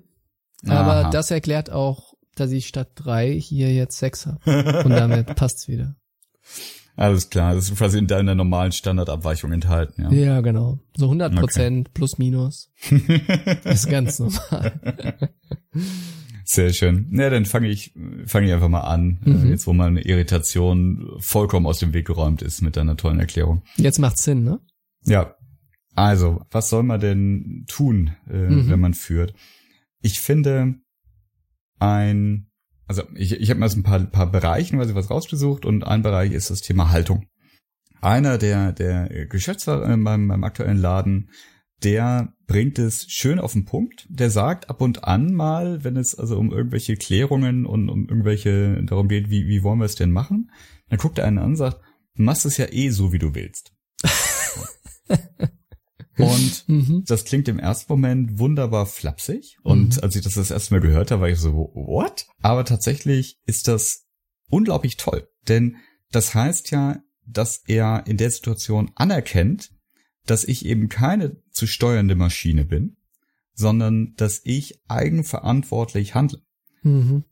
Aber 0.66 0.96
Aha. 0.98 1.10
das 1.10 1.32
erklärt 1.32 1.70
auch, 1.72 2.14
dass 2.36 2.52
ich 2.52 2.68
statt 2.68 2.92
drei 2.96 3.32
hier 3.34 3.74
jetzt 3.74 3.98
sechs 3.98 4.26
habe. 4.26 4.84
Und 4.84 4.92
damit 4.92 5.26
passt's 5.36 5.68
wieder. 5.68 5.96
Alles 6.96 7.30
klar, 7.30 7.56
das 7.56 7.70
ist 7.70 7.78
quasi 7.78 7.98
in 7.98 8.08
deiner 8.08 8.36
normalen 8.36 8.72
Standardabweichung 8.72 9.52
enthalten, 9.52 10.04
ja. 10.04 10.12
Ja, 10.12 10.42
genau. 10.42 10.80
So 10.96 11.06
100 11.06 11.36
Prozent 11.36 11.94
plus 11.94 12.18
minus. 12.18 12.70
ist 13.64 13.90
ganz 13.90 14.20
normal. 14.20 15.30
Sehr 16.44 16.74
schön. 16.74 17.08
Na, 17.12 17.30
dann 17.30 17.46
fange 17.46 17.70
ich, 17.70 17.94
fange 18.26 18.48
ich 18.48 18.54
einfach 18.54 18.68
mal 18.68 18.82
an, 18.82 19.20
Mhm. 19.24 19.46
äh, 19.46 19.50
jetzt 19.50 19.68
wo 19.68 19.74
meine 19.74 20.02
Irritation 20.02 21.08
vollkommen 21.20 21.66
aus 21.66 21.80
dem 21.80 21.94
Weg 21.94 22.06
geräumt 22.08 22.42
ist 22.42 22.62
mit 22.62 22.76
deiner 22.76 22.98
tollen 22.98 23.20
Erklärung. 23.20 23.62
Jetzt 23.78 24.00
macht's 24.00 24.24
Sinn, 24.24 24.44
ne? 24.44 24.60
Ja. 25.06 25.36
Also, 25.96 26.42
was 26.52 26.70
soll 26.70 26.84
man 26.84 27.00
denn 27.00 27.66
tun, 27.68 28.12
äh, 28.30 28.50
Mhm. 28.50 28.70
wenn 28.70 28.80
man 28.80 28.94
führt? 28.94 29.34
Ich 30.02 30.20
finde 30.20 30.76
ein, 31.80 32.51
also 32.92 33.04
ich, 33.16 33.32
ich 33.32 33.50
habe 33.50 33.62
mir 33.62 33.68
jetzt 33.68 33.78
ein 33.78 33.84
paar, 33.84 34.02
paar 34.02 34.30
Bereichen 34.30 34.78
quasi 34.78 34.94
was 34.94 35.10
rausgesucht 35.10 35.66
und 35.66 35.88
ein 35.88 36.02
Bereich 36.02 36.34
ist 36.34 36.50
das 36.50 36.60
Thema 36.60 36.92
Haltung. 36.92 37.26
Einer 38.02 38.38
der, 38.38 38.74
der 38.74 39.28
Geschäftsführer 39.28 39.94
in 39.94 40.02
meinem, 40.02 40.28
meinem 40.28 40.44
aktuellen 40.44 40.78
Laden, 40.78 41.30
der 41.84 42.34
bringt 42.48 42.80
es 42.80 43.06
schön 43.08 43.40
auf 43.40 43.54
den 43.54 43.64
Punkt. 43.64 44.08
Der 44.10 44.30
sagt 44.30 44.70
ab 44.70 44.82
und 44.82 45.06
an 45.06 45.34
mal, 45.34 45.86
wenn 45.86 45.96
es 45.96 46.20
also 46.20 46.38
um 46.38 46.52
irgendwelche 46.52 46.98
Klärungen 46.98 47.66
und 47.66 47.88
um 47.88 48.10
irgendwelche, 48.10 48.84
darum 48.84 49.08
geht, 49.08 49.30
wie, 49.30 49.48
wie 49.48 49.64
wollen 49.64 49.80
wir 49.80 49.86
es 49.86 49.96
denn 49.96 50.12
machen, 50.12 50.52
dann 50.90 51.00
guckt 51.00 51.18
er 51.18 51.28
einen 51.28 51.38
an 51.38 51.52
und 51.52 51.56
sagt, 51.56 51.80
du 52.16 52.24
machst 52.24 52.46
es 52.46 52.58
ja 52.58 52.66
eh 52.70 52.90
so, 52.90 53.14
wie 53.14 53.20
du 53.20 53.34
willst. 53.34 53.72
und 56.24 56.64
Mhm. 56.68 57.04
das 57.06 57.26
klingt 57.26 57.48
im 57.48 57.60
ersten 57.60 57.92
Moment 57.92 58.40
wunderbar 58.40 58.86
flapsig. 58.86 59.58
Und 59.64 59.96
Mhm. 59.98 60.04
als 60.04 60.16
ich 60.16 60.22
das 60.24 60.36
das 60.36 60.52
erste 60.52 60.74
Mal 60.74 60.82
gehört 60.82 61.12
habe, 61.12 61.22
war 61.22 61.30
ich 61.30 61.40
so, 61.40 61.54
what? 61.54 62.28
Aber 62.42 62.66
tatsächlich 62.66 63.40
ist 63.46 63.68
das 63.68 64.06
unglaublich 64.50 64.98
toll. 64.98 65.28
Denn 65.48 65.78
das 66.12 66.36
heißt 66.36 66.72
ja, 66.72 67.02
dass 67.26 67.64
er 67.68 68.04
in 68.08 68.18
der 68.18 68.32
Situation 68.32 68.92
anerkennt, 68.96 69.72
dass 70.26 70.44
ich 70.44 70.66
eben 70.66 70.90
keine 70.90 71.42
zu 71.52 71.66
steuernde 71.68 72.16
Maschine 72.16 72.66
bin, 72.66 72.98
sondern 73.54 74.14
dass 74.18 74.42
ich 74.44 74.80
eigenverantwortlich 74.88 76.16
handle. 76.16 76.42
Mhm. 76.84 77.24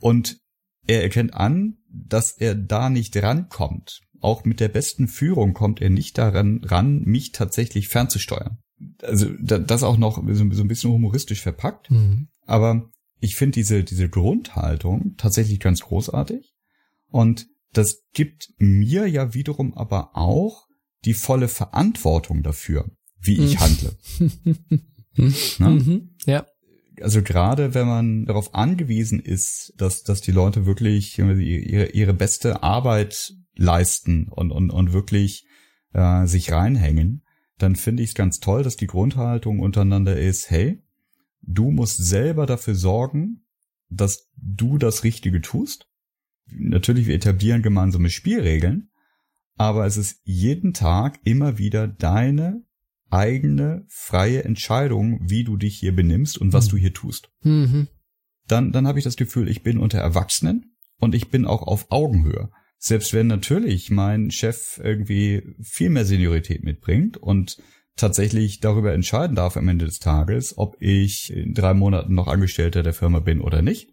Und 0.00 0.38
er 0.86 1.02
erkennt 1.02 1.34
an, 1.34 1.78
dass 1.88 2.32
er 2.32 2.54
da 2.54 2.90
nicht 2.90 3.16
rankommt. 3.16 4.00
Auch 4.24 4.44
mit 4.44 4.58
der 4.58 4.68
besten 4.68 5.06
Führung 5.06 5.52
kommt 5.52 5.82
er 5.82 5.90
nicht 5.90 6.16
daran 6.16 6.62
ran, 6.64 7.02
mich 7.02 7.32
tatsächlich 7.32 7.88
fernzusteuern. 7.88 8.56
Also 9.02 9.28
da- 9.38 9.58
das 9.58 9.82
auch 9.82 9.98
noch 9.98 10.16
so, 10.16 10.42
ein 10.42 10.68
bisschen 10.68 10.90
humoristisch 10.90 11.42
verpackt. 11.42 11.90
Mhm. 11.90 12.28
Aber 12.46 12.90
ich 13.20 13.36
finde 13.36 13.56
diese, 13.56 13.84
diese 13.84 14.08
Grundhaltung 14.08 15.14
tatsächlich 15.18 15.60
ganz 15.60 15.80
großartig. 15.82 16.54
Und 17.08 17.46
das 17.74 18.02
gibt 18.14 18.48
mir 18.56 19.06
ja 19.06 19.34
wiederum 19.34 19.74
aber 19.74 20.16
auch 20.16 20.64
die 21.04 21.14
volle 21.14 21.48
Verantwortung 21.48 22.42
dafür, 22.42 22.90
wie 23.20 23.38
ich 23.38 23.54
mhm. 23.54 23.60
handle. 23.60 23.96
mhm. 25.58 26.16
Ja. 26.24 26.46
Also 27.00 27.22
gerade 27.22 27.74
wenn 27.74 27.88
man 27.88 28.24
darauf 28.24 28.54
angewiesen 28.54 29.20
ist, 29.20 29.74
dass, 29.76 30.02
dass 30.02 30.22
die 30.22 30.32
Leute 30.32 30.64
wirklich 30.64 31.18
ihre, 31.18 31.90
ihre 31.90 32.14
beste 32.14 32.62
Arbeit 32.62 33.34
leisten 33.56 34.28
und, 34.28 34.50
und, 34.50 34.70
und 34.70 34.92
wirklich 34.92 35.46
äh, 35.92 36.26
sich 36.26 36.52
reinhängen, 36.52 37.22
dann 37.58 37.76
finde 37.76 38.02
ich 38.02 38.10
es 38.10 38.14
ganz 38.14 38.40
toll, 38.40 38.62
dass 38.62 38.76
die 38.76 38.86
Grundhaltung 38.86 39.60
untereinander 39.60 40.18
ist, 40.18 40.50
hey, 40.50 40.82
du 41.42 41.70
musst 41.70 41.98
selber 41.98 42.46
dafür 42.46 42.74
sorgen, 42.74 43.46
dass 43.88 44.28
du 44.36 44.78
das 44.78 45.04
Richtige 45.04 45.40
tust. 45.40 45.88
Natürlich, 46.46 47.06
wir 47.06 47.14
etablieren 47.14 47.62
gemeinsame 47.62 48.10
Spielregeln, 48.10 48.90
aber 49.56 49.86
es 49.86 49.96
ist 49.96 50.20
jeden 50.24 50.74
Tag 50.74 51.20
immer 51.24 51.58
wieder 51.58 51.86
deine 51.86 52.64
eigene 53.10 53.84
freie 53.88 54.44
Entscheidung, 54.44 55.20
wie 55.22 55.44
du 55.44 55.56
dich 55.56 55.78
hier 55.78 55.94
benimmst 55.94 56.36
und 56.36 56.52
was 56.52 56.66
mhm. 56.66 56.70
du 56.70 56.76
hier 56.78 56.92
tust. 56.92 57.30
Mhm. 57.42 57.88
Dann, 58.48 58.72
dann 58.72 58.86
habe 58.86 58.98
ich 58.98 59.04
das 59.04 59.16
Gefühl, 59.16 59.48
ich 59.48 59.62
bin 59.62 59.78
unter 59.78 59.98
Erwachsenen 59.98 60.76
und 60.98 61.14
ich 61.14 61.30
bin 61.30 61.46
auch 61.46 61.62
auf 61.62 61.90
Augenhöhe. 61.90 62.50
Selbst 62.86 63.14
wenn 63.14 63.28
natürlich 63.28 63.90
mein 63.90 64.30
Chef 64.30 64.78
irgendwie 64.84 65.54
viel 65.62 65.88
mehr 65.88 66.04
Seniorität 66.04 66.64
mitbringt 66.64 67.16
und 67.16 67.56
tatsächlich 67.96 68.60
darüber 68.60 68.92
entscheiden 68.92 69.34
darf 69.34 69.56
am 69.56 69.68
Ende 69.68 69.86
des 69.86 70.00
Tages, 70.00 70.58
ob 70.58 70.76
ich 70.80 71.32
in 71.32 71.54
drei 71.54 71.72
Monaten 71.72 72.12
noch 72.12 72.26
Angestellter 72.26 72.82
der 72.82 72.92
Firma 72.92 73.20
bin 73.20 73.40
oder 73.40 73.62
nicht. 73.62 73.88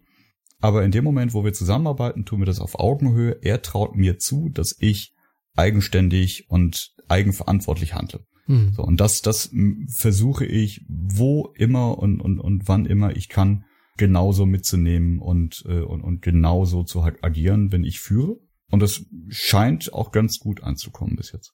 Aber 0.60 0.84
in 0.84 0.90
dem 0.90 1.04
Moment, 1.04 1.32
wo 1.32 1.42
wir 1.42 1.54
zusammenarbeiten, 1.54 2.26
tun 2.26 2.40
wir 2.40 2.44
das 2.44 2.60
auf 2.60 2.78
Augenhöhe. 2.78 3.38
Er 3.40 3.62
traut 3.62 3.96
mir 3.96 4.18
zu, 4.18 4.50
dass 4.50 4.76
ich 4.78 5.14
eigenständig 5.56 6.50
und 6.50 6.94
eigenverantwortlich 7.08 7.94
handle. 7.94 8.26
Mhm. 8.46 8.74
So, 8.74 8.82
und 8.82 9.00
das, 9.00 9.22
das 9.22 9.54
versuche 9.88 10.44
ich, 10.44 10.84
wo 10.86 11.50
immer 11.56 11.96
und, 11.96 12.20
und, 12.20 12.38
und 12.38 12.68
wann 12.68 12.84
immer 12.84 13.16
ich 13.16 13.30
kann, 13.30 13.64
genauso 13.96 14.44
mitzunehmen 14.44 15.18
und, 15.18 15.64
äh, 15.66 15.80
und, 15.80 16.02
und 16.02 16.20
genauso 16.20 16.84
zu 16.84 17.00
agieren, 17.00 17.72
wenn 17.72 17.84
ich 17.84 17.98
führe. 17.98 18.36
Und 18.72 18.80
das 18.80 19.04
scheint 19.28 19.92
auch 19.92 20.10
ganz 20.10 20.38
gut 20.38 20.62
anzukommen 20.62 21.14
bis 21.14 21.30
jetzt. 21.30 21.52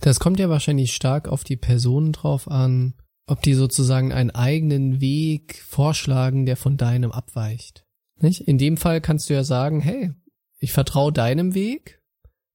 Das 0.00 0.20
kommt 0.20 0.38
ja 0.38 0.48
wahrscheinlich 0.48 0.94
stark 0.94 1.28
auf 1.28 1.42
die 1.42 1.56
Personen 1.56 2.12
drauf 2.12 2.48
an, 2.48 2.94
ob 3.26 3.42
die 3.42 3.54
sozusagen 3.54 4.12
einen 4.12 4.30
eigenen 4.30 5.00
Weg 5.00 5.60
vorschlagen, 5.66 6.46
der 6.46 6.56
von 6.56 6.76
deinem 6.76 7.10
abweicht. 7.10 7.84
Nicht? 8.20 8.42
In 8.42 8.58
dem 8.58 8.76
Fall 8.76 9.00
kannst 9.00 9.28
du 9.28 9.34
ja 9.34 9.42
sagen, 9.42 9.80
hey, 9.80 10.12
ich 10.60 10.72
vertraue 10.72 11.12
deinem 11.12 11.54
Weg, 11.54 12.00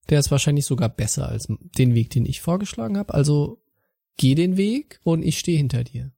der 0.09 0.19
ist 0.19 0.31
wahrscheinlich 0.31 0.65
sogar 0.65 0.87
besser 0.87 1.27
als 1.27 1.47
den 1.77 1.93
Weg, 1.93 2.11
den 2.11 2.25
ich 2.25 2.41
vorgeschlagen 2.41 2.97
habe, 2.97 3.13
also 3.13 3.61
geh 4.15 4.35
den 4.35 4.55
Weg 4.55 5.01
und 5.03 5.21
ich 5.21 5.37
stehe 5.37 5.57
hinter 5.57 5.83
dir. 5.83 6.11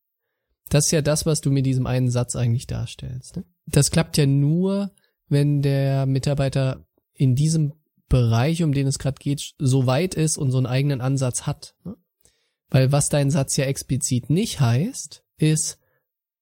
Das 0.70 0.86
ist 0.86 0.92
ja 0.92 1.02
das, 1.02 1.26
was 1.26 1.42
du 1.42 1.52
mit 1.52 1.66
diesem 1.66 1.88
einen 1.88 2.10
Satz 2.10 2.36
eigentlich 2.36 2.68
darstellst. 2.68 3.36
Ne? 3.38 3.46
Das 3.66 3.92
klappt 3.92 4.18
ja 4.18 4.28
nur, 4.28 4.92
wenn 5.28 5.62
der 5.64 6.06
Mitarbeiter 6.06 6.86
in 7.14 7.36
diesem 7.36 7.74
Bereich, 8.10 8.64
um 8.64 8.74
den 8.74 8.88
es 8.88 9.00
gerade 9.00 9.18
geht, 9.20 9.54
so 9.58 9.86
weit 9.88 10.16
ist 10.16 10.38
und 10.38 10.52
so 10.52 10.58
einen 10.58 10.68
eigenen 10.68 11.02
Ansatz 11.02 11.44
hat. 11.44 11.76
Ne? 11.84 11.96
Weil 12.70 12.92
was 12.92 13.10
dein 13.10 13.32
Satz 13.32 13.58
ja 13.58 13.66
explizit 13.66 14.30
nicht 14.30 14.60
heißt, 14.60 15.24
ist, 15.38 15.80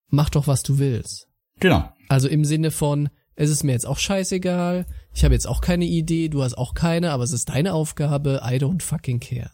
mach 0.07 0.29
doch, 0.29 0.47
was 0.47 0.63
du 0.63 0.79
willst. 0.79 1.27
Genau. 1.59 1.91
Also 2.09 2.27
im 2.27 2.45
Sinne 2.45 2.71
von, 2.71 3.09
es 3.35 3.49
ist 3.49 3.63
mir 3.63 3.71
jetzt 3.71 3.87
auch 3.87 3.97
scheißegal, 3.97 4.85
ich 5.13 5.23
habe 5.23 5.33
jetzt 5.33 5.47
auch 5.47 5.61
keine 5.61 5.85
Idee, 5.85 6.29
du 6.29 6.43
hast 6.43 6.57
auch 6.57 6.73
keine, 6.73 7.11
aber 7.11 7.23
es 7.23 7.31
ist 7.31 7.49
deine 7.49 7.73
Aufgabe, 7.73 8.41
I 8.43 8.55
don't 8.55 8.81
fucking 8.81 9.19
care. 9.19 9.51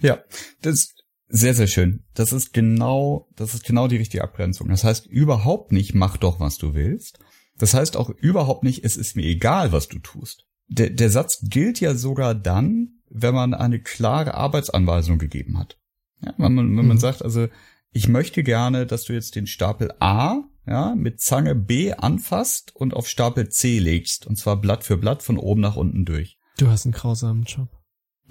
Ja, 0.00 0.22
das 0.62 0.74
ist 0.74 1.04
sehr, 1.28 1.54
sehr 1.54 1.66
schön. 1.66 2.04
Das 2.14 2.32
ist 2.32 2.52
genau, 2.52 3.28
das 3.36 3.54
ist 3.54 3.64
genau 3.64 3.88
die 3.88 3.96
richtige 3.96 4.24
Abgrenzung. 4.24 4.68
Das 4.68 4.84
heißt 4.84 5.06
überhaupt 5.06 5.72
nicht, 5.72 5.94
mach 5.94 6.16
doch, 6.16 6.40
was 6.40 6.58
du 6.58 6.74
willst, 6.74 7.18
das 7.60 7.74
heißt 7.74 7.96
auch 7.96 8.08
überhaupt 8.08 8.64
nicht, 8.64 8.84
es 8.84 8.96
ist 8.96 9.16
mir 9.16 9.26
egal, 9.26 9.70
was 9.70 9.88
du 9.88 9.98
tust. 9.98 10.46
Der, 10.68 10.88
der 10.88 11.10
Satz 11.10 11.40
gilt 11.42 11.78
ja 11.78 11.94
sogar 11.94 12.34
dann, 12.34 13.00
wenn 13.10 13.34
man 13.34 13.52
eine 13.52 13.80
klare 13.80 14.32
Arbeitsanweisung 14.34 15.18
gegeben 15.18 15.58
hat. 15.58 15.78
Ja, 16.24 16.32
wenn 16.38 16.54
man, 16.54 16.68
wenn 16.76 16.86
man 16.86 16.96
mhm. 16.96 17.00
sagt, 17.00 17.22
also 17.22 17.48
ich 17.92 18.08
möchte 18.08 18.42
gerne, 18.42 18.86
dass 18.86 19.04
du 19.04 19.12
jetzt 19.12 19.36
den 19.36 19.46
Stapel 19.46 19.92
A 20.00 20.44
ja, 20.66 20.94
mit 20.94 21.20
Zange 21.20 21.54
B 21.54 21.92
anfasst 21.92 22.74
und 22.74 22.94
auf 22.94 23.08
Stapel 23.08 23.50
C 23.50 23.78
legst. 23.78 24.26
Und 24.26 24.36
zwar 24.36 24.58
Blatt 24.58 24.82
für 24.84 24.96
Blatt 24.96 25.22
von 25.22 25.36
oben 25.36 25.60
nach 25.60 25.76
unten 25.76 26.06
durch. 26.06 26.38
Du 26.56 26.68
hast 26.68 26.86
einen 26.86 26.92
grausamen 26.92 27.44
Job. 27.44 27.68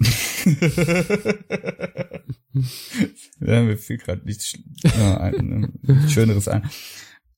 ja, 3.40 3.62
mir 3.62 3.76
fiel 3.76 3.98
gerade 3.98 4.24
nichts 4.24 4.58
ja, 4.82 5.18
ein, 5.18 5.78
ein 5.86 6.08
Schöneres 6.08 6.48
ein 6.48 6.68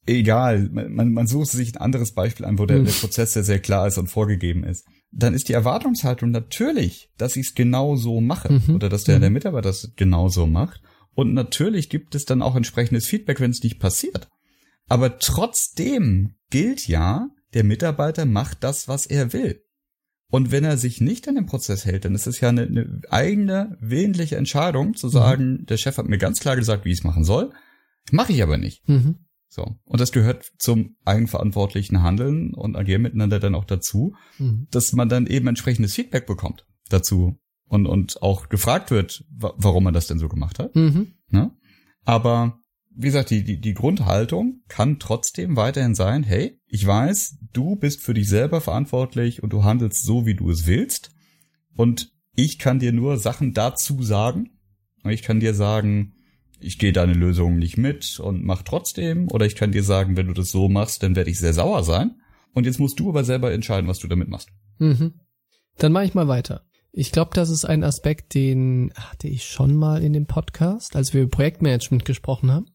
egal, 0.07 0.69
man, 0.71 1.13
man 1.13 1.27
sucht 1.27 1.51
sich 1.51 1.75
ein 1.75 1.81
anderes 1.81 2.13
Beispiel 2.13 2.47
an, 2.47 2.59
wo 2.59 2.67
der, 2.67 2.81
der 2.81 2.93
Prozess 2.93 3.33
sehr, 3.33 3.45
sehr 3.45 3.61
klar 3.61 3.87
ist 3.87 3.99
und 3.99 4.09
vorgegeben 4.09 4.65
ist. 4.65 4.85
Dann 5.11 5.35
ist 5.35 5.49
die 5.49 5.53
Erwartungshaltung 5.53 6.31
natürlich, 6.31 7.11
dass 7.19 7.37
ich 7.37 7.49
es 7.49 7.55
genau 7.55 7.97
so 7.97 8.21
mache 8.21 8.53
mhm. 8.53 8.75
oder 8.75 8.89
dass 8.89 9.05
der, 9.05 9.21
der 9.21 9.31
mhm. 9.31 9.35
Mitarbeiter 9.35 9.69
das 9.69 9.93
genau 9.97 10.29
so 10.29 10.47
macht. 10.47 10.81
Und 11.15 11.35
natürlich 11.35 11.91
gibt 11.91 12.15
es 12.15 12.25
dann 12.25 12.43
auch 12.43 12.57
entsprechendes 12.57 13.07
Feedback, 13.07 13.41
wenn 13.41 13.51
es 13.51 13.63
nicht 13.63 13.79
passiert. 13.79 14.29
Aber 14.89 15.19
trotzdem 15.19 16.35
gilt 16.51 16.89
ja, 16.89 17.29
der 17.55 17.65
Mitarbeiter 17.65 18.25
macht 18.25 18.65
das, 18.65 18.89
was 18.89 19.07
er 19.07 19.33
will. 19.33 19.63
Und 20.31 20.51
wenn 20.51 20.65
er 20.65 20.79
sich 20.79 21.03
nicht 21.03 21.29
an 21.29 21.35
den 21.35 21.45
Prozess 21.45 21.85
hält, 21.85 22.07
dann 22.07 22.15
ist 22.15 22.27
es 22.27 22.41
ja 22.41 22.49
eine, 22.49 22.63
eine 22.63 23.01
eigene, 23.11 23.77
willentliche 23.81 24.37
Entscheidung 24.37 24.95
zu 24.95 25.09
mhm. 25.09 25.11
sagen, 25.11 25.53
mhm. 25.53 25.67
der 25.67 25.77
Chef 25.77 25.99
hat 25.99 26.09
mir 26.09 26.19
ganz 26.19 26.41
klar 26.41 26.57
gesagt, 26.57 26.87
wie 26.87 26.91
ich 26.91 26.99
es 26.99 27.05
machen 27.05 27.25
soll. 27.25 27.53
Mache 28.11 28.33
ich 28.33 28.43
aber 28.43 28.57
nicht. 28.57 28.89
Mhm. 28.89 29.27
So. 29.53 29.77
Und 29.85 30.01
das 30.01 30.13
gehört 30.13 30.51
zum 30.57 30.97
eigenverantwortlichen 31.05 32.03
Handeln 32.03 32.55
und 32.55 32.75
Agieren 32.75 33.03
miteinander 33.03 33.39
dann 33.39 33.55
auch 33.55 33.67
dazu, 33.67 34.15
mhm. 34.39 34.67
dass 34.71 34.95
man 34.95 35.11
dann 35.11 35.27
eben 35.27 35.47
entsprechendes 35.47 35.93
Feedback 35.93 36.27
bekommt 36.27 36.65
dazu 36.89 37.37
und, 37.69 37.87
und 37.87 38.23
auch 38.23 38.49
gefragt 38.49 38.91
wird, 38.91 39.27
warum 39.31 39.85
man 39.85 39.93
das 39.93 40.07
denn 40.07 40.19
so 40.19 40.31
gemacht 40.31 40.59
hat. 40.59 40.75
Mhm. 40.75 41.17
Ne? 41.29 41.51
Aber 42.07 42.61
wie 42.95 43.09
gesagt, 43.09 43.29
die, 43.29 43.45
die, 43.45 43.61
die 43.61 43.75
Grundhaltung 43.75 44.63
kann 44.69 44.99
trotzdem 44.99 45.55
weiterhin 45.55 45.95
sein, 45.95 46.23
hey, 46.23 46.59
ich 46.67 46.87
weiß, 46.87 47.37
du 47.53 47.77
bist 47.77 48.01
für 48.01 48.15
dich 48.15 48.31
selber 48.31 48.63
verantwortlich 48.63 49.43
und 49.43 49.53
du 49.53 49.65
handelst 49.65 50.03
so, 50.03 50.25
wie 50.25 50.35
du 50.35 50.49
es 50.49 50.67
willst. 50.67 51.11
Und 51.77 52.11
ich 52.35 52.59
kann 52.59 52.79
dir 52.79 52.93
nur 52.93 53.19
Sachen 53.19 53.53
dazu 53.53 54.03
sagen. 54.03 54.59
Ich 55.05 55.21
kann 55.21 55.41
dir 55.41 55.53
sagen, 55.53 56.15
ich 56.63 56.79
gehe 56.79 56.93
deine 56.93 57.15
Lösung 57.15 57.59
nicht 57.59 57.77
mit 57.77 58.21
und 58.21 58.45
mach 58.45 58.63
trotzdem. 58.63 59.29
Oder 59.31 59.47
ich 59.47 59.57
kann 59.57 59.73
dir 59.73 59.83
sagen, 59.83 60.17
wenn 60.17 60.27
du 60.27 60.33
das 60.33 60.51
so 60.51 60.69
machst, 60.69 61.03
dann 61.03 61.17
werde 61.17 61.31
ich 61.31 61.39
sehr 61.39 61.53
sauer 61.53 61.83
sein. 61.83 62.21
Und 62.55 62.67
jetzt 62.67 62.79
musst 62.79 63.01
du 63.01 63.09
aber 63.09 63.25
selber 63.25 63.53
entscheiden, 63.53 63.89
was 63.89 63.99
du 63.99 64.09
damit 64.09 64.29
machst. 64.29 64.49
Mhm. 64.79 65.15
Dann 65.79 65.93
mache 65.93 66.05
ich 66.05 66.15
mal 66.15 66.29
weiter. 66.29 66.65
Ich 66.93 67.13
glaube, 67.13 67.31
das 67.35 67.49
ist 67.49 67.65
ein 67.65 67.85
Aspekt, 67.85 68.35
den 68.35 68.93
hatte 68.95 69.27
ich 69.27 69.45
schon 69.45 69.75
mal 69.75 70.03
in 70.03 70.13
dem 70.13 70.27
Podcast, 70.27 70.95
als 70.95 71.15
wir 71.15 71.23
über 71.23 71.31
Projektmanagement 71.31 72.05
gesprochen 72.05 72.51
haben. 72.51 72.67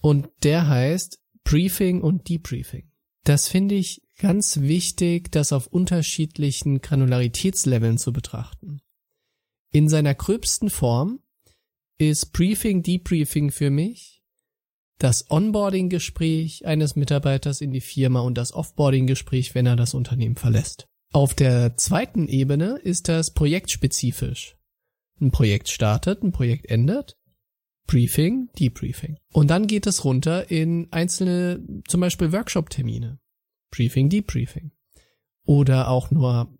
Und 0.00 0.28
der 0.42 0.68
heißt 0.68 1.20
Briefing 1.44 2.00
und 2.00 2.28
Debriefing. 2.28 2.90
Das 3.24 3.48
finde 3.48 3.74
ich 3.74 4.02
ganz 4.18 4.60
wichtig, 4.60 5.30
das 5.30 5.52
auf 5.52 5.66
unterschiedlichen 5.66 6.80
Granularitätsleveln 6.80 7.98
zu 7.98 8.12
betrachten. 8.12 8.80
In 9.70 9.90
seiner 9.90 10.14
gröbsten 10.14 10.70
Form 10.70 11.20
ist 11.98 12.32
Briefing, 12.32 12.82
Debriefing 12.82 13.50
für 13.50 13.70
mich 13.70 14.22
das 14.98 15.30
Onboarding-Gespräch 15.30 16.66
eines 16.66 16.96
Mitarbeiters 16.96 17.60
in 17.60 17.70
die 17.72 17.80
Firma 17.80 18.20
und 18.20 18.36
das 18.36 18.52
Offboarding-Gespräch, 18.52 19.54
wenn 19.54 19.66
er 19.66 19.76
das 19.76 19.94
Unternehmen 19.94 20.36
verlässt. 20.36 20.88
Auf 21.12 21.34
der 21.34 21.76
zweiten 21.76 22.28
Ebene 22.28 22.78
ist 22.82 23.08
das 23.08 23.32
projektspezifisch. 23.32 24.56
Ein 25.20 25.30
Projekt 25.30 25.68
startet, 25.68 26.22
ein 26.22 26.32
Projekt 26.32 26.66
endet. 26.66 27.16
Briefing, 27.86 28.50
Debriefing. 28.58 29.16
Und 29.32 29.48
dann 29.48 29.66
geht 29.66 29.86
es 29.86 30.04
runter 30.04 30.50
in 30.50 30.92
einzelne, 30.92 31.64
zum 31.86 32.00
Beispiel 32.00 32.32
Workshop-Termine. 32.32 33.18
Briefing, 33.70 34.10
Debriefing. 34.10 34.72
Oder 35.44 35.88
auch 35.88 36.10
nur 36.10 36.52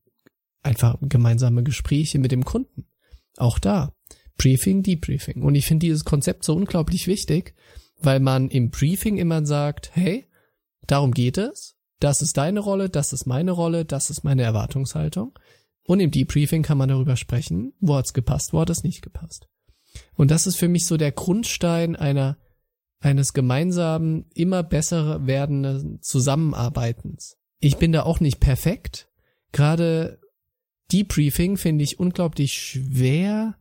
einfach 0.62 0.96
gemeinsame 1.02 1.62
Gespräche 1.62 2.18
mit 2.18 2.32
dem 2.32 2.44
Kunden. 2.44 2.86
Auch 3.36 3.58
da. 3.58 3.92
Briefing, 4.38 4.82
Debriefing. 4.82 5.42
Und 5.42 5.54
ich 5.54 5.66
finde 5.66 5.86
dieses 5.86 6.04
Konzept 6.04 6.44
so 6.44 6.54
unglaublich 6.54 7.06
wichtig, 7.06 7.54
weil 8.00 8.20
man 8.20 8.48
im 8.48 8.70
Briefing 8.70 9.18
immer 9.18 9.44
sagt, 9.44 9.90
hey, 9.94 10.28
darum 10.86 11.12
geht 11.12 11.36
es, 11.36 11.76
das 12.00 12.22
ist 12.22 12.36
deine 12.36 12.60
Rolle, 12.60 12.88
das 12.88 13.12
ist 13.12 13.26
meine 13.26 13.50
Rolle, 13.50 13.84
das 13.84 14.10
ist 14.10 14.22
meine 14.22 14.42
Erwartungshaltung. 14.42 15.36
Und 15.84 16.00
im 16.00 16.10
Debriefing 16.10 16.62
kann 16.62 16.78
man 16.78 16.88
darüber 16.88 17.16
sprechen, 17.16 17.72
wo 17.80 17.96
hat's 17.96 18.12
gepasst, 18.12 18.52
wo 18.52 18.60
hat 18.60 18.70
es 18.70 18.84
nicht 18.84 19.02
gepasst. 19.02 19.48
Und 20.14 20.30
das 20.30 20.46
ist 20.46 20.56
für 20.56 20.68
mich 20.68 20.86
so 20.86 20.96
der 20.96 21.12
Grundstein 21.12 21.96
einer, 21.96 22.38
eines 23.00 23.32
gemeinsamen, 23.32 24.26
immer 24.34 24.62
besser 24.62 25.26
werdenden 25.26 26.00
Zusammenarbeitens. 26.02 27.36
Ich 27.58 27.78
bin 27.78 27.92
da 27.92 28.04
auch 28.04 28.20
nicht 28.20 28.38
perfekt, 28.38 29.08
gerade 29.50 30.20
Debriefing 30.92 31.56
finde 31.56 31.84
ich 31.84 31.98
unglaublich 31.98 32.52
schwer, 32.52 33.56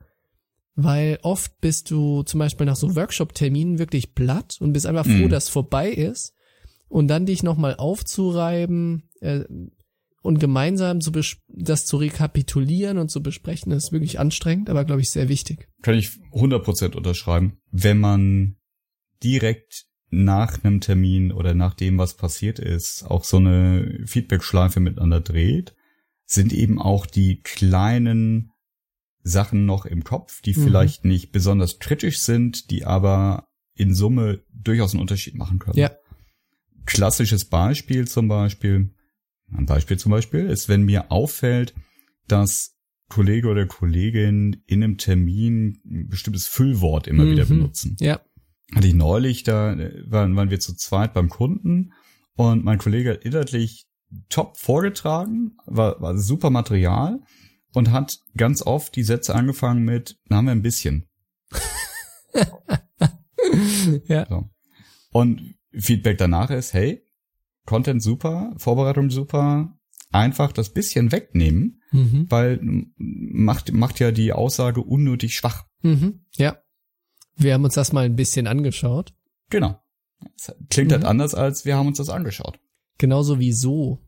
weil 0.78 1.18
oft 1.24 1.60
bist 1.60 1.90
du 1.90 2.22
zum 2.22 2.38
Beispiel 2.40 2.68
nach 2.68 2.76
so 2.76 2.96
Workshop-Terminen 2.96 3.80
wirklich 3.80 4.14
platt 4.14 4.58
und 4.60 4.74
bist 4.74 4.86
einfach 4.86 5.06
froh, 5.06 5.26
Mhm. 5.26 5.30
dass 5.30 5.50
vorbei 5.50 5.90
ist 5.90 6.34
und 6.88 7.08
dann 7.08 7.26
dich 7.26 7.42
nochmal 7.42 7.76
aufzureiben 7.76 9.10
äh, 9.22 9.44
und 10.22 10.40
gemeinsam 10.40 11.02
zu 11.02 11.12
das 11.48 11.86
zu 11.88 11.98
rekapitulieren 11.98 13.00
und 13.00 13.10
zu 13.10 13.24
besprechen, 13.24 13.72
ist 13.72 13.92
wirklich 13.92 14.20
anstrengend, 14.20 14.70
aber 14.70 14.86
glaube 14.86 15.02
ich 15.02 15.10
sehr 15.10 15.30
wichtig. 15.30 15.68
Kann 15.82 15.96
ich 15.98 16.12
100% 16.32 16.96
unterschreiben. 16.96 17.58
Wenn 17.72 17.98
man 17.98 18.58
direkt 19.24 19.86
nach 20.10 20.64
einem 20.64 20.80
Termin 20.80 21.32
oder 21.32 21.56
nach 21.56 21.74
dem, 21.74 21.98
was 21.98 22.16
passiert 22.16 22.60
ist, 22.60 23.04
auch 23.04 23.24
so 23.24 23.38
eine 23.38 24.04
Feedback-Schleife 24.06 24.80
miteinander 24.80 25.22
dreht, 25.22 25.74
sind 26.26 26.54
eben 26.54 26.80
auch 26.80 27.08
die 27.08 27.42
kleinen 27.42 28.52
Sachen 29.28 29.66
noch 29.66 29.86
im 29.86 30.04
Kopf, 30.04 30.42
die 30.42 30.58
Mhm. 30.58 30.64
vielleicht 30.64 31.06
nicht 31.06 31.32
besonders 31.32 31.80
kritisch 31.80 32.20
sind, 32.20 32.72
die 32.72 32.86
aber 32.86 33.48
in 33.76 33.94
Summe 33.94 34.44
durchaus 34.54 34.94
einen 34.94 35.02
Unterschied 35.02 35.36
machen 35.36 35.60
können. 35.60 35.78
Ja. 35.78 35.92
Klassisches 36.86 37.46
Beispiel 37.46 38.08
zum 38.08 38.28
Beispiel, 38.28 38.94
ein 39.52 39.66
Beispiel 39.66 39.98
zum 39.98 40.12
Beispiel 40.12 40.46
ist, 40.48 40.70
wenn 40.70 40.84
mir 40.84 41.12
auffällt, 41.12 41.74
dass 42.28 42.76
Kollege 43.10 43.48
oder 43.50 43.66
Kollegin 43.66 44.64
in 44.66 44.84
einem 44.84 44.98
Termin 44.98 45.80
ein 45.86 46.08
bestimmtes 46.10 46.48
Füllwort 46.48 47.08
immer 47.08 47.30
wieder 47.30 47.46
Mhm. 47.46 47.50
benutzen. 47.50 47.96
Ja. 48.00 48.22
Hatte 48.74 48.88
ich 48.88 48.94
neulich, 48.94 49.44
da 49.44 49.74
äh, 49.74 50.04
waren, 50.10 50.36
waren 50.36 50.50
wir 50.50 50.60
zu 50.60 50.76
zweit 50.76 51.14
beim 51.14 51.30
Kunden 51.30 51.94
und 52.36 52.64
mein 52.66 52.78
Kollege 52.80 53.12
hat 53.12 53.24
inhaltlich 53.24 53.86
top 54.30 54.58
vorgetragen, 54.58 55.58
war, 55.66 56.02
war 56.02 56.18
super 56.18 56.50
Material 56.50 57.20
und 57.78 57.92
hat 57.92 58.20
ganz 58.36 58.64
oft 58.64 58.96
die 58.96 59.04
Sätze 59.04 59.36
angefangen 59.36 59.84
mit, 59.86 60.18
na 60.30 60.38
haben 60.38 60.46
wir 60.46 60.52
ein 60.54 60.64
bisschen. 60.64 61.08
ja. 64.08 64.26
So. 64.28 64.50
Und 65.12 65.56
Feedback 65.72 66.18
danach 66.18 66.50
ist, 66.50 66.74
hey, 66.74 67.04
Content 67.66 68.02
super, 68.02 68.54
Vorbereitung 68.58 69.10
super, 69.10 69.78
einfach 70.12 70.52
das 70.52 70.74
bisschen 70.74 71.12
wegnehmen, 71.12 71.82
Mhm. 71.92 72.26
weil 72.30 72.60
macht, 72.98 73.72
macht 73.74 74.00
ja 74.00 74.12
die 74.12 74.34
Aussage 74.34 74.82
unnötig 74.82 75.36
schwach. 75.36 75.66
Mhm. 75.84 76.26
Ja. 76.36 76.58
Wir 77.36 77.54
haben 77.54 77.64
uns 77.64 77.76
das 77.76 77.94
mal 77.94 78.06
ein 78.06 78.16
bisschen 78.16 78.48
angeschaut. 78.48 79.14
Genau. 79.50 79.80
Das 80.36 80.56
klingt 80.70 80.92
halt 80.92 81.04
Mhm. 81.04 81.10
anders, 81.10 81.36
als 81.36 81.64
wir 81.64 81.78
haben 81.78 81.88
uns 81.88 82.00
das 82.00 82.10
angeschaut. 82.10 82.60
Genauso 82.98 83.40
wie 83.40 83.54
so. 83.54 84.04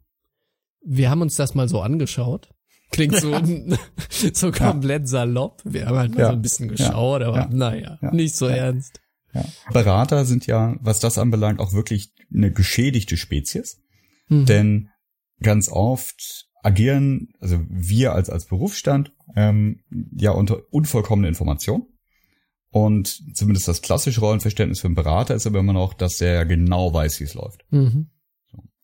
Wir 0.84 1.10
haben 1.12 1.22
uns 1.22 1.36
das 1.36 1.54
mal 1.54 1.70
so 1.70 1.82
angeschaut. 1.82 2.50
Klingt 2.92 3.16
so, 3.18 3.40
so 4.34 4.52
komplett 4.52 5.08
salopp. 5.08 5.62
Wir 5.64 5.86
haben 5.86 5.98
halt 5.98 6.16
mal 6.16 6.26
so 6.28 6.32
ein 6.32 6.42
bisschen 6.42 6.70
geschaut, 6.70 7.22
aber 7.22 7.38
Ja. 7.38 7.50
naja, 7.52 8.00
Ja. 8.02 8.12
nicht 8.12 8.36
so 8.36 8.48
ernst. 8.48 9.00
Berater 9.72 10.26
sind 10.26 10.48
ja, 10.48 10.76
was 10.82 11.00
das 11.00 11.18
anbelangt, 11.20 11.60
auch 11.60 11.74
wirklich 11.74 12.12
eine 12.34 12.52
geschädigte 12.52 13.16
Spezies. 13.16 13.80
Mhm. 14.28 14.46
Denn 14.46 14.90
ganz 15.42 15.70
oft 15.70 16.48
agieren, 16.64 17.30
also 17.40 17.60
wir 17.70 18.14
als, 18.14 18.30
als 18.30 18.46
Berufsstand, 18.48 19.14
ähm, 19.36 19.82
ja 20.16 20.32
unter 20.32 20.62
unvollkommene 20.72 21.28
Information. 21.28 21.84
Und 22.72 23.22
zumindest 23.36 23.68
das 23.68 23.82
klassische 23.82 24.20
Rollenverständnis 24.20 24.82
für 24.82 24.88
einen 24.88 24.96
Berater 24.96 25.36
ist 25.36 25.48
aber 25.48 25.60
immer 25.60 25.74
noch, 25.74 25.94
dass 25.94 26.18
der 26.18 26.46
genau 26.46 26.94
weiß, 26.94 27.20
wie 27.20 27.24
es 27.24 27.34
läuft. 27.34 27.66
Mhm. 27.72 28.10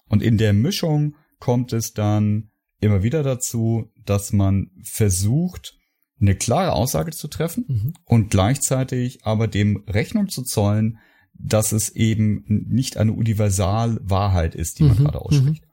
Und 0.07 0.21
in 0.23 0.37
der 0.37 0.53
Mischung 0.53 1.15
kommt 1.39 1.73
es 1.73 1.93
dann 1.93 2.51
immer 2.79 3.03
wieder 3.03 3.23
dazu, 3.23 3.91
dass 4.05 4.33
man 4.33 4.71
versucht, 4.83 5.77
eine 6.19 6.35
klare 6.35 6.71
Aussage 6.73 7.11
zu 7.11 7.27
treffen 7.27 7.65
Mhm. 7.67 7.93
und 8.05 8.29
gleichzeitig 8.29 9.25
aber 9.25 9.47
dem 9.47 9.83
Rechnung 9.87 10.29
zu 10.29 10.43
zollen, 10.43 10.97
dass 11.33 11.73
es 11.73 11.89
eben 11.89 12.43
nicht 12.47 12.95
eine 12.97 13.11
Universalwahrheit 13.11 14.55
ist, 14.55 14.79
die 14.79 14.83
man 14.83 14.97
Mhm, 14.97 15.03
gerade 15.03 15.21
ausspricht. 15.21 15.63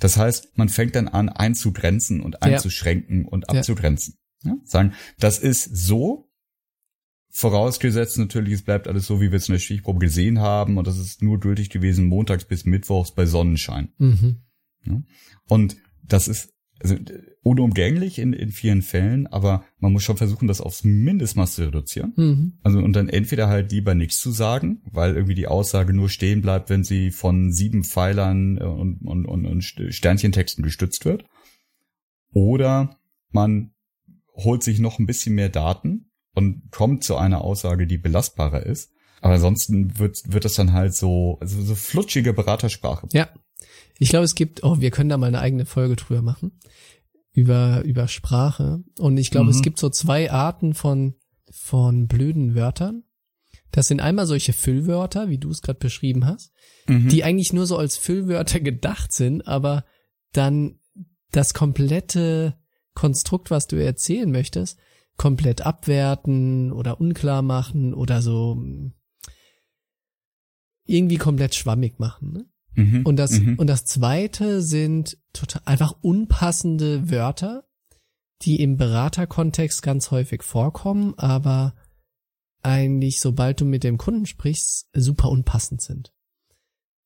Das 0.00 0.16
heißt, 0.16 0.58
man 0.58 0.68
fängt 0.68 0.96
dann 0.96 1.06
an 1.06 1.28
einzugrenzen 1.28 2.20
und 2.20 2.34
Ja. 2.34 2.40
einzuschränken 2.40 3.24
und 3.26 3.44
Ja. 3.48 3.58
abzugrenzen. 3.58 4.16
Ja? 4.42 4.56
Sagen, 4.64 4.94
das 5.20 5.38
ist 5.38 5.76
so, 5.76 6.28
vorausgesetzt 7.30 8.18
natürlich, 8.18 8.54
es 8.54 8.62
bleibt 8.62 8.88
alles 8.88 9.06
so, 9.06 9.20
wie 9.20 9.30
wir 9.30 9.36
es 9.38 9.48
in 9.48 9.52
der 9.54 9.60
Stichprobe 9.60 10.00
gesehen 10.00 10.40
haben 10.40 10.76
und 10.76 10.86
das 10.86 10.98
ist 10.98 11.22
nur 11.22 11.38
gültig 11.40 11.70
gewesen 11.70 12.06
montags 12.06 12.44
bis 12.44 12.64
mittwochs 12.64 13.12
bei 13.12 13.24
Sonnenschein. 13.26 13.92
Mhm. 13.98 14.42
Und 15.48 15.76
das 16.02 16.28
ist 16.28 16.52
also 16.82 16.96
unumgänglich 17.42 18.18
in, 18.18 18.32
in 18.32 18.50
vielen 18.50 18.82
Fällen, 18.82 19.26
aber 19.28 19.64
man 19.78 19.92
muss 19.92 20.02
schon 20.02 20.16
versuchen, 20.16 20.48
das 20.48 20.60
aufs 20.60 20.82
Mindestmaß 20.82 21.54
zu 21.54 21.64
reduzieren. 21.66 22.12
Mhm. 22.16 22.52
Also 22.62 22.78
und 22.78 22.94
dann 22.94 23.08
entweder 23.08 23.48
halt 23.48 23.70
lieber 23.70 23.94
nichts 23.94 24.18
zu 24.18 24.32
sagen, 24.32 24.82
weil 24.90 25.14
irgendwie 25.14 25.34
die 25.34 25.46
Aussage 25.46 25.92
nur 25.92 26.08
stehen 26.08 26.42
bleibt, 26.42 26.70
wenn 26.70 26.82
sie 26.82 27.10
von 27.10 27.52
sieben 27.52 27.84
Pfeilern 27.84 28.58
äh, 28.58 28.64
und, 28.64 29.02
und, 29.02 29.26
und, 29.26 29.46
und 29.46 29.62
Sternchentexten 29.62 30.64
gestützt 30.64 31.04
wird. 31.04 31.24
Oder 32.32 32.96
man 33.30 33.72
holt 34.34 34.62
sich 34.62 34.78
noch 34.78 34.98
ein 34.98 35.06
bisschen 35.06 35.34
mehr 35.34 35.50
Daten 35.50 36.10
und 36.34 36.70
kommt 36.70 37.04
zu 37.04 37.16
einer 37.16 37.42
Aussage, 37.42 37.86
die 37.86 37.98
belastbarer 37.98 38.64
ist. 38.64 38.90
Aber 39.20 39.34
ansonsten 39.34 39.98
wird, 39.98 40.20
wird 40.26 40.44
das 40.44 40.54
dann 40.54 40.72
halt 40.72 40.94
so, 40.94 41.38
also 41.40 41.62
so 41.62 41.74
flutschige 41.76 42.32
Beratersprache. 42.32 43.06
Ja. 43.12 43.28
Ich 43.98 44.08
glaube, 44.08 44.24
es 44.24 44.34
gibt, 44.34 44.64
oh, 44.64 44.80
wir 44.80 44.90
können 44.90 45.08
da 45.08 45.16
mal 45.16 45.26
eine 45.26 45.40
eigene 45.40 45.66
Folge 45.66 45.96
drüber 45.96 46.22
machen. 46.22 46.52
Über, 47.32 47.82
über 47.84 48.08
Sprache. 48.08 48.82
Und 48.98 49.16
ich 49.16 49.30
glaube, 49.30 49.46
Mhm. 49.46 49.52
es 49.56 49.62
gibt 49.62 49.78
so 49.78 49.88
zwei 49.88 50.30
Arten 50.30 50.74
von, 50.74 51.14
von 51.50 52.06
blöden 52.06 52.54
Wörtern. 52.54 53.04
Das 53.70 53.88
sind 53.88 54.00
einmal 54.00 54.26
solche 54.26 54.52
Füllwörter, 54.52 55.30
wie 55.30 55.38
du 55.38 55.48
es 55.50 55.62
gerade 55.62 55.78
beschrieben 55.78 56.26
hast, 56.26 56.52
Mhm. 56.88 57.08
die 57.08 57.24
eigentlich 57.24 57.52
nur 57.54 57.66
so 57.66 57.78
als 57.78 57.96
Füllwörter 57.96 58.60
gedacht 58.60 59.12
sind, 59.12 59.46
aber 59.46 59.84
dann 60.32 60.78
das 61.30 61.54
komplette 61.54 62.58
Konstrukt, 62.94 63.50
was 63.50 63.66
du 63.66 63.76
erzählen 63.76 64.30
möchtest, 64.30 64.78
komplett 65.16 65.62
abwerten 65.62 66.70
oder 66.72 67.00
unklar 67.00 67.40
machen 67.42 67.94
oder 67.94 68.20
so 68.20 68.56
mm, 68.56 68.92
irgendwie 70.84 71.16
komplett 71.16 71.54
schwammig 71.54 71.98
machen. 71.98 72.32
Ne? 72.32 72.44
Mhm. 72.74 73.04
Und 73.04 73.16
das, 73.16 73.38
Mhm. 73.40 73.56
und 73.58 73.66
das 73.66 73.84
zweite 73.84 74.62
sind 74.62 75.18
total 75.32 75.62
einfach 75.64 75.94
unpassende 76.00 77.10
Wörter, 77.10 77.64
die 78.42 78.62
im 78.62 78.76
Beraterkontext 78.76 79.82
ganz 79.82 80.10
häufig 80.10 80.42
vorkommen, 80.42 81.14
aber 81.16 81.74
eigentlich, 82.62 83.20
sobald 83.20 83.60
du 83.60 83.64
mit 83.64 83.84
dem 83.84 83.98
Kunden 83.98 84.26
sprichst, 84.26 84.88
super 84.94 85.28
unpassend 85.30 85.82
sind. 85.82 86.12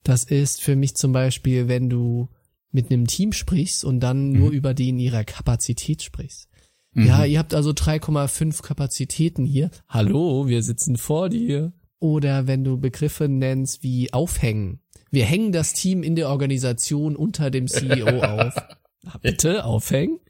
Das 0.03 0.25
ist 0.25 0.61
für 0.63 0.77
mich 0.77 0.95
zum 0.97 1.13
Beispiel, 1.13 1.69
wenn 1.69 1.89
du 1.89 2.29
mit 2.71 2.91
einem 2.91 3.07
Team 3.07 3.33
sprichst 3.33 3.85
und 3.85 4.01
dann 4.01 4.33
nur 4.33 4.49
Mhm. 4.51 4.55
über 4.55 4.75
die 4.75 4.91
in 4.91 4.99
ihrer 4.99 5.25
Kapazität 5.25 6.03
sprichst. 6.03 6.49
Mhm. 6.93 7.07
Ja, 7.07 7.25
ihr 7.25 7.39
habt 7.39 7.55
also 7.55 7.73
3,5 7.73 8.63
Kapazitäten 8.63 9.45
hier. 9.45 9.71
Hallo, 9.89 10.47
wir 10.47 10.63
sitzen 10.63 10.97
vor 10.97 11.29
dir. 11.29 11.73
Oder 11.99 12.47
wenn 12.47 12.63
du 12.63 12.79
Begriffe 12.79 13.29
nennst 13.29 13.83
wie 13.83 14.13
aufhängen. 14.13 14.81
Wir 15.17 15.25
hängen 15.25 15.51
das 15.51 15.73
Team 15.73 16.03
in 16.03 16.15
der 16.15 16.29
Organisation 16.29 17.17
unter 17.17 17.51
dem 17.51 17.69
CEO 17.69 18.07
auf. 18.23 18.55
Na, 19.03 19.17
bitte, 19.23 19.65
aufhängen? 19.65 20.21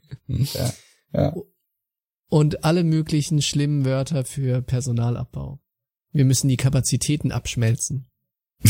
ja. 1.11 1.35
Und 2.29 2.63
alle 2.63 2.85
möglichen 2.85 3.41
schlimmen 3.41 3.83
Wörter 3.83 4.23
für 4.23 4.61
Personalabbau. 4.61 5.59
Wir 6.13 6.23
müssen 6.23 6.47
die 6.47 6.55
Kapazitäten 6.55 7.33
abschmelzen. 7.33 8.07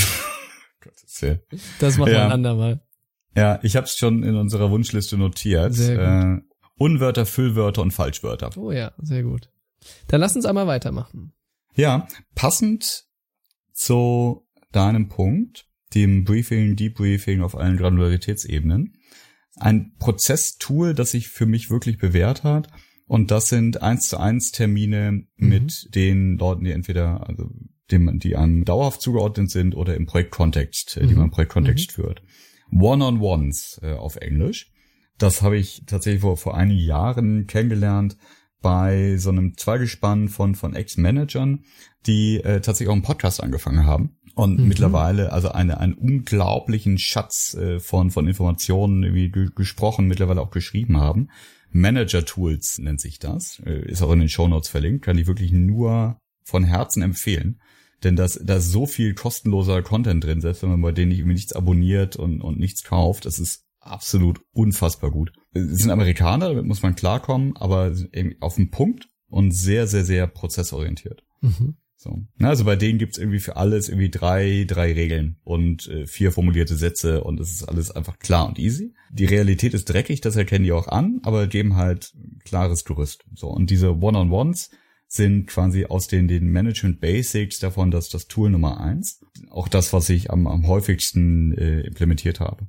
Das 1.80 1.98
machen 1.98 2.08
wir 2.12 2.18
Ja. 2.18 2.26
ein 2.26 2.32
andermal. 2.32 2.82
Ja, 3.36 3.60
ich 3.64 3.76
habe 3.76 3.86
es 3.86 3.96
schon 3.96 4.24
in 4.24 4.36
unserer 4.36 4.72
Wunschliste 4.72 5.18
notiert. 5.18 5.74
Sehr 5.76 6.00
Äh, 6.00 6.42
Unwörter, 6.80 7.26
Füllwörter 7.28 7.82
und 7.84 7.92
Falschwörter. 7.92 8.50
Oh 8.58 8.72
ja, 8.72 8.92
sehr 9.00 9.22
gut. 9.24 9.52
Dann 10.08 10.22
lass 10.22 10.36
uns 10.36 10.46
einmal 10.46 10.66
weitermachen. 10.68 11.34
Ja, 11.76 12.08
passend 12.36 13.06
zu 13.74 14.48
deinem 14.72 15.10
Punkt, 15.10 15.68
dem 15.94 16.24
Briefing, 16.24 16.76
Debriefing 16.76 17.42
auf 17.42 17.56
allen 17.58 17.78
Granularitätsebenen. 17.78 18.94
Ein 19.56 19.94
Prozesstool, 19.98 20.94
das 20.94 21.12
sich 21.12 21.30
für 21.30 21.46
mich 21.46 21.70
wirklich 21.70 21.98
bewährt 21.98 22.44
hat. 22.44 22.70
Und 23.06 23.32
das 23.32 23.50
sind 23.50 23.82
eins 23.82 24.10
zu 24.10 24.18
eins 24.18 24.52
Termine 24.52 25.26
mit 25.38 25.96
den 25.96 26.38
Leuten, 26.38 26.66
die 26.66 26.72
entweder, 26.72 27.28
also 27.28 27.50
dem, 27.90 28.20
die 28.20 28.36
einem 28.36 28.66
dauerhaft 28.66 29.02
zugeordnet 29.02 29.50
sind 29.50 29.76
oder 29.76 29.96
im 29.96 30.06
Projektkontext, 30.06 30.98
äh, 30.98 31.02
die 31.08 31.14
Mhm. 31.14 31.16
man 31.16 31.26
im 31.26 31.32
Projektkontext 31.32 31.94
führt. 31.94 32.22
One-on-Ones 32.72 33.80
äh, 33.82 33.94
auf 33.94 34.18
Englisch. 34.18 34.74
Das 35.18 35.42
habe 35.42 35.58
ich 35.58 35.84
tatsächlich 35.88 36.22
vor, 36.22 36.36
vor 36.36 36.58
einigen 36.58 36.82
Jahren 36.84 37.48
kennengelernt, 37.48 38.18
bei 38.62 39.16
so 39.18 39.30
einem 39.30 39.56
Zweigespann 39.56 40.28
von, 40.28 40.56
von 40.56 40.76
Ex-Managern, 40.76 41.64
die 42.06 42.38
äh, 42.38 42.60
tatsächlich 42.60 42.90
auch 42.90 42.94
einen 42.94 43.04
Podcast 43.04 43.42
angefangen 43.42 43.86
haben 43.86 44.17
und 44.38 44.60
mhm. 44.60 44.68
mittlerweile 44.68 45.34
also 45.34 45.50
eine, 45.50 45.80
einen 45.80 45.96
unglaublichen 45.96 47.00
Schatz 47.00 47.56
äh, 47.56 47.80
von, 47.80 48.12
von 48.12 48.28
Informationen 48.28 49.16
wie 49.16 49.32
gesprochen, 49.32 50.08
mittlerweile 50.08 50.42
auch 50.42 50.52
geschrieben 50.52 50.98
haben. 50.98 51.30
Manager 51.72 52.24
Tools 52.24 52.78
nennt 52.78 53.02
sich 53.02 53.18
das, 53.18 53.60
äh, 53.66 53.90
ist 53.90 54.04
auch 54.04 54.12
in 54.12 54.20
den 54.20 54.30
Show 54.30 54.48
Notes 54.48 54.70
verlinkt, 54.70 55.04
kann 55.04 55.18
ich 55.18 55.26
wirklich 55.26 55.52
nur 55.52 56.22
von 56.44 56.64
Herzen 56.64 57.02
empfehlen. 57.02 57.60
Denn 58.04 58.16
das, 58.16 58.40
da 58.44 58.58
ist 58.58 58.72
so 58.72 58.86
viel 58.86 59.16
kostenloser 59.16 59.82
Content 59.82 60.24
drin, 60.24 60.40
selbst 60.40 60.62
wenn 60.62 60.70
man 60.70 60.82
bei 60.82 60.92
denen 60.92 61.10
nicht, 61.10 61.20
irgendwie 61.20 61.34
nichts 61.34 61.54
abonniert 61.54 62.16
und, 62.16 62.42
und 62.42 62.60
nichts 62.60 62.84
kauft. 62.84 63.26
Das 63.26 63.40
ist 63.40 63.66
absolut 63.80 64.40
unfassbar 64.52 65.10
gut. 65.10 65.34
Sie 65.54 65.76
sind 65.76 65.90
Amerikaner, 65.90 66.50
damit 66.50 66.66
muss 66.66 66.84
man 66.84 66.96
klarkommen, 66.96 67.58
aber 67.58 67.92
auf 68.40 68.56
den 68.56 68.70
Punkt 68.70 69.10
und 69.30 69.50
sehr, 69.50 69.88
sehr, 69.88 70.06
sehr 70.06 70.28
prozessorientiert. 70.28 71.24
Mhm. 71.42 71.78
So. 72.00 72.20
Also 72.40 72.64
bei 72.64 72.76
denen 72.76 73.00
gibt's 73.00 73.18
irgendwie 73.18 73.40
für 73.40 73.56
alles 73.56 73.90
irgendwie 73.90 74.12
drei, 74.12 74.66
drei 74.68 74.94
Regeln 74.94 75.38
und 75.44 75.88
äh, 75.88 76.06
vier 76.06 76.32
formulierte 76.32 76.76
Sätze 76.76 77.24
und 77.24 77.40
es 77.40 77.52
ist 77.52 77.64
alles 77.64 77.90
einfach 77.90 78.20
klar 78.20 78.48
und 78.48 78.60
easy. 78.60 78.94
Die 79.12 79.26
Realität 79.26 79.74
ist 79.74 79.86
dreckig, 79.86 80.22
das 80.22 80.36
erkennen 80.36 80.64
die 80.64 80.72
auch 80.72 80.88
an, 80.88 81.20
aber 81.24 81.48
geben 81.48 81.76
halt 81.76 82.14
klares 82.46 82.86
Gerüst. 82.86 83.26
So. 83.34 83.48
Und 83.48 83.72
diese 83.72 83.98
One-on-Ones 83.98 84.70
sind 85.08 85.48
quasi 85.48 85.86
aus 85.86 86.08
den, 86.08 86.28
den 86.28 86.48
Management 86.50 87.00
Basics 87.00 87.60
davon 87.60 87.90
das, 87.90 88.10
das 88.10 88.28
Tool 88.28 88.52
Nummer 88.52 88.80
eins. 88.80 89.22
Auch 89.50 89.68
das, 89.68 89.92
was 89.92 90.10
ich 90.10 90.30
am, 90.30 90.46
am 90.46 90.68
häufigsten 90.68 91.54
äh, 91.54 91.82
implementiert 91.82 92.40
habe. 92.40 92.68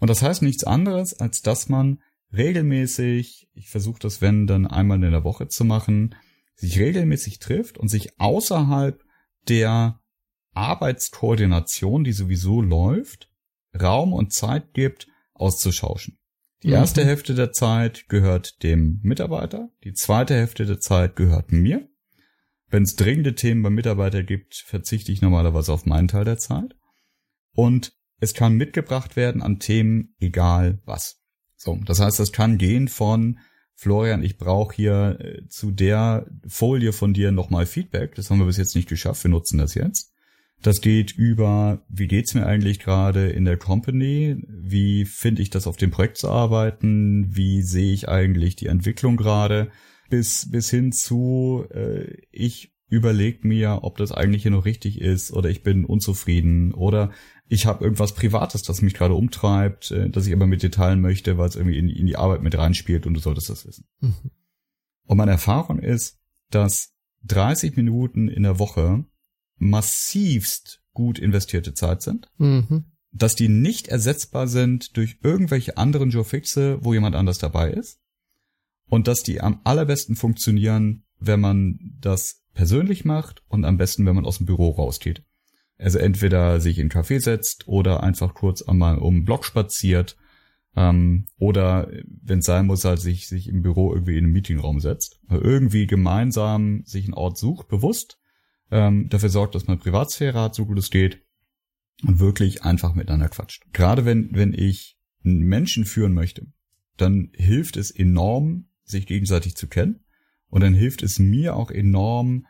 Und 0.00 0.10
das 0.10 0.20
heißt 0.20 0.42
nichts 0.42 0.64
anderes, 0.64 1.14
als 1.14 1.42
dass 1.42 1.68
man 1.68 2.00
regelmäßig, 2.32 3.48
ich 3.54 3.68
versuche 3.68 4.00
das, 4.00 4.20
wenn, 4.20 4.46
dann 4.46 4.66
einmal 4.66 5.02
in 5.02 5.12
der 5.12 5.24
Woche 5.24 5.46
zu 5.46 5.64
machen, 5.64 6.14
sich 6.54 6.78
regelmäßig 6.78 7.38
trifft 7.38 7.78
und 7.78 7.88
sich 7.88 8.20
außerhalb 8.20 9.02
der 9.48 10.00
Arbeitskoordination, 10.52 12.04
die 12.04 12.12
sowieso 12.12 12.62
läuft, 12.62 13.28
Raum 13.78 14.12
und 14.12 14.32
Zeit 14.32 14.72
gibt, 14.72 15.08
auszutauschen. 15.34 16.18
Die 16.62 16.68
mhm. 16.68 16.74
erste 16.74 17.02
mhm. 17.02 17.08
Hälfte 17.08 17.34
der 17.34 17.52
Zeit 17.52 18.08
gehört 18.08 18.62
dem 18.62 19.00
Mitarbeiter, 19.02 19.70
die 19.82 19.92
zweite 19.92 20.34
Hälfte 20.34 20.64
der 20.64 20.80
Zeit 20.80 21.16
gehört 21.16 21.52
mir. 21.52 21.88
Wenn 22.68 22.84
es 22.84 22.96
dringende 22.96 23.34
Themen 23.34 23.62
beim 23.62 23.74
Mitarbeiter 23.74 24.22
gibt, 24.22 24.54
verzichte 24.54 25.12
ich 25.12 25.22
normalerweise 25.22 25.72
auf 25.72 25.86
meinen 25.86 26.08
Teil 26.08 26.24
der 26.24 26.38
Zeit. 26.38 26.74
Und 27.52 27.92
es 28.18 28.34
kann 28.34 28.54
mitgebracht 28.54 29.16
werden 29.16 29.42
an 29.42 29.58
Themen, 29.58 30.14
egal 30.18 30.80
was. 30.84 31.20
So, 31.56 31.78
das 31.84 32.00
heißt, 32.00 32.18
das 32.18 32.32
kann 32.32 32.58
gehen 32.58 32.88
von 32.88 33.38
Florian, 33.74 34.22
ich 34.22 34.38
brauche 34.38 34.74
hier 34.74 35.18
äh, 35.20 35.48
zu 35.48 35.70
der 35.70 36.26
Folie 36.46 36.92
von 36.92 37.12
dir 37.12 37.32
nochmal 37.32 37.66
Feedback. 37.66 38.14
Das 38.14 38.30
haben 38.30 38.38
wir 38.38 38.46
bis 38.46 38.56
jetzt 38.56 38.76
nicht 38.76 38.88
geschafft. 38.88 39.24
Wir 39.24 39.30
nutzen 39.30 39.58
das 39.58 39.74
jetzt. 39.74 40.12
Das 40.62 40.80
geht 40.80 41.12
über, 41.12 41.84
wie 41.88 42.06
geht's 42.06 42.34
mir 42.34 42.46
eigentlich 42.46 42.78
gerade 42.78 43.28
in 43.28 43.44
der 43.44 43.58
Company? 43.58 44.42
Wie 44.48 45.04
finde 45.04 45.42
ich 45.42 45.50
das 45.50 45.66
auf 45.66 45.76
dem 45.76 45.90
Projekt 45.90 46.16
zu 46.16 46.30
arbeiten? 46.30 47.36
Wie 47.36 47.60
sehe 47.62 47.92
ich 47.92 48.08
eigentlich 48.08 48.56
die 48.56 48.68
Entwicklung 48.68 49.16
gerade? 49.16 49.70
Bis, 50.08 50.50
bis 50.50 50.70
hin 50.70 50.92
zu, 50.92 51.66
äh, 51.70 52.16
ich 52.30 52.74
überlege 52.88 53.46
mir, 53.46 53.80
ob 53.82 53.98
das 53.98 54.12
eigentlich 54.12 54.42
hier 54.42 54.52
noch 54.52 54.64
richtig 54.64 55.00
ist 55.00 55.32
oder 55.32 55.50
ich 55.50 55.62
bin 55.62 55.84
unzufrieden 55.84 56.72
oder 56.72 57.10
ich 57.48 57.66
habe 57.66 57.84
irgendwas 57.84 58.14
Privates, 58.14 58.62
das 58.62 58.82
mich 58.82 58.94
gerade 58.94 59.14
umtreibt, 59.14 59.90
äh, 59.90 60.08
das 60.08 60.26
ich 60.26 60.32
aber 60.32 60.46
mit 60.46 60.62
dir 60.62 60.70
teilen 60.70 61.00
möchte, 61.00 61.38
weil 61.38 61.48
es 61.48 61.56
irgendwie 61.56 61.78
in, 61.78 61.88
in, 61.88 62.06
die 62.06 62.16
Arbeit 62.16 62.42
mit 62.42 62.56
reinspielt 62.56 63.06
und 63.06 63.14
du 63.14 63.20
solltest 63.20 63.50
das 63.50 63.66
wissen. 63.66 63.86
Mhm. 64.00 64.30
Und 65.04 65.18
meine 65.18 65.32
Erfahrung 65.32 65.78
ist, 65.78 66.18
dass 66.50 66.94
30 67.24 67.76
Minuten 67.76 68.28
in 68.28 68.42
der 68.42 68.58
Woche 68.58 69.04
massivst 69.56 70.82
gut 70.92 71.18
investierte 71.18 71.74
Zeit 71.74 72.02
sind, 72.02 72.30
mhm. 72.38 72.84
dass 73.12 73.34
die 73.34 73.48
nicht 73.48 73.88
ersetzbar 73.88 74.48
sind 74.48 74.96
durch 74.96 75.18
irgendwelche 75.22 75.76
anderen 75.76 76.10
Joe 76.10 76.24
Fixe, 76.24 76.78
wo 76.82 76.94
jemand 76.94 77.16
anders 77.16 77.38
dabei 77.38 77.70
ist 77.70 78.00
und 78.86 79.08
dass 79.08 79.22
die 79.22 79.40
am 79.40 79.60
allerbesten 79.64 80.16
funktionieren, 80.16 81.04
wenn 81.18 81.40
man 81.40 81.78
das 82.00 82.42
persönlich 82.54 83.04
macht 83.04 83.42
und 83.48 83.64
am 83.64 83.76
besten, 83.76 84.06
wenn 84.06 84.14
man 84.14 84.24
aus 84.24 84.38
dem 84.38 84.46
Büro 84.46 84.70
rausgeht. 84.70 85.24
Also 85.78 85.98
entweder 85.98 86.60
sich 86.60 86.78
in 86.78 86.90
einen 86.90 86.90
Café 86.90 87.20
setzt 87.20 87.66
oder 87.66 88.02
einfach 88.02 88.34
kurz 88.34 88.62
einmal 88.62 88.98
um 88.98 89.16
den 89.16 89.24
Block 89.24 89.44
spaziert 89.44 90.16
ähm, 90.76 91.26
oder, 91.36 91.90
wenn 92.06 92.40
es 92.40 92.46
sein 92.46 92.66
muss, 92.66 92.84
halt 92.84 93.00
sich, 93.00 93.28
sich 93.28 93.48
im 93.48 93.62
Büro 93.62 93.92
irgendwie 93.92 94.18
in 94.18 94.24
einen 94.24 94.32
Meetingraum 94.32 94.80
setzt. 94.80 95.20
Irgendwie 95.28 95.86
gemeinsam 95.86 96.82
sich 96.84 97.04
einen 97.04 97.14
Ort 97.14 97.38
sucht, 97.38 97.68
bewusst, 97.68 98.18
ähm, 98.70 99.08
dafür 99.08 99.28
sorgt, 99.28 99.54
dass 99.54 99.66
man 99.66 99.78
Privatsphäre 99.78 100.40
hat, 100.40 100.54
so 100.54 100.66
gut 100.66 100.78
es 100.78 100.90
geht 100.90 101.22
und 102.06 102.18
wirklich 102.18 102.64
einfach 102.64 102.94
miteinander 102.94 103.28
quatscht. 103.28 103.64
Gerade 103.72 104.04
wenn, 104.04 104.30
wenn 104.32 104.52
ich 104.52 104.98
einen 105.24 105.40
Menschen 105.40 105.84
führen 105.84 106.12
möchte, 106.12 106.46
dann 106.96 107.30
hilft 107.34 107.76
es 107.76 107.90
enorm, 107.90 108.66
sich 108.84 109.06
gegenseitig 109.06 109.56
zu 109.56 109.68
kennen 109.68 110.04
und 110.48 110.62
dann 110.62 110.74
hilft 110.74 111.02
es 111.02 111.18
mir 111.18 111.56
auch 111.56 111.70
enorm, 111.70 112.46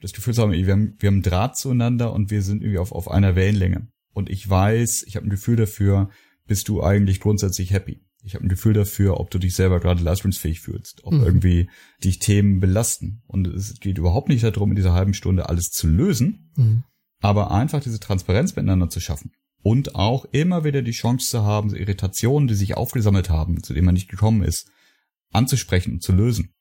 das 0.00 0.12
Gefühl 0.12 0.34
zu 0.34 0.42
haben, 0.42 0.52
wir 0.52 0.72
haben, 0.72 0.94
wir 0.98 1.06
haben 1.08 1.22
Draht 1.22 1.56
zueinander 1.56 2.12
und 2.12 2.30
wir 2.30 2.42
sind 2.42 2.62
irgendwie 2.62 2.78
auf, 2.78 2.92
auf 2.92 3.10
einer 3.10 3.34
Wellenlänge. 3.36 3.88
Und 4.12 4.30
ich 4.30 4.48
weiß, 4.48 5.04
ich 5.06 5.16
habe 5.16 5.26
ein 5.26 5.30
Gefühl 5.30 5.56
dafür, 5.56 6.10
bist 6.46 6.68
du 6.68 6.82
eigentlich 6.82 7.20
grundsätzlich 7.20 7.72
happy. 7.72 8.02
Ich 8.22 8.34
habe 8.34 8.44
ein 8.44 8.48
Gefühl 8.48 8.72
dafür, 8.72 9.20
ob 9.20 9.30
du 9.30 9.38
dich 9.38 9.54
selber 9.54 9.78
gerade 9.78 10.02
leistungsfähig 10.02 10.60
fühlst, 10.60 11.04
ob 11.04 11.14
mhm. 11.14 11.22
irgendwie 11.22 11.70
dich 12.02 12.18
Themen 12.18 12.58
belasten. 12.58 13.22
Und 13.26 13.46
es 13.46 13.78
geht 13.78 13.98
überhaupt 13.98 14.28
nicht 14.28 14.42
darum, 14.42 14.70
in 14.70 14.76
dieser 14.76 14.94
halben 14.94 15.14
Stunde 15.14 15.48
alles 15.48 15.70
zu 15.70 15.86
lösen, 15.86 16.50
mhm. 16.56 16.82
aber 17.20 17.52
einfach 17.52 17.80
diese 17.80 18.00
Transparenz 18.00 18.56
miteinander 18.56 18.88
zu 18.88 19.00
schaffen. 19.00 19.30
Und 19.62 19.94
auch 19.94 20.24
immer 20.32 20.64
wieder 20.64 20.82
die 20.82 20.92
Chance 20.92 21.28
zu 21.28 21.42
haben, 21.42 21.70
so 21.70 21.76
Irritationen, 21.76 22.48
die 22.48 22.54
sich 22.54 22.76
aufgesammelt 22.76 23.30
haben, 23.30 23.62
zu 23.62 23.74
denen 23.74 23.86
man 23.86 23.94
nicht 23.94 24.08
gekommen 24.08 24.42
ist, 24.42 24.68
anzusprechen 25.32 25.94
und 25.94 26.02
zu 26.02 26.12
lösen. 26.12 26.52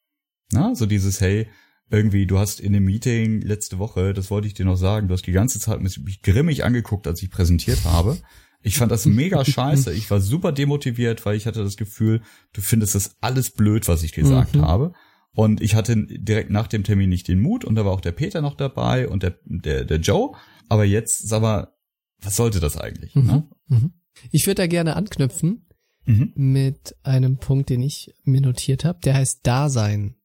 Na, 0.51 0.75
so 0.75 0.85
dieses, 0.85 1.21
hey, 1.21 1.47
irgendwie, 1.89 2.25
du 2.25 2.39
hast 2.39 2.59
in 2.59 2.73
dem 2.73 2.85
Meeting 2.85 3.41
letzte 3.41 3.77
Woche, 3.77 4.13
das 4.13 4.31
wollte 4.31 4.47
ich 4.47 4.53
dir 4.53 4.65
noch 4.65 4.75
sagen, 4.75 5.07
du 5.07 5.13
hast 5.13 5.27
die 5.27 5.31
ganze 5.31 5.59
Zeit 5.59 5.81
mich 5.81 6.21
grimmig 6.21 6.63
angeguckt, 6.63 7.07
als 7.07 7.21
ich 7.21 7.29
präsentiert 7.29 7.85
habe. 7.85 8.17
Ich 8.61 8.77
fand 8.77 8.91
das 8.91 9.05
mega 9.05 9.45
scheiße. 9.45 9.93
Ich 9.93 10.09
war 10.09 10.19
super 10.19 10.51
demotiviert, 10.51 11.25
weil 11.25 11.37
ich 11.37 11.45
hatte 11.45 11.63
das 11.63 11.77
Gefühl, 11.77 12.21
du 12.53 12.61
findest 12.61 12.95
das 12.95 13.15
alles 13.21 13.51
blöd, 13.51 13.87
was 13.87 14.03
ich 14.03 14.13
gesagt 14.13 14.55
mhm. 14.55 14.61
habe. 14.61 14.93
Und 15.35 15.61
ich 15.61 15.75
hatte 15.75 15.95
direkt 15.97 16.49
nach 16.49 16.67
dem 16.67 16.83
Termin 16.83 17.09
nicht 17.09 17.27
den 17.27 17.39
Mut 17.39 17.65
und 17.65 17.75
da 17.75 17.85
war 17.85 17.91
auch 17.91 18.01
der 18.01 18.13
Peter 18.13 18.41
noch 18.41 18.55
dabei 18.55 19.07
und 19.07 19.21
der, 19.21 19.37
der, 19.43 19.83
der 19.83 19.97
Joe. 19.97 20.31
Aber 20.69 20.85
jetzt, 20.85 21.27
sag 21.27 21.41
mal, 21.41 21.73
was 22.21 22.37
sollte 22.37 22.59
das 22.59 22.77
eigentlich? 22.77 23.13
Mhm. 23.15 23.25
Ne? 23.25 23.49
Mhm. 23.67 23.93
Ich 24.31 24.47
würde 24.47 24.61
da 24.61 24.67
gerne 24.67 24.95
anknüpfen 24.95 25.67
mhm. 26.05 26.31
mit 26.35 26.95
einem 27.03 27.37
Punkt, 27.37 27.69
den 27.69 27.81
ich 27.81 28.15
mir 28.23 28.41
notiert 28.41 28.85
habe. 28.85 28.99
Der 29.03 29.15
heißt 29.15 29.45
Dasein. 29.45 30.15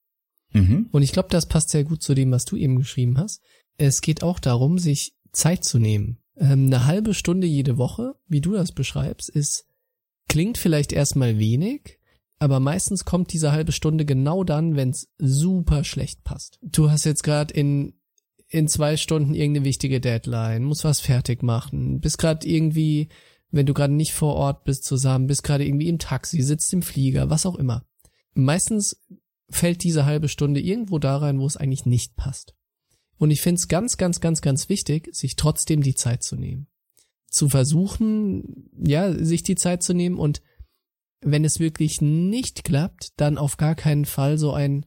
Mhm. 0.53 0.89
Und 0.91 1.03
ich 1.03 1.13
glaube, 1.13 1.29
das 1.31 1.47
passt 1.47 1.71
sehr 1.71 1.85
gut 1.85 2.03
zu 2.03 2.15
dem, 2.15 2.31
was 2.31 2.45
du 2.45 2.57
eben 2.57 2.77
geschrieben 2.77 3.19
hast. 3.19 3.43
Es 3.77 4.01
geht 4.01 4.23
auch 4.23 4.39
darum, 4.39 4.79
sich 4.79 5.15
Zeit 5.33 5.65
zu 5.65 5.79
nehmen. 5.79 6.19
Ähm, 6.37 6.67
eine 6.67 6.87
halbe 6.87 7.15
Stunde 7.15 7.47
jede 7.47 7.79
Woche, 7.79 8.15
wie 8.29 8.41
du 8.41 8.53
das 8.53 8.73
beschreibst, 8.73 9.29
ist, 9.29 9.67
klingt 10.29 10.59
vielleicht 10.59 10.93
erstmal 10.93 11.39
wenig, 11.39 11.99
aber 12.39 12.61
meistens 12.61 13.05
kommt 13.05 13.33
diese 13.33 13.53
halbe 13.53 13.73
Stunde 13.73 14.05
genau 14.05 14.45
dann, 14.45 14.77
wenn 14.77 14.91
es 14.91 15.09
super 15.19 15.85
schlecht 15.85 16.25
passt. 16.25 16.59
Du 16.63 16.91
hast 16.91 17.05
jetzt 17.05 17.23
gerade 17.23 17.53
in 17.53 17.95
in 18.51 18.67
zwei 18.67 18.97
Stunden 18.97 19.35
irgendeine 19.35 19.65
wichtige 19.65 20.01
Deadline, 20.01 20.65
musst 20.65 20.83
was 20.83 20.99
fertig 21.01 21.43
machen, 21.43 22.01
bist 22.01 22.19
gerade 22.19 22.47
irgendwie, 22.47 23.09
wenn 23.53 23.65
du 23.65 23.75
gerade 23.75 23.93
nicht 23.93 24.13
vor 24.13 24.35
Ort 24.35 24.65
bist 24.65 24.85
zusammen, 24.85 25.29
bist 25.29 25.45
gerade 25.45 25.65
irgendwie 25.65 25.89
im 25.89 26.01
Taxi, 26.01 26.43
sitzt 26.43 26.73
im 26.73 26.83
Flieger, 26.83 27.31
was 27.31 27.47
auch 27.47 27.55
immer. 27.55 27.85
Meistens 28.35 29.01
fällt 29.51 29.83
diese 29.83 30.07
halbe 30.07 30.29
Stunde 30.29 30.61
irgendwo 30.61 30.99
da 30.99 31.17
rein, 31.17 31.41
wo 31.41 31.47
es 31.47 31.57
eigentlich 31.57 31.87
nicht 31.87 32.17
passt. 32.17 32.55
Und 33.19 33.31
ich 33.31 33.43
finde 33.43 33.59
es 33.59 33.69
ganz, 33.69 33.97
ganz, 33.97 34.21
ganz, 34.21 34.41
ganz 34.41 34.69
wichtig, 34.69 35.15
sich 35.15 35.37
trotzdem 35.37 35.83
die 35.83 35.95
Zeit 35.95 36.23
zu 36.23 36.37
nehmen. 36.37 36.69
Zu 37.29 37.49
versuchen, 37.49 38.71
ja, 38.77 39.13
sich 39.13 39.43
die 39.43 39.57
Zeit 39.57 39.83
zu 39.83 39.93
nehmen 39.93 40.19
und 40.19 40.41
wenn 41.21 41.45
es 41.45 41.61
wirklich 41.61 42.01
nicht 42.01 42.65
klappt, 42.65 43.13
dann 43.17 43.37
auf 43.37 43.57
gar 43.57 43.75
keinen 43.75 44.07
Fall 44.07 44.39
so 44.39 44.53
ein, 44.53 44.87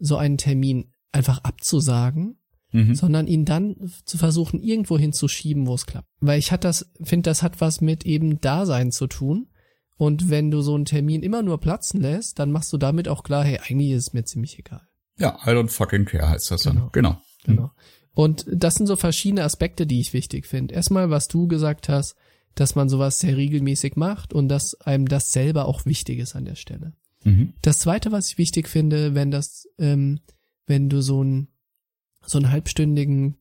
so 0.00 0.16
einen 0.16 0.38
Termin 0.38 0.92
einfach 1.12 1.44
abzusagen, 1.44 2.38
mhm. 2.72 2.94
sondern 2.94 3.26
ihn 3.26 3.44
dann 3.44 3.76
zu 4.04 4.16
versuchen, 4.16 4.62
irgendwo 4.62 4.98
hinzuschieben, 4.98 5.66
wo 5.66 5.74
es 5.74 5.86
klappt. 5.86 6.08
Weil 6.20 6.38
ich 6.38 6.52
hat 6.52 6.64
das, 6.64 6.90
finde, 7.02 7.28
das 7.28 7.42
hat 7.42 7.60
was 7.60 7.82
mit 7.82 8.06
eben 8.06 8.40
Dasein 8.40 8.90
zu 8.90 9.06
tun 9.06 9.48
und 9.96 10.28
wenn 10.30 10.50
du 10.50 10.60
so 10.60 10.74
einen 10.74 10.84
Termin 10.84 11.22
immer 11.22 11.42
nur 11.42 11.58
platzen 11.58 12.00
lässt, 12.00 12.38
dann 12.38 12.52
machst 12.52 12.72
du 12.72 12.78
damit 12.78 13.08
auch 13.08 13.22
klar, 13.22 13.44
hey, 13.44 13.58
eigentlich 13.58 13.90
ist 13.90 14.08
es 14.08 14.12
mir 14.12 14.24
ziemlich 14.24 14.58
egal. 14.58 14.86
Ja, 15.18 15.38
I 15.46 15.50
don't 15.50 15.68
fucking 15.68 16.04
care 16.04 16.28
heißt 16.28 16.50
das 16.50 16.64
genau. 16.64 16.80
dann. 16.80 16.92
Genau. 16.92 17.20
Genau. 17.44 17.70
Und 18.12 18.46
das 18.50 18.74
sind 18.74 18.86
so 18.86 18.96
verschiedene 18.96 19.44
Aspekte, 19.44 19.86
die 19.86 20.00
ich 20.00 20.12
wichtig 20.12 20.46
finde. 20.46 20.74
Erstmal, 20.74 21.10
was 21.10 21.28
du 21.28 21.46
gesagt 21.48 21.88
hast, 21.88 22.16
dass 22.54 22.74
man 22.74 22.88
sowas 22.88 23.20
sehr 23.20 23.36
regelmäßig 23.36 23.96
macht 23.96 24.32
und 24.32 24.48
dass 24.48 24.80
einem 24.80 25.06
das 25.06 25.32
selber 25.32 25.66
auch 25.66 25.84
wichtig 25.84 26.18
ist 26.18 26.34
an 26.34 26.46
der 26.46 26.54
Stelle. 26.54 26.94
Mhm. 27.24 27.52
Das 27.62 27.80
zweite, 27.80 28.12
was 28.12 28.28
ich 28.28 28.38
wichtig 28.38 28.68
finde, 28.68 29.14
wenn 29.14 29.30
das, 29.30 29.68
ähm, 29.78 30.20
wenn 30.66 30.88
du 30.88 31.02
so 31.02 31.20
einen 31.20 31.48
so 32.24 32.38
einen 32.38 32.50
halbstündigen 32.50 33.36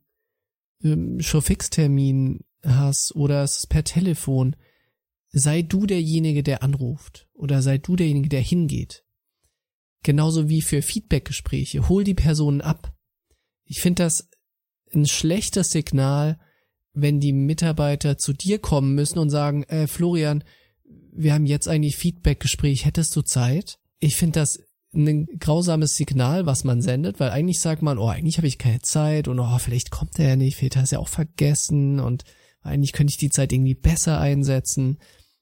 ähm, 0.83 1.19
Showfix-Termin 1.19 2.41
hast 2.63 3.15
oder 3.15 3.43
es 3.43 3.57
ist 3.57 3.67
per 3.67 3.83
Telefon, 3.83 4.55
sei 5.38 5.63
du 5.63 5.86
derjenige, 5.86 6.43
der 6.43 6.63
anruft 6.63 7.27
oder 7.33 7.61
sei 7.61 7.77
du 7.77 7.97
derjenige, 7.97 8.29
der 8.29 8.41
hingeht. 8.41 9.03
Genauso 10.01 10.47
wie 10.47 10.61
für 10.61 10.81
Feedbackgespräche. 10.81 11.89
Hol 11.89 12.05
die 12.05 12.13
Personen 12.13 12.61
ab. 12.61 12.95
Ich 13.65 13.81
finde 13.81 14.03
das 14.03 14.29
ein 14.93 15.05
schlechtes 15.05 15.71
Signal, 15.71 16.39
wenn 16.93 17.19
die 17.19 17.33
Mitarbeiter 17.33 18.17
zu 18.17 18.31
dir 18.31 18.59
kommen 18.59 18.95
müssen 18.95 19.19
und 19.19 19.29
sagen, 19.29 19.63
äh, 19.63 19.88
Florian, 19.88 20.43
wir 21.11 21.33
haben 21.33 21.45
jetzt 21.45 21.67
eigentlich 21.67 21.97
Feedbackgespräch, 21.97 22.86
hättest 22.86 23.13
du 23.15 23.21
Zeit? 23.21 23.77
Ich 23.99 24.15
finde 24.15 24.39
das 24.39 24.59
ein 24.93 25.25
grausames 25.38 25.97
Signal, 25.97 26.45
was 26.45 26.63
man 26.63 26.81
sendet, 26.81 27.19
weil 27.19 27.31
eigentlich 27.31 27.59
sagt 27.59 27.81
man, 27.81 27.97
oh, 27.97 28.07
eigentlich 28.07 28.38
habe 28.38 28.47
ich 28.47 28.57
keine 28.57 28.81
Zeit 28.81 29.27
und 29.27 29.38
oh, 29.39 29.57
vielleicht 29.57 29.91
kommt 29.91 30.17
er 30.17 30.29
ja 30.29 30.36
nicht, 30.38 30.55
vielleicht 30.55 30.77
hat 30.77 30.86
er 30.86 30.91
ja 30.91 30.99
auch 30.99 31.09
vergessen 31.09 31.99
und 31.99 32.23
eigentlich 32.61 32.93
könnte 32.93 33.11
ich 33.11 33.17
die 33.17 33.29
Zeit 33.29 33.51
irgendwie 33.51 33.75
besser 33.75 34.19
einsetzen. 34.19 34.99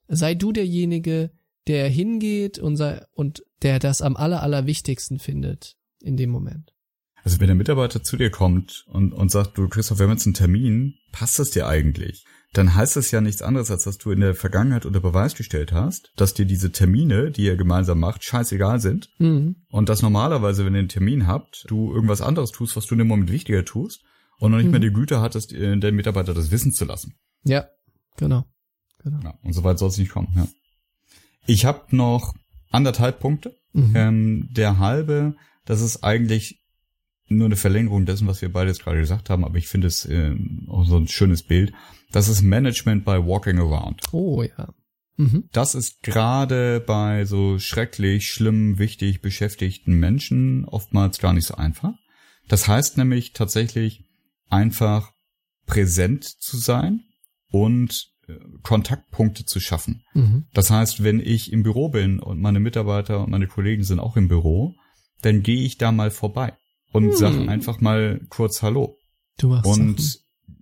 Sei 0.08 0.34
du 0.34 0.52
derjenige, 0.52 1.30
der 1.66 1.88
hingeht 1.88 2.58
und, 2.58 2.76
sei, 2.76 3.02
und 3.12 3.42
der 3.62 3.78
das 3.78 4.02
am 4.02 4.16
aller, 4.16 4.42
allerwichtigsten 4.42 5.18
findet 5.18 5.76
in 6.00 6.16
dem 6.16 6.30
Moment. 6.30 6.72
Also 7.22 7.40
wenn 7.40 7.46
der 7.46 7.56
Mitarbeiter 7.56 8.02
zu 8.02 8.18
dir 8.18 8.30
kommt 8.30 8.84
und, 8.88 9.14
und 9.14 9.30
sagt, 9.30 9.56
du 9.56 9.66
Christoph, 9.68 9.98
wir 9.98 10.04
haben 10.04 10.12
jetzt 10.12 10.26
einen 10.26 10.34
Termin, 10.34 10.94
passt 11.10 11.38
das 11.38 11.50
dir 11.50 11.66
eigentlich? 11.66 12.24
Dann 12.52 12.74
heißt 12.74 12.96
das 12.96 13.10
ja 13.10 13.22
nichts 13.22 13.40
anderes, 13.40 13.70
als 13.70 13.84
dass 13.84 13.96
du 13.98 14.10
in 14.10 14.20
der 14.20 14.34
Vergangenheit 14.34 14.84
unter 14.84 15.00
Beweis 15.00 15.34
gestellt 15.34 15.72
hast, 15.72 16.12
dass 16.16 16.34
dir 16.34 16.44
diese 16.44 16.70
Termine, 16.70 17.30
die 17.30 17.46
ihr 17.46 17.56
gemeinsam 17.56 17.98
macht, 17.98 18.22
scheißegal 18.24 18.78
sind. 18.78 19.08
Mhm. 19.18 19.56
Und 19.70 19.88
dass 19.88 20.02
normalerweise, 20.02 20.64
wenn 20.66 20.74
ihr 20.74 20.80
einen 20.80 20.88
Termin 20.88 21.26
habt, 21.26 21.64
du 21.68 21.92
irgendwas 21.92 22.20
anderes 22.20 22.50
tust, 22.52 22.76
was 22.76 22.84
du 22.86 22.94
in 22.94 22.98
dem 22.98 23.08
Moment 23.08 23.32
wichtiger 23.32 23.64
tust 23.64 24.02
und 24.38 24.50
noch 24.50 24.58
nicht 24.58 24.66
Mhm. 24.66 24.70
mehr 24.72 24.80
die 24.80 24.92
Güte 24.92 25.20
hattest, 25.20 25.52
äh, 25.54 25.76
den 25.78 25.96
Mitarbeiter 25.96 26.34
das 26.34 26.50
wissen 26.50 26.72
zu 26.72 26.84
lassen. 26.84 27.14
Ja, 27.44 27.66
genau. 28.18 28.44
Genau. 29.04 29.20
Ja, 29.22 29.38
und 29.42 29.52
so 29.52 29.62
weit 29.62 29.78
soll 29.78 29.88
es 29.88 29.98
nicht 29.98 30.10
kommen. 30.10 30.32
Ja. 30.34 30.48
Ich 31.46 31.64
habe 31.64 31.94
noch 31.94 32.34
anderthalb 32.70 33.20
Punkte. 33.20 33.56
Mhm. 33.72 33.92
Ähm, 33.94 34.48
der 34.50 34.78
halbe, 34.78 35.36
das 35.64 35.80
ist 35.80 36.02
eigentlich 36.04 36.60
nur 37.28 37.46
eine 37.46 37.56
Verlängerung 37.56 38.06
dessen, 38.06 38.26
was 38.26 38.42
wir 38.42 38.52
beide 38.52 38.70
jetzt 38.70 38.82
gerade 38.82 39.00
gesagt 39.00 39.30
haben, 39.30 39.44
aber 39.44 39.56
ich 39.56 39.68
finde 39.68 39.86
es 39.86 40.04
ähm, 40.04 40.66
auch 40.68 40.84
so 40.84 40.96
ein 40.96 41.08
schönes 41.08 41.42
Bild. 41.42 41.72
Das 42.12 42.28
ist 42.28 42.42
Management 42.42 43.04
by 43.04 43.12
Walking 43.12 43.58
Around. 43.58 44.02
Oh 44.12 44.42
ja. 44.42 44.72
Mhm. 45.16 45.48
Das 45.52 45.74
ist 45.74 46.02
gerade 46.02 46.80
bei 46.80 47.24
so 47.24 47.58
schrecklich, 47.58 48.28
schlimm, 48.28 48.78
wichtig 48.78 49.22
beschäftigten 49.22 49.98
Menschen 49.98 50.64
oftmals 50.64 51.18
gar 51.18 51.32
nicht 51.32 51.46
so 51.46 51.54
einfach. 51.54 51.94
Das 52.48 52.68
heißt 52.68 52.98
nämlich 52.98 53.32
tatsächlich 53.32 54.04
einfach 54.48 55.12
präsent 55.66 56.24
zu 56.24 56.58
sein 56.58 57.04
und 57.50 57.90
äh, 57.90 58.13
Kontaktpunkte 58.62 59.44
zu 59.44 59.60
schaffen. 59.60 60.02
Mhm. 60.14 60.46
Das 60.54 60.70
heißt, 60.70 61.02
wenn 61.02 61.20
ich 61.20 61.52
im 61.52 61.62
Büro 61.62 61.88
bin 61.88 62.18
und 62.20 62.40
meine 62.40 62.60
Mitarbeiter 62.60 63.22
und 63.24 63.30
meine 63.30 63.46
Kollegen 63.46 63.84
sind 63.84 64.00
auch 64.00 64.16
im 64.16 64.28
Büro, 64.28 64.74
dann 65.22 65.42
gehe 65.42 65.62
ich 65.62 65.78
da 65.78 65.92
mal 65.92 66.10
vorbei 66.10 66.54
und 66.92 67.04
Hm. 67.10 67.16
sage 67.16 67.48
einfach 67.48 67.80
mal 67.80 68.20
kurz 68.28 68.62
Hallo. 68.62 68.98
Du 69.38 69.48
machst 69.48 69.66
Und 69.66 70.00
Sachen. 70.00 70.20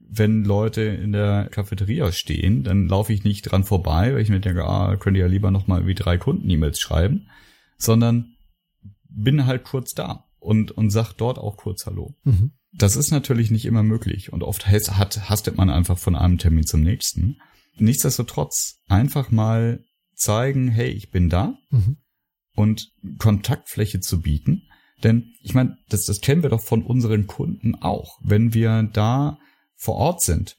wenn 0.08 0.44
Leute 0.44 0.82
in 0.82 1.12
der 1.12 1.48
Cafeteria 1.50 2.12
stehen, 2.12 2.62
dann 2.64 2.86
laufe 2.88 3.12
ich 3.12 3.24
nicht 3.24 3.42
dran 3.42 3.64
vorbei, 3.64 4.14
weil 4.14 4.20
ich 4.22 4.28
mir 4.30 4.40
denke, 4.40 4.64
ah, 4.64 4.96
könnt 4.96 5.16
ihr 5.16 5.24
ja 5.24 5.28
lieber 5.28 5.50
noch 5.50 5.66
mal 5.66 5.86
wie 5.86 5.94
drei 5.94 6.16
Kunden-E-Mails 6.18 6.78
schreiben, 6.80 7.26
sondern 7.76 8.36
bin 9.08 9.46
halt 9.46 9.64
kurz 9.64 9.94
da 9.94 10.24
und, 10.38 10.70
und 10.70 10.90
sag 10.90 11.12
dort 11.14 11.38
auch 11.38 11.56
kurz 11.56 11.86
Hallo. 11.86 12.14
Mhm. 12.24 12.52
Das 12.74 12.96
ist 12.96 13.10
natürlich 13.10 13.50
nicht 13.50 13.66
immer 13.66 13.82
möglich 13.82 14.32
und 14.32 14.42
oft 14.42 14.66
hastet 14.68 15.56
man 15.58 15.68
einfach 15.68 15.98
von 15.98 16.16
einem 16.16 16.38
Termin 16.38 16.64
zum 16.64 16.80
nächsten. 16.80 17.36
Nichtsdestotrotz 17.76 18.80
einfach 18.88 19.30
mal 19.30 19.84
zeigen, 20.14 20.68
hey, 20.68 20.90
ich 20.90 21.10
bin 21.10 21.28
da 21.28 21.54
Mhm. 21.70 21.96
und 22.54 22.90
Kontaktfläche 23.18 24.00
zu 24.00 24.20
bieten. 24.20 24.62
Denn 25.02 25.32
ich 25.40 25.54
meine, 25.54 25.76
das, 25.88 26.04
das 26.04 26.20
kennen 26.20 26.42
wir 26.42 26.50
doch 26.50 26.60
von 26.60 26.82
unseren 26.84 27.26
Kunden 27.26 27.74
auch. 27.74 28.18
Wenn 28.22 28.54
wir 28.54 28.82
da 28.92 29.38
vor 29.74 29.96
Ort 29.96 30.22
sind 30.22 30.56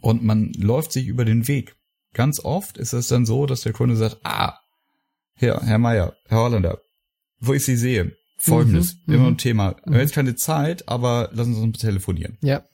und 0.00 0.22
man 0.22 0.52
läuft 0.52 0.92
sich 0.92 1.06
über 1.06 1.24
den 1.24 1.48
Weg. 1.48 1.74
Ganz 2.12 2.40
oft 2.40 2.76
ist 2.78 2.92
es 2.92 3.08
dann 3.08 3.26
so, 3.26 3.46
dass 3.46 3.62
der 3.62 3.72
Kunde 3.72 3.96
sagt, 3.96 4.18
ah, 4.24 4.58
Herr, 5.34 5.62
Herr 5.64 5.78
Meier, 5.78 6.14
Herr 6.26 6.38
Holländer, 6.38 6.78
wo 7.40 7.54
ich 7.54 7.64
Sie 7.64 7.76
sehe, 7.76 8.16
folgendes, 8.38 8.96
Mhm, 9.06 9.14
immer 9.14 9.22
mhm. 9.24 9.28
ein 9.34 9.38
Thema. 9.38 9.76
Wir 9.84 9.94
haben 9.94 10.00
jetzt 10.00 10.14
keine 10.14 10.34
Zeit, 10.36 10.88
aber 10.88 11.30
lassen 11.32 11.54
Sie 11.54 11.60
uns 11.60 11.78
telefonieren. 11.78 12.38
Ja. 12.42 12.64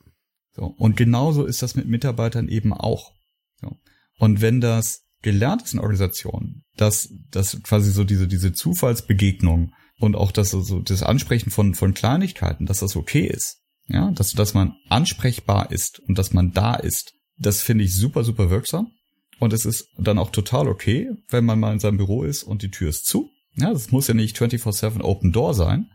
So. 0.54 0.74
Und 0.78 0.96
genauso 0.96 1.44
ist 1.44 1.62
das 1.62 1.74
mit 1.74 1.86
Mitarbeitern 1.86 2.48
eben 2.48 2.72
auch. 2.72 3.12
So. 3.60 3.76
Und 4.18 4.40
wenn 4.40 4.60
das 4.60 5.02
gelernt 5.22 5.62
ist 5.62 5.74
in 5.74 5.80
Organisationen, 5.80 6.64
dass, 6.76 7.08
dass 7.30 7.62
quasi 7.62 7.90
so 7.90 8.04
diese, 8.04 8.28
diese 8.28 8.52
Zufallsbegegnung 8.52 9.72
und 9.98 10.14
auch 10.14 10.30
das, 10.30 10.50
so, 10.50 10.80
das 10.80 11.02
Ansprechen 11.02 11.50
von, 11.50 11.74
von 11.74 11.94
Kleinigkeiten, 11.94 12.66
dass 12.66 12.80
das 12.80 12.96
okay 12.96 13.26
ist. 13.26 13.62
Ja, 13.88 14.10
dass, 14.10 14.32
dass 14.32 14.52
man 14.52 14.74
ansprechbar 14.88 15.70
ist 15.70 16.00
und 16.00 16.18
dass 16.18 16.32
man 16.32 16.52
da 16.52 16.74
ist. 16.74 17.12
Das 17.38 17.62
finde 17.62 17.84
ich 17.84 17.94
super, 17.94 18.24
super 18.24 18.50
wirksam. 18.50 18.90
Und 19.38 19.52
es 19.52 19.64
ist 19.64 19.88
dann 19.96 20.18
auch 20.18 20.30
total 20.30 20.66
okay, 20.66 21.10
wenn 21.28 21.44
man 21.44 21.60
mal 21.60 21.72
in 21.72 21.78
seinem 21.78 21.98
Büro 21.98 22.24
ist 22.24 22.42
und 22.42 22.62
die 22.62 22.70
Tür 22.70 22.88
ist 22.88 23.04
zu. 23.04 23.30
Ja, 23.54 23.72
das 23.72 23.92
muss 23.92 24.08
ja 24.08 24.14
nicht 24.14 24.36
24-7 24.36 25.02
Open 25.02 25.32
Door 25.32 25.54
sein. 25.54 25.90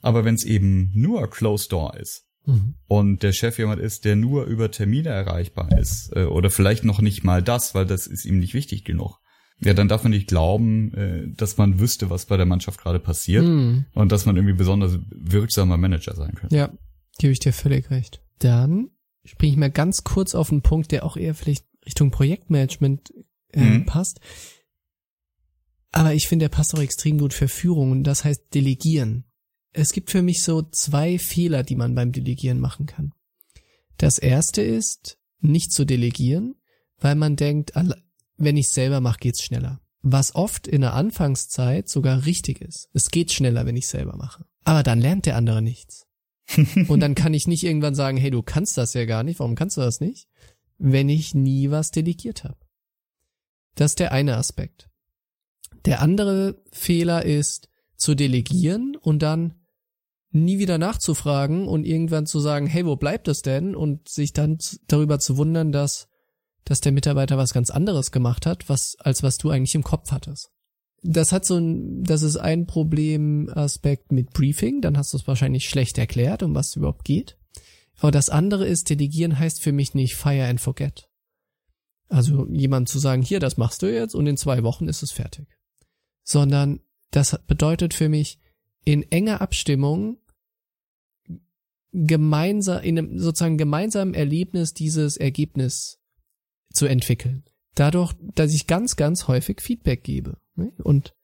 Aber 0.00 0.24
wenn 0.24 0.34
es 0.34 0.44
eben 0.44 0.90
nur 0.94 1.28
Closed 1.30 1.72
Door 1.72 1.96
ist, 1.96 2.24
Mhm. 2.48 2.74
und 2.86 3.22
der 3.22 3.32
Chef 3.32 3.58
jemand 3.58 3.80
ist, 3.80 4.04
der 4.06 4.16
nur 4.16 4.44
über 4.46 4.70
Termine 4.70 5.10
erreichbar 5.10 5.78
ist 5.78 6.10
äh, 6.16 6.24
oder 6.24 6.50
vielleicht 6.50 6.82
noch 6.84 7.00
nicht 7.00 7.22
mal 7.22 7.42
das, 7.42 7.74
weil 7.74 7.84
das 7.86 8.06
ist 8.06 8.24
ihm 8.24 8.38
nicht 8.40 8.54
wichtig 8.54 8.84
genug. 8.84 9.18
Ja, 9.60 9.74
dann 9.74 9.88
darf 9.88 10.02
man 10.04 10.12
nicht 10.12 10.28
glauben, 10.28 10.94
äh, 10.94 11.28
dass 11.36 11.56
man 11.58 11.78
wüsste, 11.80 12.10
was 12.10 12.26
bei 12.26 12.36
der 12.36 12.46
Mannschaft 12.46 12.80
gerade 12.80 13.00
passiert 13.00 13.44
Mhm. 13.44 13.84
und 13.92 14.12
dass 14.12 14.24
man 14.24 14.36
irgendwie 14.36 14.54
besonders 14.56 14.98
wirksamer 15.10 15.76
Manager 15.76 16.14
sein 16.14 16.34
könnte. 16.34 16.56
Ja, 16.56 16.72
gebe 17.18 17.32
ich 17.32 17.40
dir 17.40 17.52
völlig 17.52 17.90
recht. 17.90 18.22
Dann 18.38 18.90
springe 19.24 19.52
ich 19.52 19.58
mal 19.58 19.70
ganz 19.70 20.04
kurz 20.04 20.34
auf 20.34 20.50
einen 20.50 20.62
Punkt, 20.62 20.90
der 20.92 21.04
auch 21.04 21.16
eher 21.16 21.34
vielleicht 21.34 21.64
Richtung 21.84 22.10
Projektmanagement 22.10 23.12
äh, 23.52 23.60
Mhm. 23.60 23.84
passt. 23.86 24.20
Aber 25.90 26.14
ich 26.14 26.28
finde, 26.28 26.44
der 26.44 26.50
passt 26.50 26.74
auch 26.74 26.80
extrem 26.82 27.18
gut 27.18 27.32
für 27.34 27.48
Führung 27.48 27.90
und 27.92 28.04
das 28.04 28.24
heißt 28.24 28.54
Delegieren. 28.54 29.24
Es 29.78 29.92
gibt 29.92 30.10
für 30.10 30.22
mich 30.22 30.42
so 30.42 30.62
zwei 30.62 31.20
Fehler, 31.20 31.62
die 31.62 31.76
man 31.76 31.94
beim 31.94 32.10
Delegieren 32.10 32.58
machen 32.58 32.86
kann. 32.86 33.14
Das 33.96 34.18
erste 34.18 34.60
ist, 34.60 35.18
nicht 35.40 35.70
zu 35.70 35.84
delegieren, 35.84 36.56
weil 36.98 37.14
man 37.14 37.36
denkt, 37.36 37.74
wenn 38.36 38.56
ich 38.56 38.70
selber 38.70 39.00
mache, 39.00 39.20
geht's 39.20 39.40
schneller. 39.40 39.80
Was 40.02 40.34
oft 40.34 40.66
in 40.66 40.80
der 40.80 40.94
Anfangszeit 40.94 41.88
sogar 41.88 42.26
richtig 42.26 42.60
ist. 42.60 42.88
Es 42.92 43.12
geht 43.12 43.30
schneller, 43.30 43.66
wenn 43.66 43.76
ich 43.76 43.86
selber 43.86 44.16
mache. 44.16 44.44
Aber 44.64 44.82
dann 44.82 45.00
lernt 45.00 45.26
der 45.26 45.36
andere 45.36 45.62
nichts. 45.62 46.08
Und 46.88 46.98
dann 46.98 47.14
kann 47.14 47.32
ich 47.32 47.46
nicht 47.46 47.62
irgendwann 47.62 47.94
sagen, 47.94 48.16
hey, 48.16 48.32
du 48.32 48.42
kannst 48.42 48.78
das 48.78 48.94
ja 48.94 49.04
gar 49.04 49.22
nicht, 49.22 49.38
warum 49.38 49.54
kannst 49.54 49.76
du 49.76 49.80
das 49.80 50.00
nicht? 50.00 50.26
Wenn 50.78 51.08
ich 51.08 51.34
nie 51.34 51.70
was 51.70 51.92
delegiert 51.92 52.42
habe. 52.42 52.58
Das 53.76 53.92
ist 53.92 54.00
der 54.00 54.10
eine 54.10 54.38
Aspekt. 54.38 54.90
Der 55.84 56.02
andere 56.02 56.60
Fehler 56.72 57.24
ist 57.24 57.68
zu 57.94 58.16
delegieren 58.16 58.96
und 58.96 59.20
dann 59.20 59.54
nie 60.30 60.58
wieder 60.58 60.78
nachzufragen 60.78 61.66
und 61.66 61.84
irgendwann 61.84 62.26
zu 62.26 62.40
sagen, 62.40 62.66
hey, 62.66 62.84
wo 62.84 62.96
bleibt 62.96 63.28
es 63.28 63.42
denn? 63.42 63.74
Und 63.74 64.08
sich 64.08 64.32
dann 64.32 64.58
darüber 64.86 65.18
zu 65.18 65.36
wundern, 65.36 65.72
dass, 65.72 66.08
dass 66.64 66.80
der 66.80 66.92
Mitarbeiter 66.92 67.38
was 67.38 67.54
ganz 67.54 67.70
anderes 67.70 68.10
gemacht 68.10 68.46
hat, 68.46 68.68
was, 68.68 68.96
als 68.98 69.22
was 69.22 69.38
du 69.38 69.50
eigentlich 69.50 69.74
im 69.74 69.84
Kopf 69.84 70.10
hattest. 70.10 70.50
Das 71.02 71.32
hat 71.32 71.44
so 71.44 71.56
ein, 71.56 72.02
das 72.02 72.22
ist 72.22 72.36
ein 72.36 72.66
Problemaspekt 72.66 74.12
mit 74.12 74.32
Briefing, 74.32 74.80
dann 74.80 74.98
hast 74.98 75.12
du 75.12 75.16
es 75.16 75.26
wahrscheinlich 75.26 75.68
schlecht 75.68 75.96
erklärt, 75.96 76.42
um 76.42 76.54
was 76.54 76.68
es 76.68 76.76
überhaupt 76.76 77.04
geht. 77.04 77.38
Aber 77.98 78.10
das 78.10 78.30
andere 78.30 78.66
ist, 78.66 78.90
delegieren 78.90 79.38
heißt 79.38 79.62
für 79.62 79.72
mich 79.72 79.94
nicht 79.94 80.16
fire 80.16 80.46
and 80.46 80.60
forget. 80.60 81.08
Also 82.08 82.46
jemand 82.48 82.88
zu 82.88 82.98
sagen, 82.98 83.22
hier, 83.22 83.38
das 83.40 83.56
machst 83.56 83.82
du 83.82 83.92
jetzt 83.92 84.14
und 84.14 84.26
in 84.26 84.36
zwei 84.36 84.62
Wochen 84.62 84.88
ist 84.88 85.02
es 85.02 85.12
fertig. 85.12 85.46
Sondern 86.22 86.80
das 87.10 87.38
bedeutet 87.46 87.94
für 87.94 88.08
mich, 88.08 88.38
in 88.88 89.02
enger 89.12 89.42
Abstimmung 89.42 90.16
gemeinsam, 91.92 92.82
in 92.82 92.96
einem 92.96 93.18
sozusagen 93.18 93.58
gemeinsamen 93.58 94.14
Erlebnis 94.14 94.72
dieses 94.72 95.18
Ergebnis 95.18 95.98
zu 96.72 96.86
entwickeln. 96.86 97.44
Dadurch, 97.74 98.14
dass 98.34 98.54
ich 98.54 98.66
ganz, 98.66 98.96
ganz 98.96 99.28
häufig 99.28 99.60
Feedback 99.60 100.04
gebe. 100.04 100.38
ne? 100.54 100.72
Und, 100.82 101.14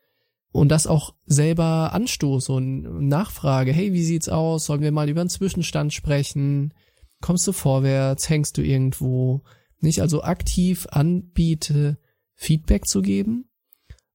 und 0.53 0.69
das 0.69 0.87
auch 0.87 1.15
selber 1.25 1.95
anstoße 1.95 2.53
und 2.53 3.09
nachfrage, 3.09 3.73
hey, 3.73 3.95
wie 3.95 4.05
sieht's 4.05 4.29
aus? 4.29 4.67
Sollen 4.67 4.83
wir 4.83 4.93
mal 4.93 5.09
über 5.09 5.23
einen 5.23 5.31
Zwischenstand 5.31 5.95
sprechen? 5.95 6.75
Kommst 7.23 7.47
du 7.47 7.53
vorwärts? 7.53 8.29
Hängst 8.29 8.59
du 8.59 8.63
irgendwo? 8.63 9.41
Nicht 9.81 10.03
also 10.03 10.23
aktiv 10.23 10.87
anbiete, 10.91 11.97
Feedback 12.35 12.87
zu 12.87 13.01
geben 13.01 13.49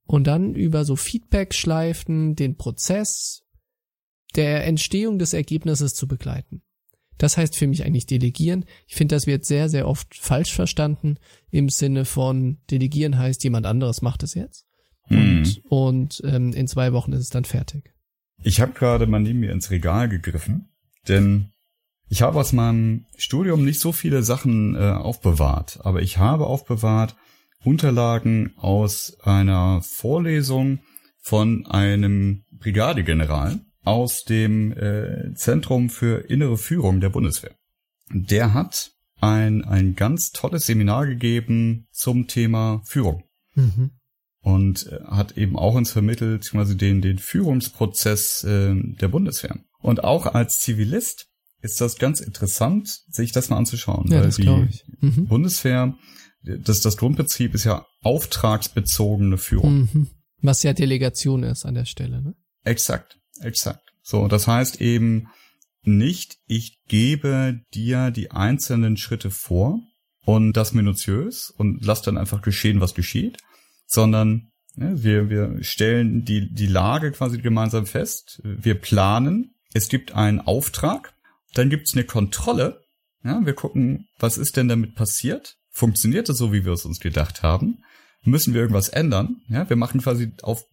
und 0.10 0.26
dann 0.26 0.56
über 0.56 0.86
so 0.86 0.96
Feedback-Schleifen 0.96 2.36
den 2.36 2.58
Prozess 2.58 3.44
der 4.36 4.66
Entstehung 4.66 5.20
des 5.20 5.34
Ergebnisses 5.34 5.94
zu 5.94 6.08
begleiten. 6.08 6.64
Das 7.20 7.38
heißt 7.38 7.56
für 7.56 7.68
mich 7.68 7.86
eigentlich 7.86 8.08
delegieren. 8.08 8.66
Ich 8.88 8.96
finde, 8.96 9.16
das 9.16 9.28
wird 9.28 9.46
sehr, 9.46 9.70
sehr 9.70 9.88
oft 9.88 10.16
falsch 10.16 10.52
verstanden 10.52 11.18
im 11.52 11.70
Sinne 11.70 12.06
von 12.06 12.58
delegieren 12.72 13.20
heißt, 13.20 13.44
jemand 13.44 13.68
anderes 13.68 14.02
macht 14.02 14.24
es 14.24 14.34
jetzt. 14.34 14.66
Und, 15.10 15.46
hm. 15.46 15.64
und 15.70 16.22
ähm, 16.26 16.54
in 16.54 16.68
zwei 16.68 16.92
Wochen 16.92 17.14
ist 17.14 17.22
es 17.22 17.30
dann 17.30 17.46
fertig. 17.46 17.94
Ich 18.42 18.62
habe 18.62 18.72
gerade 18.72 19.06
mal 19.06 19.20
neben 19.20 19.42
mir 19.42 19.52
ins 19.52 19.70
Regal 19.70 20.10
gegriffen, 20.10 20.70
denn 21.08 21.52
ich 22.08 22.24
habe 22.24 22.40
aus 22.40 22.52
meinem 22.52 23.06
Studium 23.16 23.64
nicht 23.64 23.80
so 23.80 23.92
viele 23.92 24.24
Sachen 24.24 24.74
äh, 24.74 24.80
aufbewahrt, 24.80 25.82
aber 25.84 26.02
ich 26.02 26.18
habe 26.18 26.48
aufbewahrt 26.48 27.16
Unterlagen 27.64 28.54
aus 28.58 29.18
einer 29.22 29.82
Vorlesung 29.82 30.80
von 31.20 31.66
einem 31.66 32.44
Brigadegeneral 32.52 33.60
aus 33.84 34.24
dem 34.24 34.72
äh, 34.72 35.34
Zentrum 35.36 35.90
für 35.90 36.30
innere 36.30 36.58
Führung 36.58 37.02
der 37.02 37.10
Bundeswehr. 37.10 37.56
Der 38.12 38.54
hat 38.54 38.92
ein, 39.22 39.64
ein 39.64 39.96
ganz 39.96 40.32
tolles 40.32 40.66
Seminar 40.66 41.06
gegeben 41.08 41.88
zum 41.92 42.28
Thema 42.28 42.82
Führung. 42.86 43.24
Mhm. 43.56 43.92
Und 44.42 44.88
äh, 44.88 45.04
hat 45.06 45.38
eben 45.38 45.58
auch 45.58 45.76
uns 45.76 45.92
vermittelt, 45.92 46.50
quasi 46.50 46.78
den, 46.78 47.02
den 47.02 47.18
Führungsprozess 47.18 48.44
äh, 48.44 48.74
der 48.76 49.08
Bundeswehr. 49.10 49.58
Und 49.80 50.04
auch 50.04 50.28
als 50.28 50.60
Zivilist 50.60 51.28
ist 51.62 51.82
das 51.82 51.98
ganz 51.98 52.22
interessant, 52.22 52.88
sich 53.10 53.34
das 53.34 53.50
mal 53.50 53.58
anzuschauen. 53.58 54.08
Ja, 54.10 54.18
weil 54.18 54.26
das 54.28 54.38
die 54.38 54.68
ich. 54.70 54.86
Mhm. 55.02 55.26
Bundeswehr, 55.28 55.96
das, 56.44 56.82
das 56.82 56.98
Grundprinzip 56.98 57.54
ist 57.54 57.66
ja 57.66 57.86
auftragsbezogene 58.02 59.38
Führung. 59.38 59.90
Mhm. 59.94 60.08
Was 60.42 60.64
ja 60.64 60.74
Delegation 60.74 61.44
ist 61.44 61.66
an 61.66 61.76
der 61.76 61.86
Stelle, 61.86 62.22
ne? 62.22 62.36
Exakt, 62.64 63.20
exakt. 63.42 63.82
So, 64.02 64.28
das 64.28 64.48
heißt 64.48 64.82
eben 64.82 65.28
nicht, 65.84 66.38
ich 66.48 66.80
gebe 66.88 67.62
dir 67.74 68.12
die 68.12 68.32
einzelnen 68.32 68.98
Schritte 68.98 69.32
vor 69.32 69.80
und 70.26 70.54
das 70.54 70.74
minutiös 70.74 71.50
und 71.50 71.86
lass 71.86 72.02
dann 72.02 72.18
einfach 72.18 72.42
geschehen, 72.42 72.82
was 72.82 72.94
geschieht, 72.94 73.38
sondern 73.86 74.52
ja, 74.76 75.04
wir, 75.04 75.30
wir 75.30 75.64
stellen 75.64 76.24
die, 76.24 76.54
die 76.54 76.68
Lage 76.68 77.12
quasi 77.12 77.40
gemeinsam 77.40 77.86
fest, 77.86 78.42
wir 78.44 78.76
planen, 78.76 79.56
es 79.74 79.90
gibt 79.90 80.14
einen 80.14 80.40
Auftrag, 80.40 81.14
dann 81.54 81.70
gibt's 81.70 81.94
eine 81.94 82.04
Kontrolle. 82.04 82.82
Ja, 83.24 83.46
wir 83.46 83.54
gucken, 83.54 84.08
was 84.18 84.38
ist 84.38 84.56
denn 84.56 84.70
damit 84.70 84.96
passiert? 84.96 85.58
Funktioniert 85.72 86.30
es 86.30 86.38
so, 86.38 86.52
wie 86.52 86.66
wir 86.66 86.74
es 86.74 86.86
uns 86.86 87.00
gedacht 87.00 87.44
haben? 87.44 87.84
Müssen 88.24 88.54
wir 88.54 88.62
irgendwas 88.62 88.90
ändern? 88.90 89.42
Ja, 89.48 89.70
wir 89.70 89.78
machen 89.78 90.02
quasi 90.02 90.32
auf 90.42 90.66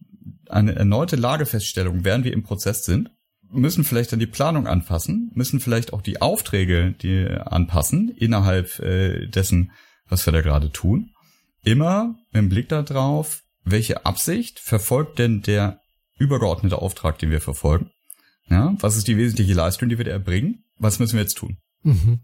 eine 0.49 0.75
erneute 0.75 1.15
Lagefeststellung, 1.15 2.03
während 2.03 2.25
wir 2.25 2.33
im 2.33 2.43
Prozess 2.43 2.83
sind. 2.83 3.11
Müssen 3.49 3.85
vielleicht 3.85 4.11
dann 4.11 4.19
die 4.19 4.27
Planung 4.27 4.67
anpassen, 4.67 5.31
müssen 5.33 5.61
vielleicht 5.61 5.93
auch 5.93 6.01
die 6.01 6.21
Aufträge 6.21 6.91
die 6.91 7.25
anpassen 7.27 8.09
innerhalb 8.09 8.79
äh, 8.79 9.27
dessen, 9.27 9.71
was 10.09 10.25
wir 10.25 10.33
da 10.33 10.41
gerade 10.41 10.71
tun. 10.71 11.11
Immer 11.63 12.15
im 12.33 12.49
Blick 12.49 12.67
darauf, 12.67 13.43
welche 13.63 14.05
Absicht 14.05 14.59
verfolgt 14.59 15.19
denn 15.19 15.41
der 15.41 15.79
übergeordnete 16.17 16.81
Auftrag, 16.81 17.19
den 17.19 17.31
wir 17.31 17.41
verfolgen? 17.41 17.91
Ja, 18.49 18.75
was 18.79 18.95
ist 18.95 19.07
die 19.07 19.17
wesentliche 19.17 19.53
Leistung, 19.53 19.89
die 19.89 19.97
wir 19.97 20.05
da 20.05 20.11
erbringen? 20.11 20.63
Was 20.77 20.99
müssen 20.99 21.15
wir 21.15 21.21
jetzt 21.21 21.37
tun? 21.37 21.57
Mhm. 21.83 22.19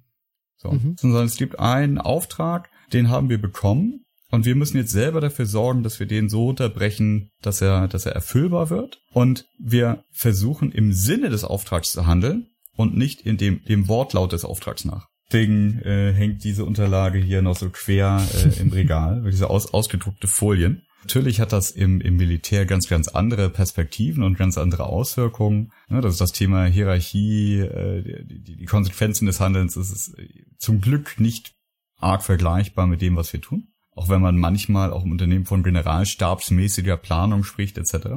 So, 0.57 0.71
mhm. 0.71 0.95
sondern 0.97 1.25
es 1.25 1.37
gibt 1.37 1.59
einen 1.59 1.97
Auftrag, 1.97 2.69
den 2.93 3.09
haben 3.09 3.29
wir 3.29 3.41
bekommen 3.41 4.03
und 4.33 4.45
wir 4.45 4.55
müssen 4.55 4.77
jetzt 4.77 4.91
selber 4.91 5.21
dafür 5.21 5.45
sorgen, 5.45 5.83
dass 5.83 5.99
wir 5.99 6.07
den 6.07 6.27
so 6.27 6.47
unterbrechen, 6.47 7.29
dass 7.43 7.61
er, 7.61 7.87
dass 7.87 8.07
er 8.07 8.13
erfüllbar 8.13 8.71
wird. 8.71 8.99
Und 9.11 9.45
wir 9.59 10.05
versuchen 10.11 10.71
im 10.71 10.91
Sinne 10.91 11.29
des 11.29 11.43
Auftrags 11.43 11.91
zu 11.91 12.07
handeln 12.07 12.47
und 12.75 12.97
nicht 12.97 13.21
in 13.21 13.37
dem, 13.37 13.63
dem 13.65 13.87
Wortlaut 13.87 14.31
des 14.31 14.43
Auftrags 14.43 14.85
nach. 14.85 15.07
Deswegen 15.27 15.79
äh, 15.83 16.13
hängt 16.13 16.43
diese 16.43 16.65
Unterlage 16.65 17.19
hier 17.19 17.43
noch 17.43 17.55
so 17.55 17.69
quer 17.69 18.25
äh, 18.33 18.59
im 18.59 18.71
Regal, 18.71 19.21
diese 19.31 19.51
aus, 19.51 19.71
ausgedruckte 19.71 20.27
Folien. 20.27 20.81
Natürlich 21.03 21.39
hat 21.39 21.53
das 21.53 21.69
im, 21.69 22.01
im 22.01 22.15
Militär 22.15 22.65
ganz, 22.65 22.87
ganz 22.87 23.09
andere 23.09 23.51
Perspektiven 23.51 24.23
und 24.23 24.37
ganz 24.37 24.57
andere 24.57 24.85
Auswirkungen. 24.85 25.71
Das 25.89 26.13
ist 26.13 26.21
das 26.21 26.31
Thema 26.31 26.65
Hierarchie, 26.65 27.59
äh, 27.59 28.23
die, 28.25 28.57
die 28.57 28.65
Konsequenzen 28.65 29.27
des 29.27 29.39
Handelns. 29.39 29.75
Das 29.75 29.91
ist 29.91 30.15
zum 30.63 30.81
Glück 30.81 31.19
nicht 31.19 31.53
arg 31.97 32.23
vergleichbar 32.23 32.87
mit 32.87 33.01
dem, 33.01 33.15
was 33.15 33.31
wir 33.33 33.41
tun. 33.41 33.67
Auch 33.95 34.09
wenn 34.09 34.21
man 34.21 34.37
manchmal 34.37 34.91
auch 34.91 35.03
im 35.03 35.11
Unternehmen 35.11 35.45
von 35.45 35.61
generalstabsmäßiger 35.61 36.97
Planung 36.97 37.43
spricht, 37.43 37.77
etc. 37.77 38.07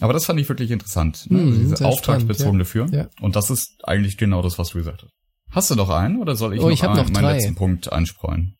Aber 0.00 0.12
das 0.12 0.24
fand 0.24 0.40
ich 0.40 0.48
wirklich 0.48 0.70
interessant. 0.70 1.30
Ne? 1.30 1.40
Also 1.40 1.58
diese 1.58 1.84
auftragsbezogene 1.84 2.64
ja. 2.64 2.68
Führen. 2.68 2.92
Ja. 2.92 3.08
Und 3.20 3.36
das 3.36 3.50
ist 3.50 3.84
eigentlich 3.84 4.18
genau 4.18 4.42
das, 4.42 4.58
was 4.58 4.70
du 4.70 4.78
gesagt 4.78 5.04
hast. 5.04 5.12
Hast 5.50 5.70
du 5.70 5.74
noch 5.74 5.90
einen 5.90 6.20
oder 6.20 6.34
soll 6.34 6.54
ich 6.54 6.60
oh, 6.60 6.64
noch, 6.64 6.72
ich 6.72 6.82
einen, 6.82 6.96
noch 6.96 7.10
meinen 7.10 7.36
letzten 7.36 7.54
Punkt 7.54 7.92
einstreuen? 7.92 8.56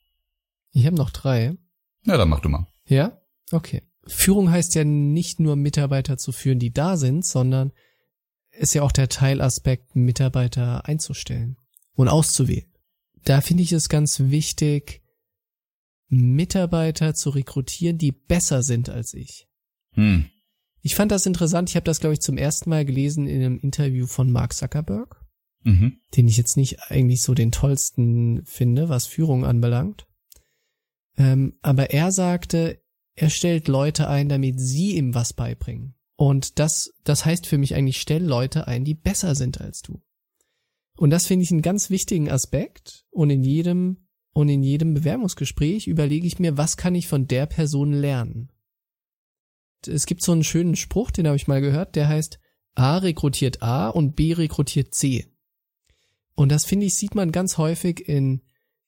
Ich 0.71 0.85
habe 0.85 0.95
noch 0.95 1.09
drei. 1.09 1.57
Ja, 2.05 2.17
dann 2.17 2.29
mach 2.29 2.39
du 2.39 2.49
mal. 2.49 2.67
Ja? 2.85 3.19
Okay. 3.51 3.81
Führung 4.05 4.51
heißt 4.51 4.75
ja 4.75 4.83
nicht 4.83 5.39
nur 5.39 5.55
Mitarbeiter 5.55 6.17
zu 6.17 6.31
führen, 6.31 6.59
die 6.59 6.71
da 6.71 6.97
sind, 6.97 7.25
sondern 7.25 7.71
ist 8.51 8.75
ja 8.75 8.83
auch 8.83 8.91
der 8.91 9.09
Teilaspekt, 9.09 9.95
Mitarbeiter 9.95 10.85
einzustellen 10.85 11.57
und 11.93 12.07
auszuwählen. 12.09 12.72
Da 13.23 13.41
finde 13.41 13.63
ich 13.63 13.71
es 13.71 13.89
ganz 13.89 14.19
wichtig, 14.19 15.01
Mitarbeiter 16.09 17.13
zu 17.13 17.29
rekrutieren, 17.29 17.97
die 17.97 18.11
besser 18.11 18.63
sind 18.63 18.89
als 18.89 19.13
ich. 19.13 19.47
Hm. 19.93 20.25
Ich 20.81 20.95
fand 20.95 21.11
das 21.11 21.25
interessant. 21.25 21.69
Ich 21.69 21.75
habe 21.75 21.85
das, 21.85 21.99
glaube 21.99 22.13
ich, 22.13 22.21
zum 22.21 22.37
ersten 22.37 22.69
Mal 22.69 22.85
gelesen 22.85 23.25
in 23.25 23.41
einem 23.41 23.59
Interview 23.59 24.05
von 24.05 24.29
Mark 24.31 24.53
Zuckerberg, 24.53 25.25
mhm. 25.63 25.99
den 26.15 26.27
ich 26.27 26.35
jetzt 26.35 26.57
nicht 26.57 26.81
eigentlich 26.91 27.21
so 27.21 27.33
den 27.33 27.53
tollsten 27.53 28.45
finde, 28.45 28.89
was 28.89 29.07
Führung 29.07 29.45
anbelangt. 29.45 30.05
Ähm, 31.17 31.57
aber 31.61 31.91
er 31.91 32.11
sagte, 32.11 32.81
er 33.15 33.29
stellt 33.29 33.69
Leute 33.69 34.09
ein, 34.09 34.27
damit 34.27 34.59
sie 34.59 34.97
ihm 34.97 35.15
was 35.15 35.31
beibringen. 35.31 35.95
Und 36.17 36.59
das, 36.59 36.93
das 37.03 37.25
heißt 37.25 37.47
für 37.47 37.57
mich 37.57 37.75
eigentlich, 37.75 38.01
stell 38.01 38.23
Leute 38.23 38.67
ein, 38.67 38.83
die 38.83 38.95
besser 38.95 39.35
sind 39.35 39.61
als 39.61 39.81
du. 39.81 40.01
Und 40.95 41.09
das 41.09 41.25
finde 41.25 41.43
ich 41.43 41.51
einen 41.51 41.61
ganz 41.61 41.89
wichtigen 41.89 42.29
Aspekt. 42.29 43.05
Und 43.09 43.29
in 43.29 43.43
jedem, 43.43 44.07
und 44.33 44.49
in 44.49 44.63
jedem 44.63 44.93
Bewerbungsgespräch 44.93 45.87
überlege 45.87 46.27
ich 46.27 46.39
mir, 46.39 46.57
was 46.57 46.77
kann 46.77 46.95
ich 46.95 47.07
von 47.07 47.27
der 47.27 47.45
Person 47.45 47.93
lernen? 47.93 48.49
Es 49.87 50.05
gibt 50.05 50.23
so 50.23 50.31
einen 50.31 50.43
schönen 50.43 50.75
Spruch, 50.75 51.11
den 51.11 51.27
habe 51.27 51.35
ich 51.35 51.47
mal 51.47 51.61
gehört, 51.61 51.95
der 51.95 52.07
heißt, 52.07 52.39
A 52.75 52.97
rekrutiert 52.97 53.61
A 53.61 53.89
und 53.89 54.15
B 54.15 54.33
rekrutiert 54.33 54.93
C. 54.93 55.27
Und 56.35 56.49
das 56.51 56.65
finde 56.65 56.85
ich, 56.85 56.95
sieht 56.95 57.15
man 57.15 57.31
ganz 57.31 57.57
häufig 57.57 58.07
in, 58.07 58.41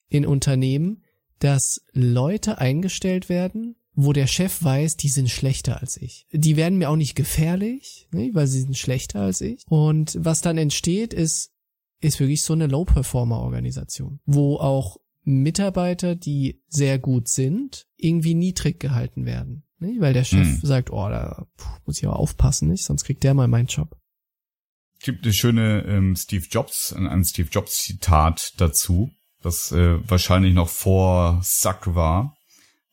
in 0.09 0.25
Unternehmen, 0.25 1.03
dass 1.39 1.81
Leute 1.91 2.57
eingestellt 2.59 3.29
werden, 3.29 3.75
wo 3.93 4.13
der 4.13 4.27
Chef 4.27 4.63
weiß, 4.63 4.97
die 4.97 5.09
sind 5.09 5.29
schlechter 5.29 5.79
als 5.79 5.97
ich. 5.97 6.27
Die 6.31 6.55
werden 6.55 6.77
mir 6.77 6.89
auch 6.89 6.95
nicht 6.95 7.15
gefährlich, 7.15 8.07
ne, 8.11 8.31
weil 8.33 8.47
sie 8.47 8.61
sind 8.61 8.77
schlechter 8.77 9.21
als 9.21 9.41
ich. 9.41 9.63
Und 9.69 10.17
was 10.19 10.41
dann 10.41 10.57
entsteht, 10.57 11.13
ist, 11.13 11.51
ist 12.01 12.19
wirklich 12.19 12.41
so 12.41 12.53
eine 12.53 12.67
Low-Performer-Organisation, 12.67 14.19
wo 14.25 14.57
auch 14.57 14.97
Mitarbeiter, 15.23 16.15
die 16.15 16.61
sehr 16.67 16.99
gut 16.99 17.27
sind, 17.27 17.87
irgendwie 17.97 18.35
niedrig 18.35 18.79
gehalten 18.79 19.25
werden. 19.25 19.63
Ne, 19.79 19.97
weil 19.99 20.13
der 20.13 20.23
Chef 20.23 20.47
hm. 20.47 20.59
sagt, 20.61 20.91
oh, 20.91 21.09
da 21.09 21.47
muss 21.85 21.97
ich 21.97 22.05
aber 22.05 22.17
aufpassen, 22.17 22.69
nicht? 22.69 22.85
sonst 22.85 23.03
kriegt 23.03 23.23
der 23.23 23.33
mal 23.33 23.47
meinen 23.47 23.67
Job. 23.67 23.97
Es 24.99 25.05
gibt 25.05 25.25
eine 25.25 25.33
schöne 25.33 25.83
ähm, 25.85 26.15
Steve 26.15 26.45
Jobs, 26.49 26.93
ein 26.93 27.25
Steve 27.25 27.49
Jobs 27.51 27.83
Zitat 27.83 28.53
dazu, 28.57 29.11
das 29.41 29.73
äh, 29.73 29.97
wahrscheinlich 30.09 30.53
noch 30.53 30.69
vor 30.69 31.41
Sack 31.43 31.93
war 31.93 32.35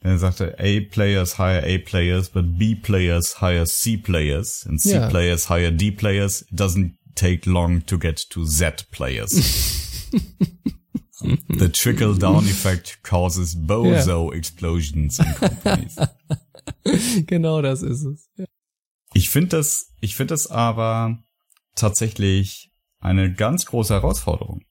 er 0.03 0.19
sagte, 0.19 0.57
A-Players 0.59 1.37
hire 1.37 1.63
A-Players, 1.65 2.31
but 2.31 2.59
B-Players 2.59 3.39
hire 3.41 3.67
C-Players, 3.67 4.67
and 4.67 4.81
C-Players 4.81 5.49
hire 5.49 5.73
D-Players. 5.73 6.43
It 6.43 6.59
doesn't 6.59 6.95
take 7.15 7.49
long 7.49 7.85
to 7.87 7.99
get 7.99 8.29
to 8.31 8.45
Z-Players. 8.45 9.33
The 11.49 11.69
trickle-down 11.69 12.45
effect 12.45 13.03
causes 13.03 13.55
bozo 13.55 14.31
yeah. 14.31 14.37
explosions 14.37 15.21
in 15.21 15.27
companies. 15.35 15.97
genau 17.27 17.63
das 17.63 17.83
ist 17.83 18.05
es. 18.05 18.29
Ja. 18.37 18.47
Ich 19.15 19.31
finde 19.31 19.57
das, 19.59 19.93
ich 20.01 20.17
finde 20.17 20.35
das 20.35 20.49
aber 20.49 21.23
tatsächlich 21.75 22.71
eine 22.99 23.33
ganz 23.33 23.67
große 23.67 23.95
Herausforderung. 23.95 24.65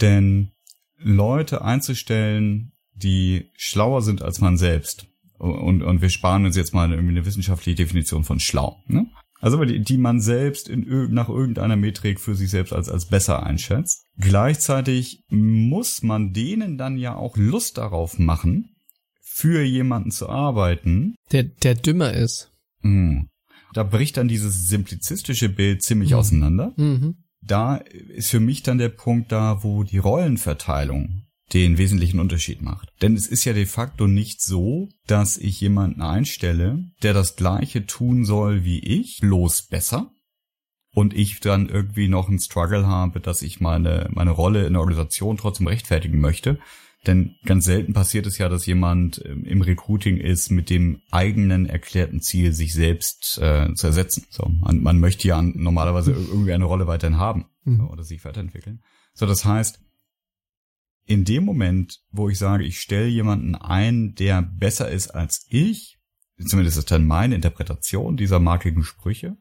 Denn 0.00 0.52
Leute 0.98 1.62
einzustellen, 1.62 2.72
die 2.94 3.50
schlauer 3.56 4.02
sind 4.02 4.22
als 4.22 4.40
man 4.40 4.56
selbst. 4.56 5.06
Und, 5.38 5.82
und 5.82 6.00
wir 6.00 6.08
sparen 6.08 6.46
uns 6.46 6.56
jetzt 6.56 6.72
mal 6.72 6.90
irgendwie 6.90 7.12
eine 7.12 7.26
wissenschaftliche 7.26 7.76
Definition 7.76 8.24
von 8.24 8.40
schlau. 8.40 8.82
Ne? 8.86 9.06
Also 9.40 9.62
die, 9.64 9.80
die 9.82 9.98
man 9.98 10.20
selbst 10.20 10.68
in, 10.68 11.12
nach 11.12 11.28
irgendeiner 11.28 11.76
Metrik 11.76 12.20
für 12.20 12.34
sich 12.34 12.50
selbst 12.50 12.72
als, 12.72 12.88
als 12.88 13.06
besser 13.06 13.42
einschätzt. 13.44 14.04
Gleichzeitig 14.18 15.22
muss 15.28 16.02
man 16.02 16.32
denen 16.32 16.78
dann 16.78 16.96
ja 16.96 17.14
auch 17.14 17.36
Lust 17.36 17.78
darauf 17.78 18.18
machen, 18.18 18.76
für 19.20 19.62
jemanden 19.62 20.10
zu 20.10 20.28
arbeiten, 20.30 21.14
Der, 21.32 21.42
der 21.44 21.74
dümmer 21.74 22.14
ist. 22.14 22.50
mh, 22.80 23.26
da 23.74 23.82
bricht 23.82 24.16
dann 24.16 24.28
dieses 24.28 24.68
simplizistische 24.68 25.50
Bild 25.50 25.82
ziemlich 25.82 26.12
Mhm. 26.12 26.16
auseinander. 26.16 26.72
Mhm. 26.78 27.16
Da 27.42 27.76
ist 27.76 28.30
für 28.30 28.40
mich 28.40 28.62
dann 28.62 28.78
der 28.78 28.88
Punkt 28.88 29.30
da, 29.32 29.62
wo 29.62 29.82
die 29.84 29.98
Rollenverteilung 29.98 31.25
den 31.52 31.78
wesentlichen 31.78 32.18
Unterschied 32.20 32.60
macht. 32.62 32.88
Denn 33.02 33.14
es 33.14 33.26
ist 33.26 33.44
ja 33.44 33.52
de 33.52 33.66
facto 33.66 34.06
nicht 34.06 34.42
so, 34.42 34.88
dass 35.06 35.36
ich 35.36 35.60
jemanden 35.60 36.02
einstelle, 36.02 36.84
der 37.02 37.14
das 37.14 37.36
gleiche 37.36 37.86
tun 37.86 38.24
soll 38.24 38.64
wie 38.64 38.80
ich, 38.80 39.18
bloß 39.20 39.68
besser. 39.68 40.10
Und 40.92 41.14
ich 41.14 41.40
dann 41.40 41.68
irgendwie 41.68 42.08
noch 42.08 42.28
einen 42.28 42.40
Struggle 42.40 42.86
habe, 42.86 43.20
dass 43.20 43.42
ich 43.42 43.60
meine, 43.60 44.08
meine 44.12 44.30
Rolle 44.30 44.66
in 44.66 44.72
der 44.72 44.80
Organisation 44.80 45.36
trotzdem 45.36 45.66
rechtfertigen 45.66 46.20
möchte. 46.20 46.58
Denn 47.06 47.36
ganz 47.44 47.66
selten 47.66 47.92
passiert 47.92 48.26
es 48.26 48.38
ja, 48.38 48.48
dass 48.48 48.66
jemand 48.66 49.22
ähm, 49.24 49.44
im 49.44 49.60
Recruiting 49.60 50.16
ist 50.16 50.50
mit 50.50 50.70
dem 50.70 51.02
eigenen 51.10 51.66
erklärten 51.66 52.20
Ziel, 52.20 52.52
sich 52.52 52.72
selbst 52.72 53.38
äh, 53.40 53.72
zu 53.74 53.86
ersetzen. 53.86 54.24
So, 54.30 54.48
man, 54.48 54.82
man 54.82 54.98
möchte 54.98 55.28
ja 55.28 55.40
normalerweise 55.40 56.12
irgendwie 56.12 56.52
eine 56.52 56.64
Rolle 56.64 56.86
weiterhin 56.86 57.18
haben 57.18 57.44
Mhm. 57.66 57.88
oder 57.88 58.04
sich 58.04 58.24
weiterentwickeln. 58.24 58.80
So, 59.12 59.26
das 59.26 59.44
heißt, 59.44 59.80
in 61.06 61.24
dem 61.24 61.44
Moment, 61.44 62.00
wo 62.10 62.28
ich 62.28 62.38
sage, 62.38 62.64
ich 62.64 62.80
stelle 62.80 63.06
jemanden 63.06 63.54
ein, 63.54 64.14
der 64.14 64.42
besser 64.42 64.90
ist 64.90 65.08
als 65.08 65.46
ich, 65.48 65.98
zumindest 66.44 66.78
ist 66.78 66.90
dann 66.90 67.06
meine 67.06 67.36
Interpretation 67.36 68.16
dieser 68.16 68.40
markigen 68.40 68.82
Sprüche, 68.82 69.36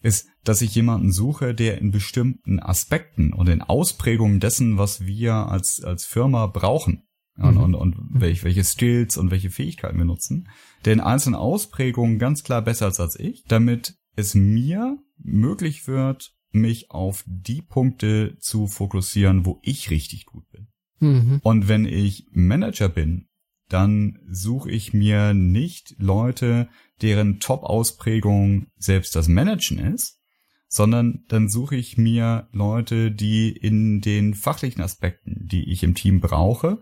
ist, 0.00 0.28
dass 0.42 0.62
ich 0.62 0.74
jemanden 0.74 1.12
suche, 1.12 1.54
der 1.54 1.78
in 1.78 1.92
bestimmten 1.92 2.58
Aspekten 2.58 3.32
und 3.32 3.48
in 3.48 3.62
Ausprägungen 3.62 4.40
dessen, 4.40 4.78
was 4.78 5.06
wir 5.06 5.34
als, 5.34 5.82
als 5.84 6.04
Firma 6.04 6.46
brauchen, 6.46 7.04
ja, 7.38 7.50
Mhm. 7.52 7.56
und, 7.58 7.74
und 7.74 7.96
welche, 8.10 8.44
welche 8.44 8.64
Skills 8.64 9.16
und 9.16 9.30
welche 9.30 9.50
Fähigkeiten 9.50 9.98
wir 9.98 10.04
nutzen, 10.04 10.48
der 10.84 10.94
in 10.94 11.00
einzelnen 11.00 11.36
Ausprägungen 11.36 12.18
ganz 12.18 12.42
klar 12.42 12.62
besser 12.62 12.88
ist 12.88 13.00
als 13.00 13.18
ich, 13.18 13.44
damit 13.44 13.94
es 14.16 14.34
mir 14.34 14.98
möglich 15.18 15.86
wird, 15.86 16.34
mich 16.50 16.90
auf 16.90 17.24
die 17.26 17.62
Punkte 17.62 18.36
zu 18.38 18.66
fokussieren, 18.66 19.46
wo 19.46 19.60
ich 19.62 19.90
richtig 19.90 20.26
gut 20.26 20.48
bin. 20.50 20.68
Mhm. 21.02 21.40
Und 21.42 21.68
wenn 21.68 21.84
ich 21.84 22.26
Manager 22.30 22.88
bin, 22.88 23.26
dann 23.68 24.18
suche 24.28 24.70
ich 24.70 24.92
mir 24.92 25.34
nicht 25.34 25.94
Leute, 25.98 26.68
deren 27.00 27.40
Top-Ausprägung 27.40 28.66
selbst 28.76 29.16
das 29.16 29.28
Managen 29.28 29.78
ist, 29.78 30.20
sondern 30.68 31.24
dann 31.28 31.48
suche 31.48 31.76
ich 31.76 31.98
mir 31.98 32.48
Leute, 32.52 33.10
die 33.10 33.50
in 33.50 34.00
den 34.00 34.34
fachlichen 34.34 34.82
Aspekten, 34.82 35.46
die 35.46 35.70
ich 35.70 35.82
im 35.82 35.94
Team 35.94 36.20
brauche 36.20 36.80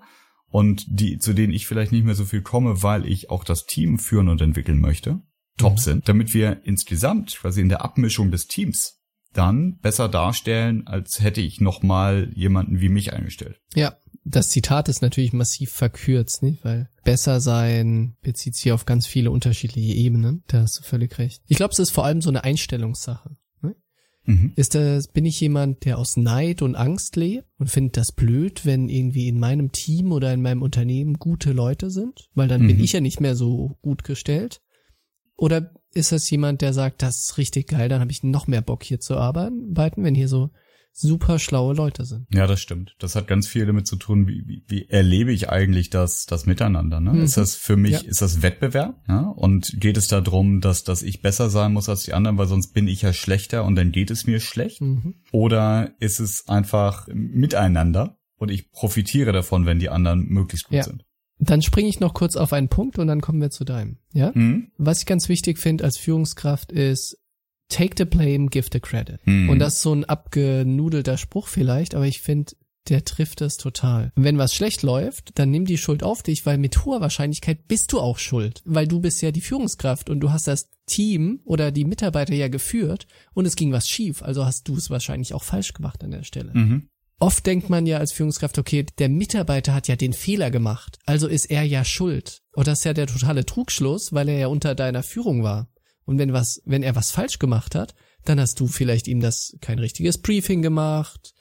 und 0.49 0.85
die, 0.89 1.19
zu 1.19 1.33
denen 1.33 1.53
ich 1.53 1.67
vielleicht 1.67 1.93
nicht 1.93 2.05
mehr 2.05 2.15
so 2.15 2.25
viel 2.25 2.43
komme, 2.43 2.83
weil 2.83 3.07
ich 3.07 3.31
auch 3.31 3.45
das 3.45 3.67
Team 3.67 3.99
führen 3.99 4.29
und 4.29 4.41
entwickeln 4.43 4.81
möchte, 4.81 5.21
top 5.57 5.75
Mhm. 5.75 5.79
sind, 5.79 6.09
damit 6.09 6.35
wir 6.35 6.61
insgesamt 6.65 7.37
quasi 7.37 7.61
in 7.61 7.69
der 7.69 7.85
Abmischung 7.85 8.31
des 8.31 8.47
Teams 8.47 9.00
dann 9.33 9.79
besser 9.79 10.09
darstellen, 10.09 10.87
als 10.87 11.21
hätte 11.21 11.41
ich 11.41 11.61
nochmal 11.61 12.31
jemanden 12.35 12.81
wie 12.81 12.89
mich 12.89 13.13
eingestellt. 13.13 13.61
Ja, 13.75 13.97
das 14.25 14.51
Zitat 14.51 14.89
ist 14.89 15.03
natürlich 15.03 15.33
massiv 15.33 15.71
verkürzt, 15.71 16.43
nicht? 16.43 16.65
Weil 16.65 16.91
besser 17.05 17.41
sein 17.41 18.17
bezieht 18.23 18.55
sich 18.55 18.73
auf 18.73 18.85
ganz 18.87 19.07
viele 19.07 19.31
unterschiedliche 19.31 19.95
Ebenen. 19.95 20.43
Da 20.49 20.61
hast 20.63 20.79
du 20.79 20.83
völlig 20.83 21.17
recht. 21.19 21.43
Ich 21.47 21.57
glaube, 21.57 21.73
es 21.73 21.79
ist 21.79 21.91
vor 21.91 22.05
allem 22.05 22.21
so 22.21 22.29
eine 22.29 22.45
Einstellungssache. 22.45 23.37
Ne? 23.63 23.77
Mhm. 24.25 24.53
Ist 24.57 24.75
das, 24.75 25.09
bin 25.09 25.25
ich 25.25 25.41
jemand, 25.41 25.85
der 25.85 25.97
aus 25.99 26.17
Neid 26.17 26.61
und 26.61 26.75
Angst 26.75 27.17
lebt 27.17 27.47
und 27.59 27.71
findet 27.71 27.97
das 27.97 28.13
blöd, 28.13 28.67
wenn 28.67 28.89
irgendwie 28.89 29.29
in 29.29 29.39
meinem 29.39 29.73
Team 29.73 30.13
oder 30.13 30.35
in 30.35 30.43
meinem 30.43 30.63
Unternehmen 30.63 31.15
gute 31.15 31.53
Leute 31.53 31.91
sind? 31.91 32.29
Weil 32.35 32.49
dann 32.49 32.67
bin 32.67 32.77
Mhm. 32.77 32.85
ich 32.85 32.93
ja 32.93 33.01
nicht 33.01 33.21
mehr 33.21 33.37
so 33.37 33.79
gut 33.81 34.05
gestellt. 34.05 34.61
Oder 35.37 35.73
ist 35.95 36.13
das 36.13 36.29
jemand, 36.31 36.61
der 36.63 36.73
sagt, 36.73 37.03
das 37.03 37.21
ist 37.21 37.39
richtig 37.39 37.69
geil, 37.69 37.89
dann 37.89 38.01
habe 38.01 38.13
ich 38.13 38.23
noch 38.23 38.47
mehr 38.47 38.63
Bock 38.63 38.83
hier 38.85 39.01
zu 39.01 39.17
arbeiten, 39.17 39.77
wenn 40.05 40.15
hier 40.15 40.29
so 40.29 40.51
super 40.93 41.39
schlaue 41.39 41.73
Leute 41.75 42.05
sind. 42.05 42.27
Ja, 42.35 42.49
das 42.49 42.61
stimmt. 42.61 42.97
Das 42.99 43.15
hat 43.15 43.29
ganz 43.29 43.47
viel 43.47 43.65
damit 43.65 43.87
zu 43.87 43.95
tun, 43.97 44.27
wie, 44.27 44.43
wie, 44.47 44.65
wie 44.67 44.89
erlebe 44.89 45.33
ich 45.33 45.49
eigentlich 45.49 45.89
das, 45.89 46.27
das 46.27 46.47
Miteinander. 46.47 46.99
Ne? 47.01 47.13
Mhm. 47.13 47.23
Ist 47.23 47.37
das 47.37 47.55
für 47.55 47.77
mich, 47.77 47.93
Ja. 47.93 48.01
ist 48.01 48.21
das 48.23 48.43
Wettbewerb? 48.43 49.01
Ja? 49.09 49.21
Und 49.21 49.73
geht 49.79 49.97
es 49.97 50.09
darum, 50.09 50.61
dass, 50.61 50.83
dass 50.83 51.03
ich 51.03 51.23
besser 51.23 51.49
sein 51.49 51.73
muss 51.73 51.89
als 51.89 52.03
die 52.03 52.13
anderen, 52.13 52.39
weil 52.39 52.49
sonst 52.49 52.73
bin 52.75 52.89
ich 52.89 53.03
ja 53.03 53.13
schlechter 53.13 53.65
und 53.65 53.77
dann 53.77 53.93
geht 53.93 54.11
es 54.11 54.27
mir 54.27 54.41
schlecht? 54.41 54.81
Mhm. 54.81 55.15
Oder 55.31 55.93
ist 56.01 56.19
es 56.19 56.49
einfach 56.49 57.07
miteinander 57.13 58.19
und 58.37 58.51
ich 58.51 58.71
profitiere 58.73 59.33
davon, 59.33 59.67
wenn 59.67 59.79
die 59.79 59.91
anderen 59.91 60.27
möglichst 60.27 60.67
gut 60.67 60.77
Ja. 60.79 60.83
sind? 60.85 61.05
Dann 61.41 61.63
springe 61.63 61.89
ich 61.89 62.01
noch 62.01 62.15
kurz 62.15 62.37
auf 62.37 62.53
einen 62.53 62.69
Punkt 62.69 62.99
und 62.99 63.07
dann 63.07 63.21
kommen 63.21 63.41
wir 63.41 63.51
zu 63.51 63.65
deinem. 63.65 63.97
Ja? 64.13 64.31
Mhm. 64.35 64.71
Was 64.77 65.01
ich 65.01 65.07
ganz 65.07 65.29
wichtig 65.29 65.59
finde 65.59 65.85
als 65.85 65.97
Führungskraft 65.97 66.71
ist, 66.71 67.19
take 67.71 67.95
the 67.97 68.05
blame, 68.05 68.49
give 68.49 68.69
the 68.71 68.81
credit. 68.81 69.27
Mhm. 69.27 69.49
Und 69.49 69.59
das 69.59 69.77
ist 69.77 69.83
so 69.83 69.95
ein 69.95 70.05
abgenudelter 70.05 71.17
Spruch 71.17 71.49
vielleicht, 71.49 71.95
aber 71.95 72.07
ich 72.07 72.21
finde, 72.21 72.53
der 72.89 73.05
trifft 73.05 73.41
es 73.41 73.57
total. 73.57 74.13
Wenn 74.17 74.39
was 74.39 74.55
schlecht 74.55 74.83
läuft, 74.83 75.39
dann 75.39 75.51
nimm 75.51 75.65
die 75.65 75.79
Schuld 75.79 76.03
auf 76.03 76.23
dich, 76.23 76.45
weil 76.45 76.59
mit 76.59 76.85
hoher 76.85 77.01
Wahrscheinlichkeit 77.01 77.69
bist 77.69 77.93
du 77.93 78.01
auch 78.01 78.19
schuld. 78.19 78.63
Weil 78.65 78.89
du 78.89 79.01
bist 79.01 79.23
ja 79.23 79.31
die 79.31 79.41
Führungskraft 79.41 80.11
und 80.11 80.21
du 80.21 80.33
hast 80.33 80.47
das 80.47 80.71
Team 80.87 81.41
oder 81.45 81.71
die 81.71 81.85
Mitarbeiter 81.85 82.35
ja 82.35 82.49
geführt 82.49 83.07
und 83.33 83.47
es 83.47 83.57
ging 83.57 83.73
was 83.73 83.89
schief, 83.89 84.23
also 84.23 84.45
hast 84.45 84.67
du 84.69 84.77
es 84.77 84.91
wahrscheinlich 84.91 85.35
auch 85.35 85.45
falsch 85.45 85.73
gemacht 85.73 86.03
an 86.03 86.11
der 86.11 86.25
Stelle. 86.25 86.53
Mhm. 86.53 86.89
Oft 87.23 87.45
denkt 87.45 87.69
man 87.69 87.87
ja 87.87 87.99
als 87.99 88.13
Führungskraft, 88.13 88.59
okay, 88.59 88.87
der 88.99 89.11
Mitarbeiter 89.11 89.75
hat 89.75 89.89
ja 89.89 89.97
den 89.97 90.15
Fehler 90.15 90.51
gemacht, 90.51 90.99
also 91.05 91.29
ist 91.29 91.51
er 91.51 91.63
ja 91.63 91.85
schuld. 91.85 92.41
Und 92.53 92.67
das 92.67 92.79
ist 92.79 92.85
ja 92.87 92.95
der 92.95 93.07
totale 93.07 93.45
Trugschluss, 93.45 94.15
weil 94.15 94.31
er 94.31 94.39
ja 94.39 94.47
unter 94.47 94.75
deiner 94.75 95.03
Führung 95.03 95.43
war. 95.43 95.69
Und 96.07 96.19
wenn 96.19 96.33
was, 96.33 96.63
wenn 96.65 96.83
er 96.83 96.97
was 96.97 97.11
falsch 97.11 97.39
gemacht 97.39 97.75
hat, 97.75 97.95
dann 98.25 98.41
hast 98.41 98.59
du 98.59 98.67
vielleicht 98.67 99.07
ihm 99.07 99.21
das 99.21 99.55
kein 99.61 99.79
richtiges 99.79 100.17
Briefing 100.19 100.63
gemacht, 100.63 101.35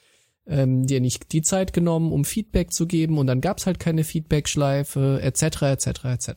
ähm, 0.46 0.86
dir 0.86 1.00
nicht 1.00 1.32
die 1.32 1.42
Zeit 1.42 1.72
genommen, 1.72 2.12
um 2.12 2.26
Feedback 2.26 2.72
zu 2.72 2.86
geben 2.86 3.16
und 3.16 3.26
dann 3.26 3.40
gab's 3.40 3.64
halt 3.64 3.80
keine 3.80 4.04
Feedbackschleife, 4.04 5.20
etc., 5.22 5.62
etc., 5.62 6.04
etc. 6.04 6.30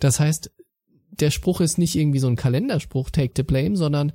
Das 0.00 0.20
heißt, 0.20 0.50
der 1.12 1.30
Spruch 1.30 1.62
ist 1.62 1.78
nicht 1.78 1.96
irgendwie 1.96 2.18
so 2.18 2.28
ein 2.28 2.36
Kalenderspruch, 2.36 3.08
take 3.08 3.32
the 3.36 3.42
blame, 3.42 3.76
sondern 3.76 4.12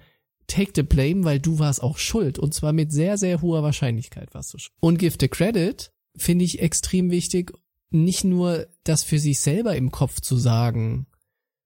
take 0.50 0.74
the 0.76 0.84
blame, 0.84 1.24
weil 1.24 1.40
du 1.40 1.60
warst 1.60 1.82
auch 1.82 1.98
schuld. 1.98 2.38
Und 2.38 2.54
zwar 2.54 2.74
mit 2.74 2.92
sehr, 2.92 3.18
sehr 3.18 3.42
hoher 3.42 3.64
Wahrscheinlichkeit 3.64 4.34
warst 4.34 4.54
du 4.54 4.58
schuld. 4.58 4.76
Und 4.82 4.98
give 4.98 5.18
the 5.20 5.28
credit 5.30 5.92
finde 6.18 6.44
ich 6.44 6.60
extrem 6.60 7.12
wichtig, 7.12 7.54
nicht 7.92 8.24
nur 8.24 8.68
das 8.84 9.04
für 9.04 9.20
sich 9.20 9.40
selber 9.40 9.76
im 9.76 9.92
Kopf 9.92 10.20
zu 10.22 10.38
sagen, 10.38 11.08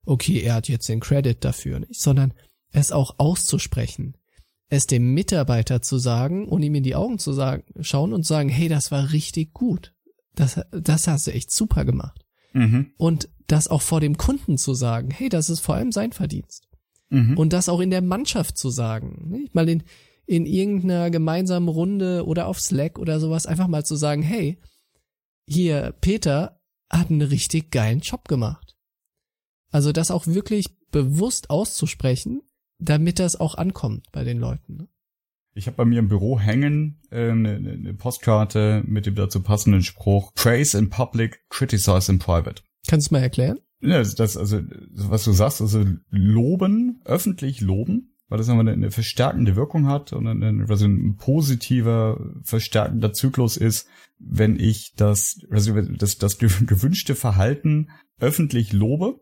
okay, 0.05 0.41
er 0.41 0.55
hat 0.55 0.69
jetzt 0.69 0.87
den 0.87 0.99
Credit 0.99 1.43
dafür, 1.43 1.79
nicht, 1.79 1.99
sondern 1.99 2.33
es 2.71 2.91
auch 2.91 3.15
auszusprechen. 3.17 4.17
Es 4.69 4.87
dem 4.87 5.13
Mitarbeiter 5.13 5.81
zu 5.81 5.97
sagen 5.97 6.47
und 6.47 6.63
ihm 6.63 6.75
in 6.75 6.83
die 6.83 6.95
Augen 6.95 7.19
zu 7.19 7.33
sagen, 7.33 7.63
schauen 7.81 8.13
und 8.13 8.25
sagen, 8.25 8.49
hey, 8.49 8.69
das 8.69 8.91
war 8.91 9.11
richtig 9.11 9.53
gut. 9.53 9.93
Das, 10.33 10.59
das 10.71 11.07
hast 11.07 11.27
du 11.27 11.31
echt 11.33 11.51
super 11.51 11.85
gemacht. 11.85 12.25
Mhm. 12.53 12.91
Und 12.97 13.29
das 13.47 13.67
auch 13.67 13.81
vor 13.81 13.99
dem 13.99 14.17
Kunden 14.17 14.57
zu 14.57 14.73
sagen, 14.73 15.11
hey, 15.11 15.29
das 15.29 15.49
ist 15.49 15.59
vor 15.59 15.75
allem 15.75 15.91
sein 15.91 16.11
Verdienst. 16.11 16.67
Mhm. 17.13 17.37
Und 17.37 17.53
das 17.53 17.69
auch 17.69 17.79
in 17.79 17.91
der 17.91 18.01
Mannschaft 18.01 18.57
zu 18.57 18.69
sagen. 18.69 19.29
Nicht? 19.29 19.55
Mal 19.55 19.69
in, 19.69 19.83
in 20.25 20.45
irgendeiner 20.45 21.11
gemeinsamen 21.11 21.67
Runde 21.67 22.25
oder 22.25 22.47
auf 22.47 22.59
Slack 22.59 22.99
oder 22.99 23.19
sowas 23.19 23.45
einfach 23.45 23.67
mal 23.67 23.85
zu 23.85 23.95
sagen, 23.95 24.21
hey, 24.21 24.59
hier, 25.47 25.93
Peter 26.01 26.59
hat 26.89 27.09
einen 27.09 27.21
richtig 27.21 27.71
geilen 27.71 27.99
Job 27.99 28.27
gemacht. 28.27 28.75
Also 29.71 29.91
das 29.91 30.11
auch 30.11 30.27
wirklich 30.27 30.67
bewusst 30.91 31.49
auszusprechen, 31.49 32.41
damit 32.79 33.19
das 33.19 33.39
auch 33.39 33.55
ankommt 33.55 34.11
bei 34.11 34.23
den 34.23 34.39
Leuten. 34.39 34.77
Ne? 34.77 34.87
Ich 35.55 35.67
habe 35.67 35.77
bei 35.77 35.85
mir 35.85 35.99
im 35.99 36.07
Büro 36.07 36.39
hängen 36.39 37.01
äh, 37.11 37.29
eine, 37.29 37.55
eine 37.55 37.93
Postkarte 37.93 38.83
mit 38.85 39.05
dem 39.05 39.15
dazu 39.15 39.41
passenden 39.41 39.83
Spruch 39.83 40.33
Praise 40.33 40.77
in 40.77 40.89
public, 40.89 41.43
criticize 41.49 42.11
in 42.11 42.19
private. 42.19 42.63
Kannst 42.87 43.09
du 43.09 43.15
mal 43.15 43.21
erklären? 43.21 43.59
Ja, 43.83 43.99
das, 43.99 44.15
das 44.15 44.37
also 44.37 44.61
was 44.91 45.23
du 45.23 45.33
sagst, 45.33 45.61
also 45.61 45.85
loben, 46.09 47.01
öffentlich 47.05 47.61
loben, 47.61 48.15
weil 48.29 48.37
das 48.37 48.49
einfach 48.49 48.65
eine, 48.65 48.91
verstärkende 48.91 49.55
Wirkung 49.55 49.87
hat 49.87 50.13
und 50.13 50.25
ein, 50.25 50.65
also 50.69 50.85
ein 50.85 51.17
positiver, 51.17 52.33
verstärkender 52.43 53.13
Zyklus 53.13 53.57
ist, 53.57 53.87
wenn 54.19 54.59
ich 54.59 54.93
das, 54.95 55.39
also 55.51 55.79
das, 55.81 56.17
das 56.17 56.37
gewünschte 56.37 57.15
Verhalten 57.15 57.89
öffentlich 58.19 58.71
lobe, 58.71 59.19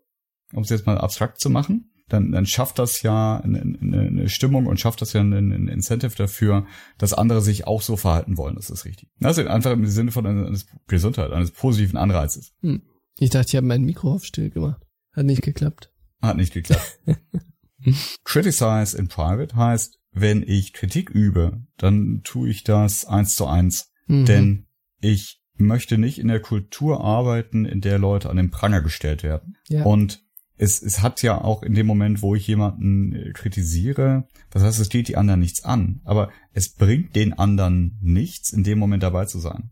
um 0.53 0.64
es 0.64 0.70
jetzt 0.70 0.86
mal 0.86 0.97
abstrakt 0.97 1.39
zu 1.39 1.49
machen, 1.49 1.91
dann, 2.07 2.32
dann 2.32 2.45
schafft 2.45 2.78
das 2.78 3.01
ja 3.01 3.38
eine, 3.38 3.62
eine, 3.62 4.30
Stimmung 4.30 4.68
und 4.68 4.80
schafft 4.80 5.01
das 5.01 5.14
ja 5.14 5.22
ein, 5.22 5.34
ein 5.34 5.68
Incentive 5.68 6.16
dafür, 6.16 6.66
dass 6.97 7.14
andere 7.14 7.41
sich 7.41 7.68
auch 7.68 7.82
so 7.82 7.95
verhalten 7.97 8.38
wollen. 8.38 8.55
Das 8.55 8.70
ist 8.70 8.86
richtig. 8.86 9.09
Also 9.22 9.45
einfach 9.47 9.72
im 9.72 9.86
Sinne 9.88 10.12
von 10.12 10.26
eines 10.26 10.68
Gesundheit, 10.88 11.32
eines 11.32 11.51
positiven 11.51 11.97
Anreizes. 11.97 12.53
Hm. 12.62 12.82
Ich 13.20 13.30
dachte, 13.30 13.49
ich 13.49 13.55
habe 13.55 13.68
mein 13.68 13.84
Mikro 13.84 14.14
auf 14.14 14.26
still 14.26 14.49
gemacht. 14.49 14.82
Hat 15.14 15.26
nicht 15.26 15.41
geklappt. 15.41 15.91
Hat 16.22 16.38
nicht 16.38 16.53
geklappt. 16.53 16.99
Criticize 18.24 18.97
in 18.97 19.07
private 19.07 19.55
heißt, 19.55 19.99
wenn 20.12 20.43
ich 20.43 20.74
Kritik 20.74 21.09
übe, 21.09 21.64
dann 21.78 22.22
tue 22.24 22.49
ich 22.49 22.64
das 22.64 23.05
eins 23.05 23.36
zu 23.36 23.47
eins. 23.47 23.91
Mhm. 24.07 24.26
Denn 24.26 24.68
ich 24.99 25.41
möchte 25.55 25.97
nicht 25.97 26.20
in 26.20 26.28
der 26.28 26.39
Kultur 26.39 27.03
arbeiten, 27.03 27.66
in 27.66 27.82
der 27.82 27.99
Leute 27.99 28.30
an 28.30 28.38
den 28.38 28.51
Pranger 28.51 28.82
gestellt 28.82 29.24
werden. 29.24 29.57
Ja. 29.68 29.84
Und 29.84 30.24
es, 30.57 30.82
es 30.82 31.01
hat 31.01 31.22
ja 31.24 31.41
auch 31.41 31.64
in 31.64 31.74
dem 31.74 31.88
Moment, 31.88 32.22
wo 32.22 32.36
ich 32.36 32.45
jemanden 32.47 33.14
äh, 33.14 33.32
kritisiere, 33.32 34.28
das 34.51 34.64
heißt, 34.64 34.80
es 34.80 34.89
geht 34.89 35.07
die 35.07 35.18
anderen 35.18 35.39
nichts 35.39 35.64
an, 35.64 36.01
aber 36.03 36.30
es 36.53 36.74
bringt 36.74 37.16
den 37.16 37.34
anderen 37.34 37.97
nichts, 38.01 38.53
in 38.53 38.64
dem 38.64 38.78
Moment 38.78 39.01
dabei 39.01 39.26
zu 39.26 39.39
sein. 39.39 39.72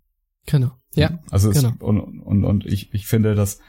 Genau. 0.49 0.71
Ja. 0.95 1.19
Also 1.29 1.51
genau. 1.51 1.69
es, 1.69 1.81
und, 1.81 1.99
und, 1.99 2.43
und 2.43 2.65
ich, 2.65 2.93
ich 2.93 3.05
finde, 3.07 3.35
dass 3.35 3.59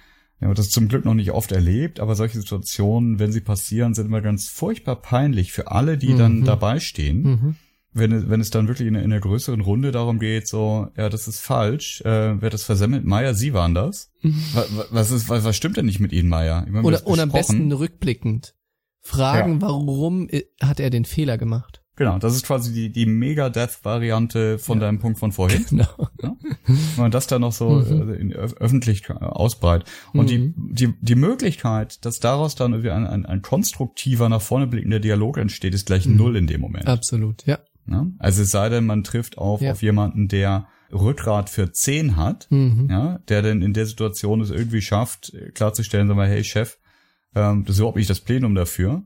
ja, 0.40 0.52
das 0.54 0.70
zum 0.70 0.88
Glück 0.88 1.04
noch 1.04 1.12
nicht 1.14 1.32
oft 1.32 1.52
erlebt, 1.52 2.00
aber 2.00 2.14
solche 2.14 2.38
Situationen, 2.40 3.18
wenn 3.18 3.30
sie 3.32 3.42
passieren, 3.42 3.92
sind 3.92 4.06
immer 4.06 4.22
ganz 4.22 4.48
furchtbar 4.48 4.96
peinlich 4.96 5.52
für 5.52 5.70
alle, 5.70 5.98
die 5.98 6.14
Mhm. 6.14 6.18
dann 6.18 6.44
dabei 6.44 6.80
stehen. 6.80 7.22
Mhm. 7.22 7.56
Wenn, 7.92 8.12
es- 8.12 8.28
wenn 8.30 8.40
es 8.40 8.50
dann 8.50 8.68
wirklich 8.68 8.88
in, 8.88 8.94
einer- 8.96 9.04
in 9.04 9.12
einer 9.12 9.20
größeren 9.20 9.60
Runde 9.60 9.90
darum 9.90 10.18
geht, 10.18 10.46
so, 10.48 10.88
ja, 10.96 11.08
das 11.10 11.28
ist 11.28 11.40
falsch, 11.40 12.00
äh, 12.02 12.40
wer 12.40 12.48
das 12.48 12.62
versemmelt? 12.62 13.04
Meier, 13.04 13.34
Sie 13.34 13.52
waren 13.52 13.74
das. 13.74 14.12
Wa- 14.22 14.64
wa- 14.70 14.84
Was, 14.90 15.10
ist, 15.10 15.28
was, 15.28 15.44
was 15.44 15.56
stimmt 15.56 15.76
denn 15.76 15.86
nicht 15.86 16.00
mit 16.00 16.12
Ihnen, 16.12 16.28
Meier? 16.30 16.64
Wir 16.70 16.84
Oder, 16.84 17.06
oder 17.06 17.24
am 17.24 17.32
besten 17.32 17.70
rückblickend. 17.72 18.54
Fragen, 19.02 19.54
Ja. 19.54 19.62
warum 19.62 20.28
hat 20.62 20.78
er 20.80 20.88
den 20.90 21.04
Fehler 21.04 21.36
gemacht? 21.36 21.79
Genau, 22.00 22.18
das 22.18 22.34
ist 22.34 22.46
quasi 22.46 22.72
die, 22.72 22.90
die 22.90 23.04
Mega-Death-Variante 23.04 24.58
von 24.58 24.78
Ja. 24.78 24.86
deinem 24.86 25.00
Punkt 25.00 25.18
von 25.18 25.32
vorhin. 25.32 25.66
Genau. 25.68 25.86
Wenn 26.64 26.78
man 26.96 27.10
das 27.10 27.26
dann 27.26 27.42
noch 27.42 27.52
so 27.52 27.68
Mhm. 27.70 28.08
äh, 28.10 28.14
in, 28.14 28.32
öf 28.32 28.54
öffentlich 28.54 29.08
ausbreitet. 29.10 29.86
Und 30.14 30.30
die, 30.30 30.54
die, 30.56 30.94
die 31.00 31.14
Möglichkeit, 31.14 32.02
dass 32.06 32.18
daraus 32.18 32.54
dann 32.54 32.72
irgendwie 32.72 32.90
ein, 32.90 33.06
ein, 33.06 33.26
ein 33.26 33.42
konstruktiver, 33.42 34.30
nach 34.30 34.40
vorne 34.40 34.66
blickender 34.66 34.98
Dialog 34.98 35.36
entsteht, 35.36 35.74
ist 35.74 35.84
gleich 35.86 36.06
Mhm. 36.06 36.16
null 36.16 36.36
in 36.36 36.46
dem 36.46 36.62
Moment. 36.62 36.86
Absolut, 36.86 37.44
ja. 37.46 37.58
Ne? 37.84 38.12
Also 38.18 38.42
es 38.42 38.50
sei 38.50 38.70
denn, 38.70 38.86
man 38.86 39.04
trifft 39.04 39.36
auf, 39.36 39.60
Ja. 39.60 39.72
auf 39.72 39.82
jemanden, 39.82 40.28
der 40.28 40.68
Rückgrat 40.92 41.50
für 41.50 41.70
10 41.70 42.16
hat, 42.16 42.46
Mhm. 42.50 42.88
ja, 42.90 43.18
der 43.28 43.42
denn 43.42 43.60
in 43.60 43.74
der 43.74 43.84
Situation 43.84 44.40
es 44.40 44.48
irgendwie 44.50 44.80
schafft, 44.80 45.34
äh, 45.34 45.50
klarzustellen, 45.50 46.08
sag 46.08 46.16
mal, 46.16 46.28
hey 46.28 46.44
Chef, 46.44 46.78
ähm, 47.34 47.64
das 47.64 47.74
ist 47.76 47.80
überhaupt 47.80 47.98
nicht 47.98 48.08
das 48.10 48.20
Plenum 48.20 48.54
dafür 48.54 49.02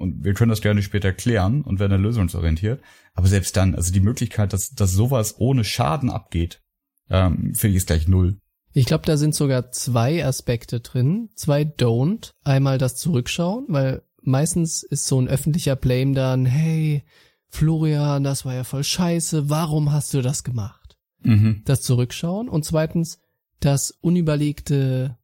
und 0.00 0.24
wir 0.24 0.34
können 0.34 0.50
das 0.50 0.60
gerne 0.60 0.82
später 0.82 1.12
klären 1.12 1.62
und 1.62 1.78
werden 1.78 1.92
dann 1.92 2.02
lösungsorientiert. 2.02 2.82
Aber 3.14 3.28
selbst 3.28 3.56
dann, 3.56 3.74
also 3.74 3.92
die 3.92 4.00
Möglichkeit, 4.00 4.52
dass, 4.52 4.70
dass 4.70 4.92
sowas 4.92 5.36
ohne 5.38 5.64
Schaden 5.64 6.10
abgeht, 6.10 6.62
ähm, 7.10 7.54
finde 7.54 7.70
ich 7.70 7.76
ist 7.76 7.86
gleich 7.86 8.08
null. 8.08 8.38
Ich 8.72 8.86
glaube, 8.86 9.04
da 9.04 9.16
sind 9.16 9.34
sogar 9.34 9.72
zwei 9.72 10.24
Aspekte 10.24 10.80
drin. 10.80 11.28
Zwei 11.34 11.62
Don't. 11.62 12.30
Einmal 12.44 12.78
das 12.78 12.96
Zurückschauen, 12.96 13.66
weil 13.68 14.02
meistens 14.22 14.82
ist 14.82 15.06
so 15.06 15.20
ein 15.20 15.28
öffentlicher 15.28 15.76
Blame 15.76 16.14
dann, 16.14 16.46
hey, 16.46 17.04
Florian, 17.48 18.22
das 18.22 18.44
war 18.44 18.54
ja 18.54 18.64
voll 18.64 18.84
scheiße, 18.84 19.50
warum 19.50 19.92
hast 19.92 20.14
du 20.14 20.22
das 20.22 20.44
gemacht? 20.44 20.96
Mhm. 21.22 21.62
Das 21.64 21.82
Zurückschauen 21.82 22.48
und 22.48 22.64
zweitens 22.64 23.18
das 23.58 23.90
unüberlegte, 23.90 25.18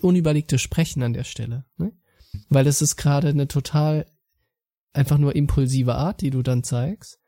unüberlegte 0.00 0.58
Sprechen 0.58 1.02
an 1.02 1.12
der 1.12 1.24
Stelle. 1.24 1.64
Ne? 1.76 1.92
Weil 2.48 2.66
es 2.66 2.80
ist 2.82 2.96
gerade 2.96 3.28
eine 3.28 3.48
total 3.48 4.06
einfach 4.92 5.18
nur 5.18 5.34
impulsive 5.36 5.94
Art, 5.94 6.20
die 6.20 6.30
du 6.30 6.42
dann 6.42 6.62
zeigst, 6.64 7.18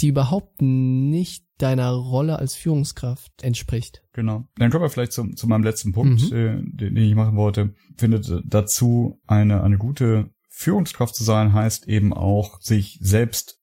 die 0.00 0.08
überhaupt 0.08 0.60
nicht 0.60 1.44
deiner 1.58 1.90
Rolle 1.90 2.38
als 2.38 2.54
Führungskraft 2.54 3.42
entspricht. 3.42 4.02
Genau. 4.12 4.44
Dann 4.56 4.70
kommen 4.70 4.84
wir 4.84 4.90
vielleicht 4.90 5.12
zum, 5.12 5.36
zu 5.36 5.46
meinem 5.46 5.62
letzten 5.64 5.92
Punkt, 5.92 6.30
Mhm. 6.30 6.36
äh, 6.36 6.56
den, 6.62 6.94
den 6.94 6.96
ich 6.98 7.14
machen 7.14 7.36
wollte. 7.36 7.74
Ich 7.94 8.00
finde 8.00 8.20
d- 8.20 8.42
dazu 8.44 9.20
eine, 9.26 9.62
eine 9.62 9.78
gute 9.78 10.30
Führungskraft 10.50 11.14
zu 11.14 11.24
sein, 11.24 11.52
heißt 11.54 11.88
eben 11.88 12.12
auch, 12.12 12.60
sich 12.60 12.98
selbst 13.00 13.58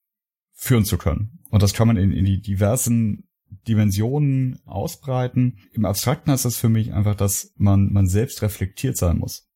führen 0.54 0.86
zu 0.86 0.98
können. 0.98 1.40
Und 1.52 1.62
das 1.62 1.74
kann 1.74 1.88
man 1.88 1.98
in, 1.98 2.12
in 2.12 2.26
die 2.26 2.42
diversen 2.42 3.28
Dimensionen 3.68 4.60
ausbreiten. 4.66 5.60
Im 5.74 5.86
Abstrakten 5.86 6.32
heißt 6.32 6.46
das 6.46 6.58
für 6.58 6.70
mich 6.70 6.94
einfach, 6.94 7.16
dass 7.16 7.52
man, 7.56 7.92
man 7.94 8.08
selbst 8.08 8.42
reflektiert 8.42 8.98
sein 8.98 9.18
muss. 9.20 9.48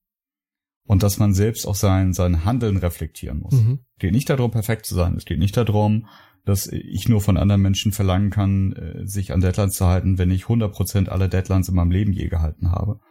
Und 0.87 1.03
dass 1.03 1.19
man 1.19 1.33
selbst 1.33 1.67
auch 1.67 1.75
sein, 1.75 2.13
sein 2.13 2.45
Handeln 2.45 2.77
reflektieren 2.77 3.41
muss. 3.41 3.53
Mhm. 3.53 3.79
Es 3.95 3.99
geht 3.99 4.13
nicht 4.13 4.29
darum, 4.29 4.49
perfekt 4.51 4.85
zu 4.85 4.95
sein. 4.95 5.15
Es 5.17 5.25
geht 5.25 5.37
nicht 5.37 5.55
darum, 5.57 6.07
dass 6.45 6.65
ich 6.67 7.09
nur 7.09 7.19
von 7.19 7.35
anderen 7.35 7.61
Menschen 7.61 7.91
verlangen 7.91 8.29
kann, 8.29 8.71
äh, 8.71 9.05
sich 9.05 9.33
an 9.33 9.41
Deadlines 9.41 9.75
zu 9.75 9.85
halten, 9.85 10.17
wenn 10.17 10.31
ich 10.31 10.45
100% 10.47 11.09
aller 11.09 11.27
Deadlines 11.27 11.67
in 11.67 11.75
meinem 11.75 11.91
Leben 11.91 12.13
je 12.13 12.29
gehalten 12.29 12.71
habe. 12.71 13.01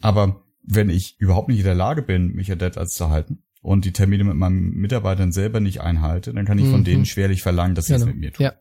Aber 0.00 0.42
wenn 0.62 0.88
ich 0.88 1.16
überhaupt 1.18 1.48
nicht 1.48 1.58
in 1.58 1.64
der 1.64 1.74
Lage 1.74 2.00
bin, 2.02 2.32
mich 2.32 2.50
an 2.50 2.58
Deadlines 2.58 2.94
zu 2.94 3.10
halten 3.10 3.42
und 3.60 3.84
die 3.84 3.92
Termine 3.92 4.24
mit 4.24 4.36
meinen 4.36 4.72
Mitarbeitern 4.74 5.32
selber 5.32 5.60
nicht 5.60 5.82
einhalte, 5.82 6.32
dann 6.32 6.46
kann 6.46 6.58
ich 6.58 6.66
von 6.68 6.80
Mhm. 6.80 6.84
denen 6.84 7.04
schwerlich 7.04 7.42
verlangen, 7.42 7.74
dass 7.74 7.86
sie 7.86 7.94
es 7.94 8.00
Genau. 8.00 8.12
mit 8.12 8.20
mir 8.20 8.32
tun. 8.32 8.44
Ja. 8.44 8.54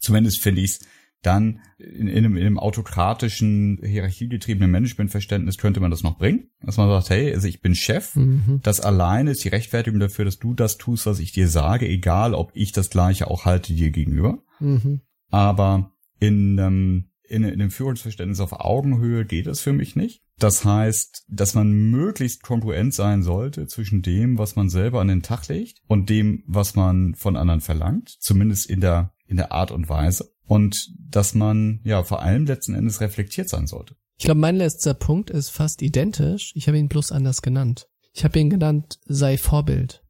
Zumindest 0.00 0.42
finde 0.42 0.60
ich 0.60 0.72
es 0.72 0.80
dann 1.26 1.60
in, 1.78 2.06
in, 2.06 2.18
einem, 2.18 2.36
in 2.36 2.46
einem 2.46 2.58
autokratischen, 2.58 3.80
hierarchiegetriebenen 3.84 4.70
Managementverständnis 4.70 5.58
könnte 5.58 5.80
man 5.80 5.90
das 5.90 6.02
noch 6.02 6.18
bringen. 6.18 6.48
Dass 6.62 6.76
man 6.76 6.88
sagt, 6.88 7.10
hey, 7.10 7.32
also 7.34 7.48
ich 7.48 7.60
bin 7.60 7.74
Chef, 7.74 8.14
Mhm. 8.16 8.60
das 8.62 8.80
alleine 8.80 9.32
ist 9.32 9.44
die 9.44 9.48
Rechtfertigung 9.48 10.00
dafür, 10.00 10.24
dass 10.24 10.38
du 10.38 10.54
das 10.54 10.78
tust, 10.78 11.06
was 11.06 11.18
ich 11.18 11.32
dir 11.32 11.48
sage, 11.48 11.88
egal 11.88 12.34
ob 12.34 12.50
ich 12.54 12.72
das 12.72 12.90
gleiche 12.90 13.28
auch 13.28 13.44
halte 13.44 13.72
dir 13.74 13.90
gegenüber. 13.90 14.42
Mhm. 14.60 15.00
Aber 15.30 15.92
in, 16.20 16.58
ähm, 16.58 17.10
in, 17.26 17.44
in 17.44 17.58
dem 17.58 17.70
Führungsverständnis 17.70 18.40
auf 18.40 18.52
Augenhöhe 18.52 19.24
geht 19.24 19.46
es 19.46 19.60
für 19.60 19.72
mich 19.72 19.96
nicht. 19.96 20.22
Das 20.38 20.64
heißt, 20.64 21.26
dass 21.28 21.54
man 21.54 21.72
möglichst 21.90 22.42
kongruent 22.42 22.92
sein 22.92 23.22
sollte 23.22 23.66
zwischen 23.66 24.02
dem, 24.02 24.36
was 24.36 24.56
man 24.56 24.68
selber 24.68 25.00
an 25.00 25.08
den 25.08 25.22
Tag 25.22 25.48
legt 25.48 25.80
und 25.86 26.10
dem, 26.10 26.42
was 26.46 26.74
man 26.74 27.14
von 27.14 27.36
anderen 27.36 27.60
verlangt, 27.60 28.16
zumindest 28.20 28.68
in 28.68 28.80
der, 28.80 29.14
in 29.26 29.36
der 29.36 29.52
Art 29.52 29.70
und 29.70 29.88
Weise. 29.88 30.33
Und 30.46 30.92
dass 30.98 31.34
man 31.34 31.80
ja 31.84 32.02
vor 32.02 32.22
allem 32.22 32.46
letzten 32.46 32.74
Endes 32.74 33.00
reflektiert 33.00 33.48
sein 33.48 33.66
sollte. 33.66 33.96
Ich 34.16 34.24
glaube, 34.24 34.40
mein 34.40 34.56
letzter 34.56 34.94
Punkt 34.94 35.30
ist 35.30 35.50
fast 35.50 35.82
identisch. 35.82 36.52
Ich 36.54 36.68
habe 36.68 36.78
ihn 36.78 36.88
bloß 36.88 37.12
anders 37.12 37.42
genannt. 37.42 37.88
Ich 38.12 38.24
habe 38.24 38.38
ihn 38.38 38.50
genannt, 38.50 39.00
sei 39.06 39.38
Vorbild. 39.38 40.04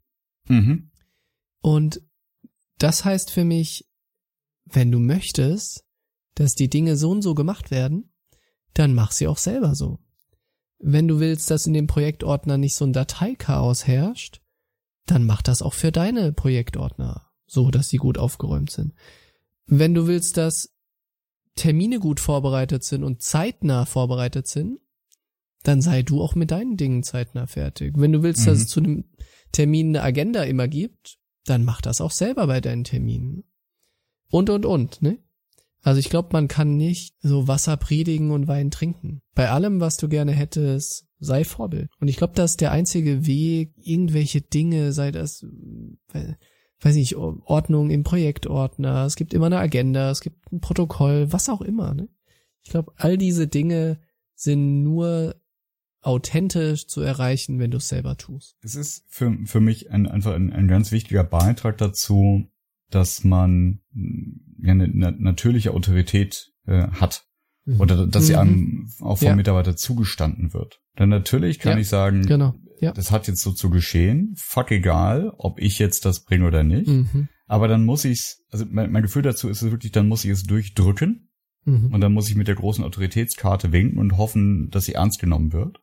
Mhm. 0.48 0.90
Und 1.60 2.02
das 2.78 3.04
heißt 3.04 3.30
für 3.30 3.44
mich, 3.44 3.88
wenn 4.64 4.90
du 4.90 4.98
möchtest, 4.98 5.84
dass 6.34 6.54
die 6.54 6.68
Dinge 6.68 6.96
so 6.96 7.10
und 7.10 7.22
so 7.22 7.34
gemacht 7.34 7.70
werden, 7.70 8.12
dann 8.74 8.94
mach 8.94 9.12
sie 9.12 9.28
auch 9.28 9.38
selber 9.38 9.74
so. 9.74 10.00
Wenn 10.78 11.08
du 11.08 11.20
willst, 11.20 11.50
dass 11.50 11.66
in 11.66 11.72
dem 11.72 11.86
Projektordner 11.86 12.58
nicht 12.58 12.74
so 12.74 12.84
ein 12.84 12.92
Dateikaos 12.92 13.86
herrscht, 13.86 14.42
dann 15.06 15.24
mach 15.24 15.42
das 15.42 15.62
auch 15.62 15.74
für 15.74 15.92
deine 15.92 16.32
Projektordner, 16.32 17.30
so 17.46 17.70
dass 17.70 17.88
sie 17.88 17.98
gut 17.98 18.18
aufgeräumt 18.18 18.70
sind. 18.70 18.94
Wenn 19.66 19.94
du 19.94 20.06
willst, 20.06 20.36
dass 20.36 20.70
Termine 21.56 22.00
gut 22.00 22.20
vorbereitet 22.20 22.84
sind 22.84 23.04
und 23.04 23.22
zeitnah 23.22 23.84
vorbereitet 23.86 24.46
sind, 24.46 24.78
dann 25.62 25.80
sei 25.80 26.02
du 26.02 26.20
auch 26.20 26.34
mit 26.34 26.50
deinen 26.50 26.76
Dingen 26.76 27.02
zeitnah 27.02 27.46
fertig. 27.46 27.94
Wenn 27.96 28.12
du 28.12 28.22
willst, 28.22 28.46
dass 28.46 28.58
Mhm. 28.58 28.62
es 28.62 28.68
zu 28.68 28.80
einem 28.80 29.04
Termin 29.52 29.88
eine 29.96 30.02
Agenda 30.02 30.42
immer 30.42 30.68
gibt, 30.68 31.16
dann 31.44 31.64
mach 31.64 31.80
das 31.80 32.00
auch 32.00 32.10
selber 32.10 32.46
bei 32.46 32.60
deinen 32.60 32.84
Terminen. 32.84 33.44
Und, 34.30 34.50
und, 34.50 34.66
und, 34.66 35.00
ne? 35.00 35.18
Also 35.80 36.00
ich 36.00 36.08
glaube, 36.08 36.30
man 36.32 36.48
kann 36.48 36.76
nicht 36.76 37.14
so 37.20 37.46
Wasser 37.46 37.76
predigen 37.76 38.30
und 38.30 38.48
Wein 38.48 38.70
trinken. 38.70 39.20
Bei 39.34 39.50
allem, 39.50 39.80
was 39.80 39.98
du 39.98 40.08
gerne 40.08 40.32
hättest, 40.32 41.06
sei 41.18 41.44
Vorbild. 41.44 41.90
Und 42.00 42.08
ich 42.08 42.16
glaube, 42.16 42.32
das 42.34 42.52
ist 42.52 42.60
der 42.62 42.72
einzige 42.72 43.26
Weg, 43.26 43.74
irgendwelche 43.76 44.40
Dinge, 44.40 44.92
sei 44.92 45.10
das, 45.10 45.44
äh, 46.14 46.34
weiß 46.84 46.94
nicht, 46.96 47.16
Ordnung 47.16 47.90
im 47.90 48.02
Projektordner, 48.02 49.04
es 49.04 49.16
gibt 49.16 49.32
immer 49.34 49.46
eine 49.46 49.58
Agenda, 49.58 50.10
es 50.10 50.20
gibt 50.20 50.52
ein 50.52 50.60
Protokoll, 50.60 51.32
was 51.32 51.48
auch 51.48 51.60
immer, 51.62 51.94
ne? 51.94 52.08
Ich 52.62 52.70
glaube, 52.70 52.92
all 52.96 53.18
diese 53.18 53.46
Dinge 53.46 53.98
sind 54.34 54.82
nur 54.82 55.36
authentisch 56.00 56.86
zu 56.86 57.00
erreichen, 57.00 57.58
wenn 57.58 57.70
du 57.70 57.78
es 57.78 57.88
selber 57.88 58.16
tust. 58.16 58.56
Es 58.62 58.74
ist 58.74 59.04
für, 59.08 59.36
für 59.46 59.60
mich 59.60 59.90
ein, 59.90 60.06
einfach 60.06 60.34
ein, 60.34 60.52
ein 60.52 60.68
ganz 60.68 60.92
wichtiger 60.92 61.24
Beitrag 61.24 61.78
dazu, 61.78 62.46
dass 62.90 63.24
man 63.24 63.80
mh, 63.92 64.36
ja, 64.62 64.72
eine, 64.72 64.84
eine 64.84 65.12
natürliche 65.18 65.72
Autorität 65.72 66.52
äh, 66.66 66.88
hat 66.88 67.24
oder 67.78 68.06
dass 68.06 68.26
sie 68.26 68.34
Mhm. 68.34 68.38
einem 68.38 68.90
auch 69.00 69.16
vom 69.18 69.28
Ja. 69.28 69.36
Mitarbeiter 69.36 69.76
zugestanden 69.76 70.52
wird. 70.52 70.80
Denn 70.98 71.08
natürlich 71.08 71.58
kann 71.58 71.72
Ja, 71.72 71.78
ich 71.78 71.88
sagen, 71.88 72.26
Genau, 72.26 72.54
ja. 72.84 72.92
das 72.92 73.10
hat 73.10 73.26
jetzt 73.26 73.42
so 73.42 73.52
zu 73.52 73.70
geschehen, 73.70 74.34
fuck 74.36 74.70
egal, 74.70 75.32
ob 75.36 75.60
ich 75.60 75.78
jetzt 75.78 76.04
das 76.04 76.24
bringe 76.24 76.46
oder 76.46 76.62
nicht. 76.62 76.88
Mhm. 76.88 77.28
Aber 77.46 77.68
dann 77.68 77.84
muss 77.84 78.04
ich's, 78.04 78.42
also 78.50 78.64
mein, 78.68 78.90
mein 78.90 79.02
Gefühl 79.02 79.22
dazu 79.22 79.48
ist 79.48 79.62
es 79.62 79.70
wirklich, 79.70 79.92
dann 79.92 80.08
muss 80.08 80.24
ich 80.24 80.30
es 80.30 80.44
durchdrücken 80.44 81.28
Mhm. 81.66 81.94
und 81.94 82.00
dann 82.00 82.12
muss 82.12 82.28
ich 82.28 82.36
mit 82.36 82.48
der 82.48 82.56
großen 82.56 82.84
Autoritätskarte 82.84 83.72
winken 83.72 83.98
und 83.98 84.18
hoffen, 84.18 84.70
dass 84.70 84.84
sie 84.84 84.94
ernst 84.94 85.18
genommen 85.18 85.52
wird. 85.52 85.78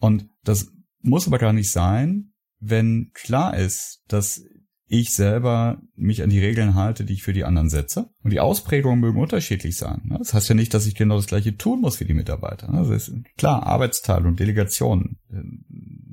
Und 0.00 0.28
das 0.44 0.72
muss 1.02 1.26
aber 1.26 1.38
gar 1.38 1.52
nicht 1.52 1.70
sein, 1.70 2.32
wenn 2.60 3.10
klar 3.12 3.56
ist, 3.56 4.02
dass 4.08 4.42
ich 4.88 5.10
selber 5.10 5.82
mich 5.96 6.22
an 6.22 6.30
die 6.30 6.38
Regeln 6.38 6.74
halte, 6.76 7.04
die 7.04 7.14
ich 7.14 7.24
für 7.24 7.32
die 7.32 7.44
anderen 7.44 7.68
setze. 7.68 8.08
Und 8.22 8.32
die 8.32 8.40
Ausprägungen 8.40 9.00
mögen 9.00 9.20
unterschiedlich 9.20 9.76
sein. 9.76 10.02
ne? 10.04 10.16
Das 10.18 10.32
heißt 10.32 10.48
ja 10.48 10.54
nicht, 10.54 10.72
dass 10.74 10.86
ich 10.86 10.94
genau 10.94 11.16
das 11.16 11.26
gleiche 11.26 11.56
tun 11.56 11.80
muss 11.80 11.98
wie 11.98 12.04
die 12.04 12.14
Mitarbeiter. 12.14 12.72
Also 12.72 12.92
ist 12.92 13.12
klar, 13.36 13.64
Arbeitsteilung, 13.64 14.36
Delegation, 14.36 15.16
äh, 15.30 15.42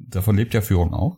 davon 0.08 0.36
lebt 0.36 0.54
ja 0.54 0.62
Führung 0.62 0.94
auch. 0.94 1.18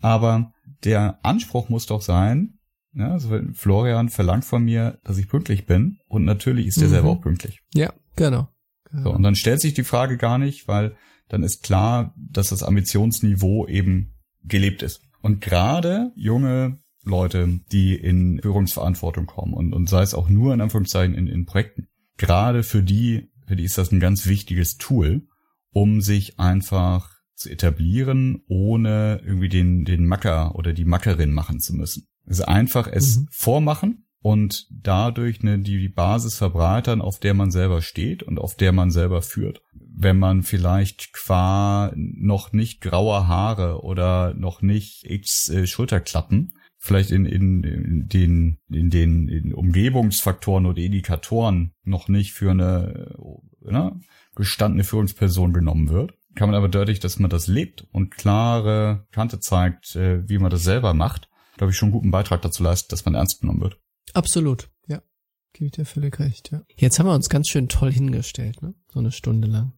Aber 0.00 0.52
der 0.84 1.18
Anspruch 1.24 1.68
muss 1.68 1.86
doch 1.86 2.02
sein, 2.02 2.54
Ja, 2.92 3.12
also 3.12 3.38
Florian 3.52 4.08
verlangt 4.08 4.44
von 4.44 4.64
mir, 4.64 4.98
dass 5.04 5.16
ich 5.16 5.28
pünktlich 5.28 5.64
bin 5.64 5.98
und 6.08 6.24
natürlich 6.24 6.66
ist 6.66 6.78
er 6.78 6.88
Mhm. 6.88 6.90
selber 6.90 7.08
auch 7.10 7.20
pünktlich. 7.20 7.60
Ja, 7.72 7.92
genau. 8.16 8.48
So, 8.92 9.12
und 9.12 9.22
dann 9.22 9.36
stellt 9.36 9.60
sich 9.60 9.74
die 9.74 9.84
Frage 9.84 10.16
gar 10.16 10.38
nicht, 10.38 10.66
weil 10.66 10.96
dann 11.28 11.44
ist 11.44 11.62
klar, 11.62 12.12
dass 12.16 12.48
das 12.48 12.64
Ambitionsniveau 12.64 13.68
eben 13.68 14.14
gelebt 14.42 14.82
ist. 14.82 15.02
Und 15.22 15.40
gerade 15.40 16.10
junge 16.16 16.78
Leute, 17.04 17.60
die 17.70 17.94
in 17.94 18.40
Führungsverantwortung 18.42 19.26
kommen 19.26 19.54
und, 19.54 19.72
und 19.72 19.88
sei 19.88 20.02
es 20.02 20.12
auch 20.12 20.28
nur 20.28 20.52
in 20.52 20.60
Anführungszeichen 20.60 21.14
in, 21.14 21.28
in 21.28 21.46
Projekten, 21.46 21.86
gerade 22.16 22.64
für 22.64 22.82
die, 22.82 23.30
für 23.46 23.54
die 23.54 23.64
ist 23.64 23.78
das 23.78 23.92
ein 23.92 24.00
ganz 24.00 24.26
wichtiges 24.26 24.78
Tool, 24.78 25.28
um 25.70 26.00
sich 26.00 26.40
einfach 26.40 27.19
zu 27.40 27.50
etablieren, 27.50 28.42
ohne 28.48 29.20
irgendwie 29.24 29.48
den, 29.48 29.84
den 29.84 30.06
Macker 30.06 30.54
oder 30.54 30.72
die 30.72 30.84
Mackerin 30.84 31.32
machen 31.32 31.60
zu 31.60 31.74
müssen. 31.74 32.06
Es 32.26 32.38
ist 32.38 32.48
einfach 32.48 32.86
es 32.86 33.18
Mhm. 33.18 33.28
vormachen 33.30 34.06
und 34.22 34.68
dadurch 34.70 35.40
eine, 35.40 35.58
die, 35.58 35.78
die 35.78 35.88
Basis 35.88 36.36
verbreitern, 36.36 37.00
auf 37.00 37.18
der 37.18 37.34
man 37.34 37.50
selber 37.50 37.80
steht 37.82 38.22
und 38.22 38.38
auf 38.38 38.56
der 38.56 38.72
man 38.72 38.90
selber 38.90 39.22
führt. 39.22 39.62
Wenn 39.72 40.18
man 40.18 40.42
vielleicht 40.42 41.12
qua 41.12 41.92
noch 41.96 42.52
nicht 42.52 42.80
grauer 42.80 43.26
Haare 43.26 43.82
oder 43.82 44.34
noch 44.34 44.62
nicht 44.62 45.10
X 45.10 45.48
äh, 45.48 45.66
Schulterklappen 45.66 46.52
vielleicht 46.80 47.10
in, 47.10 47.26
in, 47.26 47.62
in 47.62 48.08
den, 48.08 48.58
in 48.70 48.88
den 48.90 49.28
in 49.28 49.52
Umgebungsfaktoren 49.52 50.64
oder 50.64 50.78
Indikatoren 50.78 51.72
noch 51.84 52.08
nicht 52.08 52.32
für 52.32 52.50
eine 52.50 53.14
ne, 53.60 54.00
gestandene 54.34 54.84
Führungsperson 54.84 55.52
genommen 55.52 55.90
wird, 55.90 56.14
kann 56.34 56.48
man 56.48 56.56
aber 56.56 56.68
dadurch, 56.68 57.00
dass 57.00 57.18
man 57.18 57.30
das 57.30 57.46
lebt 57.46 57.86
und 57.92 58.10
klare 58.10 59.06
Kante 59.10 59.40
zeigt, 59.40 59.96
äh, 59.96 60.28
wie 60.28 60.38
man 60.38 60.50
das 60.50 60.62
selber 60.62 60.94
macht, 60.94 61.28
glaube 61.56 61.72
ich, 61.72 61.76
schon 61.76 61.88
einen 61.88 61.94
guten 61.94 62.10
Beitrag 62.10 62.42
dazu 62.42 62.62
leistet, 62.62 62.92
dass 62.92 63.04
man 63.04 63.14
ernst 63.14 63.40
genommen 63.40 63.60
wird. 63.60 63.78
Absolut, 64.14 64.70
ja. 64.86 65.02
Gebe 65.52 65.66
ich 65.66 65.72
dir 65.72 65.84
völlig 65.84 66.18
recht, 66.18 66.50
ja. 66.52 66.62
Jetzt 66.76 66.98
haben 66.98 67.06
wir 67.06 67.14
uns 67.14 67.28
ganz 67.28 67.48
schön 67.48 67.68
toll 67.68 67.92
hingestellt, 67.92 68.62
ne? 68.62 68.74
So 68.92 69.00
eine 69.00 69.12
Stunde 69.12 69.48
lang. 69.48 69.72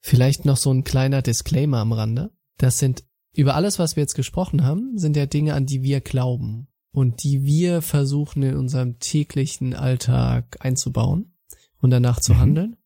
Vielleicht 0.00 0.44
noch 0.44 0.56
so 0.56 0.72
ein 0.72 0.84
kleiner 0.84 1.22
Disclaimer 1.22 1.78
am 1.78 1.92
Rande. 1.92 2.30
Das 2.58 2.78
sind, 2.78 3.04
über 3.32 3.54
alles, 3.54 3.78
was 3.78 3.96
wir 3.96 4.02
jetzt 4.02 4.14
gesprochen 4.14 4.64
haben, 4.64 4.98
sind 4.98 5.16
ja 5.16 5.26
Dinge, 5.26 5.54
an 5.54 5.66
die 5.66 5.82
wir 5.82 6.00
glauben 6.00 6.68
und 6.92 7.22
die 7.22 7.44
wir 7.44 7.82
versuchen 7.82 8.42
in 8.42 8.56
unserem 8.56 8.98
täglichen 8.98 9.74
Alltag 9.74 10.58
einzubauen 10.60 11.34
und 11.78 11.90
danach 11.90 12.20
zu 12.20 12.34
Mhm. 12.34 12.38
handeln. 12.38 12.76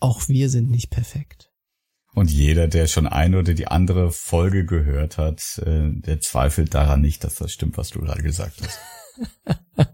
Auch 0.00 0.28
wir 0.28 0.48
sind 0.48 0.70
nicht 0.70 0.90
perfekt. 0.90 1.47
Und 2.14 2.30
jeder, 2.30 2.66
der 2.68 2.86
schon 2.88 3.06
eine 3.06 3.38
oder 3.38 3.54
die 3.54 3.68
andere 3.68 4.10
Folge 4.10 4.64
gehört 4.64 5.18
hat, 5.18 5.58
äh, 5.64 5.90
der 5.92 6.20
zweifelt 6.20 6.74
daran 6.74 7.00
nicht, 7.00 7.22
dass 7.22 7.36
das 7.36 7.52
stimmt, 7.52 7.76
was 7.76 7.90
du 7.90 8.00
gerade 8.00 8.22
gesagt 8.22 8.60
hast. 8.62 8.78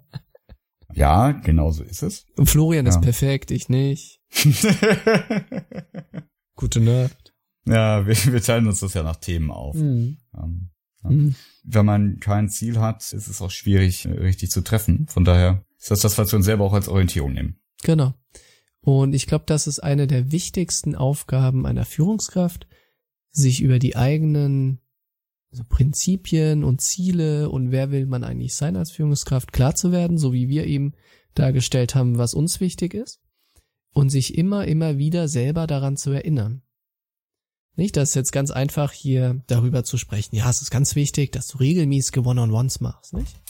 ja, 0.95 1.33
genau 1.33 1.71
so 1.71 1.83
ist 1.83 2.03
es. 2.03 2.25
Und 2.37 2.49
Florian 2.49 2.87
ist 2.87 2.95
Ja. 2.97 3.01
perfekt, 3.01 3.51
ich 3.51 3.69
nicht. 3.69 4.21
Gute 6.57 6.81
Nacht. 6.81 7.35
ja, 7.67 8.07
wir, 8.07 8.17
wir 8.33 8.43
teilen 8.43 8.67
uns 8.69 8.81
das 8.81 8.95
ja 8.95 9.03
nach 9.03 9.17
Themen 9.17 9.51
auf. 9.51 9.75
Mhm. 9.75 10.19
Ähm, 10.37 10.71
Mhm. 11.07 11.35
wenn 11.65 11.85
man 11.85 12.19
kein 12.19 12.49
Ziel 12.49 12.81
hat, 12.81 13.13
ist 13.13 13.29
es 13.29 13.43
auch 13.43 13.51
schwierig, 13.51 14.07
äh, 14.07 14.13
richtig 14.13 14.51
zu 14.51 14.63
treffen. 14.63 15.07
Von 15.07 15.27
daher 15.27 15.63
ist 15.79 15.91
das 15.91 16.01
das, 16.01 16.17
was 16.17 16.33
wir 16.33 16.39
uns 16.39 16.47
selber 16.47 16.65
auch 16.65 16.73
als 16.73 16.89
Orientierung 16.89 17.35
nehmen. 17.35 17.61
Genau. 17.83 18.15
Und 18.85 19.15
ich 19.15 19.27
glaube, 19.27 19.45
das 19.47 19.67
ist 19.67 19.79
eine 19.81 20.07
der 20.07 20.31
wichtigsten 20.31 20.95
Aufgaben 20.95 21.65
einer 21.65 21.87
Führungskraft, 21.87 22.67
sich 23.31 23.63
über 23.63 23.79
die 23.79 23.97
eigenen 23.97 24.81
so 25.51 25.63
Prinzipien 25.67 26.65
und 26.65 26.83
Ziele 26.83 27.49
und 27.49 27.71
wer 27.71 27.91
will 27.91 28.07
man 28.07 28.25
eigentlich 28.25 28.55
sein 28.55 28.77
als 28.77 28.91
Führungskraft 28.91 29.53
klar 29.53 29.75
zu 29.75 29.91
werden, 29.91 30.19
so 30.19 30.33
wie 30.33 30.49
wir 30.49 30.67
eben 30.67 30.93
dargestellt 31.35 31.95
haben, 31.95 32.19
was 32.19 32.35
uns 32.35 32.61
wichtig 32.61 32.93
ist 32.93 33.21
und 33.95 34.11
sich 34.11 34.37
immer, 34.37 34.67
immer 34.67 34.99
wieder 34.99 35.29
selber 35.29 35.67
daran 35.67 35.97
zu 35.97 36.11
erinnern. 36.11 36.63
Nicht, 37.77 37.97
das 37.97 38.11
ist 38.11 38.15
jetzt 38.17 38.33
ganz 38.33 38.51
einfach 38.51 38.93
hier 38.93 39.43
darüber 39.47 39.83
zu 39.83 39.97
sprechen. 39.97 40.37
Ja, 40.37 40.51
es 40.51 40.61
ist 40.61 40.71
ganz 40.71 40.95
wichtig, 40.95 41.33
dass 41.33 41.49
du 41.49 41.59
regelmäßige 41.59 42.19
One-on-Ones 42.19 42.81
machst, 42.81 43.15
nicht? 43.15 43.41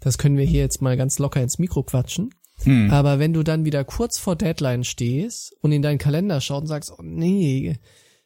Das 0.00 0.18
können 0.18 0.36
wir 0.36 0.44
hier 0.44 0.60
jetzt 0.60 0.80
mal 0.80 0.96
ganz 0.96 1.18
locker 1.18 1.42
ins 1.42 1.58
Mikro 1.58 1.82
quatschen. 1.82 2.30
Hm. 2.64 2.90
Aber 2.90 3.18
wenn 3.18 3.32
du 3.32 3.42
dann 3.42 3.64
wieder 3.64 3.84
kurz 3.84 4.18
vor 4.18 4.36
Deadline 4.36 4.84
stehst 4.84 5.54
und 5.60 5.72
in 5.72 5.82
deinen 5.82 5.98
Kalender 5.98 6.40
schaust 6.40 6.62
und 6.62 6.66
sagst, 6.66 6.92
oh 6.92 7.02
nee, 7.02 7.78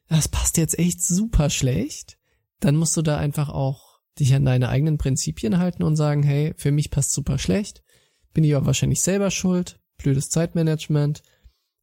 das 0.08 0.28
passt 0.28 0.56
jetzt 0.56 0.78
echt 0.78 1.02
super 1.02 1.50
schlecht, 1.50 2.18
dann 2.60 2.76
musst 2.76 2.96
du 2.96 3.02
da 3.02 3.18
einfach 3.18 3.48
auch 3.48 4.00
dich 4.18 4.34
an 4.34 4.44
deine 4.44 4.68
eigenen 4.68 4.98
Prinzipien 4.98 5.58
halten 5.58 5.82
und 5.82 5.96
sagen, 5.96 6.22
hey, 6.22 6.52
für 6.56 6.70
mich 6.70 6.90
passt 6.90 7.12
super 7.12 7.38
schlecht, 7.38 7.82
bin 8.34 8.44
ich 8.44 8.54
aber 8.54 8.66
wahrscheinlich 8.66 9.00
selber 9.00 9.30
schuld, 9.30 9.80
blödes 9.98 10.28
Zeitmanagement, 10.28 11.22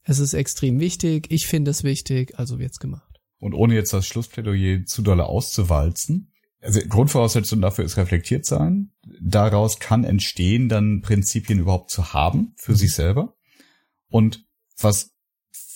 es 0.04 0.20
ist 0.20 0.34
extrem 0.34 0.80
wichtig, 0.80 1.28
ich 1.30 1.48
finde 1.48 1.72
es 1.72 1.84
wichtig, 1.84 2.38
also 2.38 2.60
wird's 2.60 2.80
gemacht. 2.80 3.20
Und 3.40 3.54
ohne 3.54 3.76
jetzt 3.76 3.94
das 3.94 4.06
Schlussplädoyer 4.06 4.86
zu 4.86 5.02
dolle 5.02 5.26
auszuwalzen. 5.26 6.34
Also 6.62 6.82
Grundvoraussetzung 6.88 7.62
dafür 7.62 7.86
ist 7.86 7.98
reflektiert 7.98 8.46
sein. 8.46 8.92
Daraus 9.30 9.80
kann 9.80 10.04
entstehen, 10.04 10.70
dann 10.70 11.02
Prinzipien 11.02 11.60
überhaupt 11.60 11.92
zu 11.92 12.14
haben 12.14 12.54
für 12.58 12.76
sich 12.76 12.94
selber. 12.94 13.36
Und 14.08 14.46
was 14.80 15.12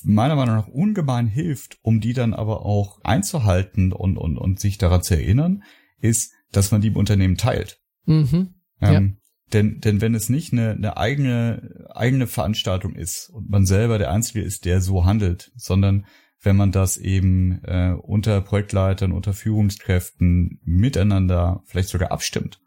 meiner 0.04 0.36
Meinung 0.36 0.56
nach 0.56 0.68
ungemein 0.68 1.28
hilft, 1.28 1.78
um 1.82 2.00
die 2.00 2.14
dann 2.14 2.34
aber 2.34 2.66
auch 2.66 3.02
einzuhalten 3.04 3.94
und, 3.94 4.18
und, 4.18 4.38
und 4.38 4.60
sich 4.60 4.78
daran 4.78 5.04
zu 5.04 5.16
erinnern, 5.16 5.64
ist, 6.00 6.34
dass 6.52 6.72
man 6.72 6.82
die 6.82 6.90
im 6.90 6.98
Unternehmen 6.98 7.38
teilt. 7.38 7.80
Mhm. 8.06 8.56
Ähm, 8.82 9.18
denn, 9.54 9.80
denn 9.80 10.02
wenn 10.02 10.16
es 10.16 10.30
nicht 10.30 10.52
eine, 10.52 10.72
eine 10.72 10.98
eigene, 10.98 11.88
eigene 11.94 12.28
Veranstaltung 12.28 12.96
ist 12.96 13.30
und 13.30 13.50
man 13.50 13.66
selber 13.66 13.98
der 13.98 14.12
Einzige 14.12 14.42
ist, 14.42 14.66
der 14.66 14.82
so 14.82 15.06
handelt, 15.06 15.52
sondern 15.56 16.06
wenn 16.42 16.58
man 16.58 16.72
das 16.72 16.98
eben 16.98 17.64
äh, 17.64 17.96
unter 18.02 18.42
Projektleitern, 18.42 19.14
unter 19.14 19.34
Führungskräften 19.34 20.60
miteinander 20.64 21.64
vielleicht 21.66 21.90
sogar 21.90 22.12
abstimmt 22.12 22.63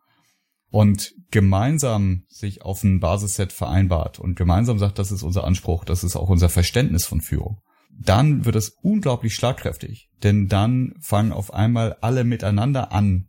und 0.70 1.14
gemeinsam 1.30 2.24
sich 2.28 2.62
auf 2.62 2.82
ein 2.82 3.00
Basisset 3.00 3.52
vereinbart 3.52 4.18
und 4.18 4.36
gemeinsam 4.36 4.78
sagt, 4.78 4.98
das 4.98 5.12
ist 5.12 5.22
unser 5.22 5.44
Anspruch, 5.44 5.84
das 5.84 6.04
ist 6.04 6.16
auch 6.16 6.28
unser 6.28 6.48
Verständnis 6.48 7.06
von 7.06 7.20
Führung, 7.20 7.60
dann 7.90 8.44
wird 8.44 8.56
es 8.56 8.76
unglaublich 8.82 9.34
schlagkräftig. 9.34 10.10
Denn 10.22 10.48
dann 10.48 10.94
fangen 11.00 11.32
auf 11.32 11.52
einmal 11.52 11.96
alle 12.00 12.24
miteinander 12.24 12.92
an, 12.92 13.28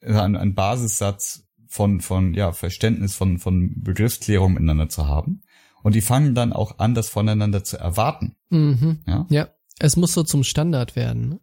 äh, 0.00 0.14
einen, 0.14 0.36
einen 0.36 0.54
Basissatz 0.54 1.44
von, 1.66 2.00
von 2.00 2.34
ja, 2.34 2.52
Verständnis, 2.52 3.14
von, 3.14 3.38
von 3.38 3.80
Begriffsklärung 3.82 4.54
miteinander 4.54 4.88
zu 4.88 5.06
haben. 5.06 5.42
Und 5.82 5.94
die 5.94 6.00
fangen 6.00 6.34
dann 6.34 6.52
auch 6.52 6.78
an, 6.78 6.94
das 6.94 7.08
voneinander 7.08 7.62
zu 7.64 7.78
erwarten. 7.78 8.36
Mhm. 8.50 9.00
Ja? 9.06 9.26
Ja, 9.28 9.48
es 9.78 9.96
muss 9.96 10.14
so 10.14 10.22
zum 10.22 10.42
Standard 10.42 10.96
werden. 10.96 11.40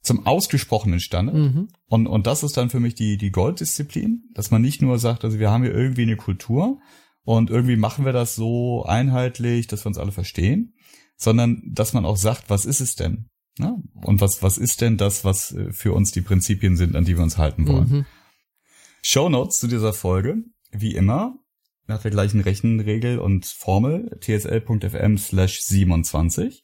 Zum 0.00 0.26
ausgesprochenen 0.26 1.00
Standard. 1.00 1.36
Mhm. 1.36 1.68
Und, 1.86 2.06
und 2.06 2.26
das 2.26 2.42
ist 2.42 2.56
dann 2.56 2.70
für 2.70 2.80
mich 2.80 2.94
die, 2.94 3.18
die 3.18 3.30
Golddisziplin, 3.30 4.24
dass 4.32 4.50
man 4.50 4.62
nicht 4.62 4.80
nur 4.80 4.98
sagt, 4.98 5.24
also 5.24 5.38
wir 5.38 5.50
haben 5.50 5.64
hier 5.64 5.74
irgendwie 5.74 6.02
eine 6.02 6.16
Kultur 6.16 6.80
und 7.24 7.50
irgendwie 7.50 7.76
machen 7.76 8.04
wir 8.04 8.12
das 8.12 8.34
so 8.34 8.84
einheitlich, 8.84 9.66
dass 9.66 9.84
wir 9.84 9.88
uns 9.88 9.98
alle 9.98 10.12
verstehen, 10.12 10.74
sondern 11.16 11.62
dass 11.66 11.92
man 11.92 12.06
auch 12.06 12.16
sagt, 12.16 12.48
was 12.48 12.64
ist 12.64 12.80
es 12.80 12.94
denn? 12.94 13.28
Ja? 13.58 13.76
Und 14.02 14.20
was, 14.20 14.42
was 14.42 14.56
ist 14.56 14.80
denn 14.80 14.96
das, 14.96 15.24
was 15.24 15.52
äh, 15.52 15.72
für 15.72 15.92
uns 15.92 16.12
die 16.12 16.22
Prinzipien 16.22 16.76
sind, 16.76 16.96
an 16.96 17.04
die 17.04 17.16
wir 17.16 17.22
uns 17.22 17.38
halten 17.38 17.66
wollen? 17.66 17.90
Mhm. 17.90 18.06
Shownotes 19.02 19.58
zu 19.58 19.66
dieser 19.66 19.92
Folge, 19.92 20.36
wie 20.70 20.94
immer, 20.94 21.34
nach 21.86 22.02
der 22.02 22.10
gleichen 22.10 22.40
Rechenregel 22.40 23.18
und 23.18 23.46
Formel, 23.46 24.18
tsl.fm 24.20 25.18
slash 25.18 25.60
27. 25.62 26.62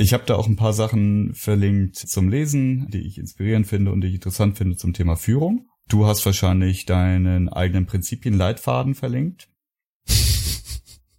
Ich 0.00 0.14
habe 0.14 0.24
da 0.24 0.36
auch 0.36 0.46
ein 0.46 0.56
paar 0.56 0.72
Sachen 0.72 1.34
verlinkt 1.34 1.96
zum 1.96 2.30
Lesen, 2.30 2.88
die 2.88 3.06
ich 3.06 3.18
inspirierend 3.18 3.66
finde 3.66 3.92
und 3.92 4.00
die 4.00 4.08
ich 4.08 4.14
interessant 4.14 4.56
finde 4.56 4.78
zum 4.78 4.94
Thema 4.94 5.14
Führung. 5.14 5.68
Du 5.88 6.06
hast 6.06 6.24
wahrscheinlich 6.24 6.86
deinen 6.86 7.50
eigenen 7.50 7.84
Prinzipienleitfaden 7.84 8.94
verlinkt 8.94 9.50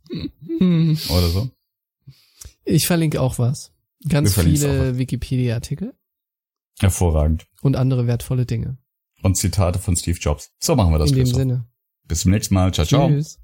oder 0.09 1.29
so. 1.29 1.51
Ich 2.65 2.87
verlinke 2.87 3.21
auch 3.21 3.37
was. 3.37 3.71
Ganz 4.09 4.33
viele 4.33 4.97
Wikipedia-Artikel 4.97 5.93
Hervorragend. 6.79 7.45
und 7.61 7.75
andere 7.75 8.07
wertvolle 8.07 8.47
Dinge. 8.47 8.79
Und 9.21 9.37
Zitate 9.37 9.77
von 9.77 9.95
Steve 9.95 10.17
Jobs. 10.17 10.55
So 10.57 10.75
machen 10.75 10.91
wir 10.91 10.97
das. 10.97 11.11
In 11.11 11.17
dem. 11.17 11.27
Sinne. 11.27 11.67
Bis 12.07 12.21
zum 12.21 12.31
nächsten 12.31 12.55
Mal. 12.55 12.73
Ciao, 12.73 12.87
ciao. 12.87 13.09
Tschüss. 13.09 13.37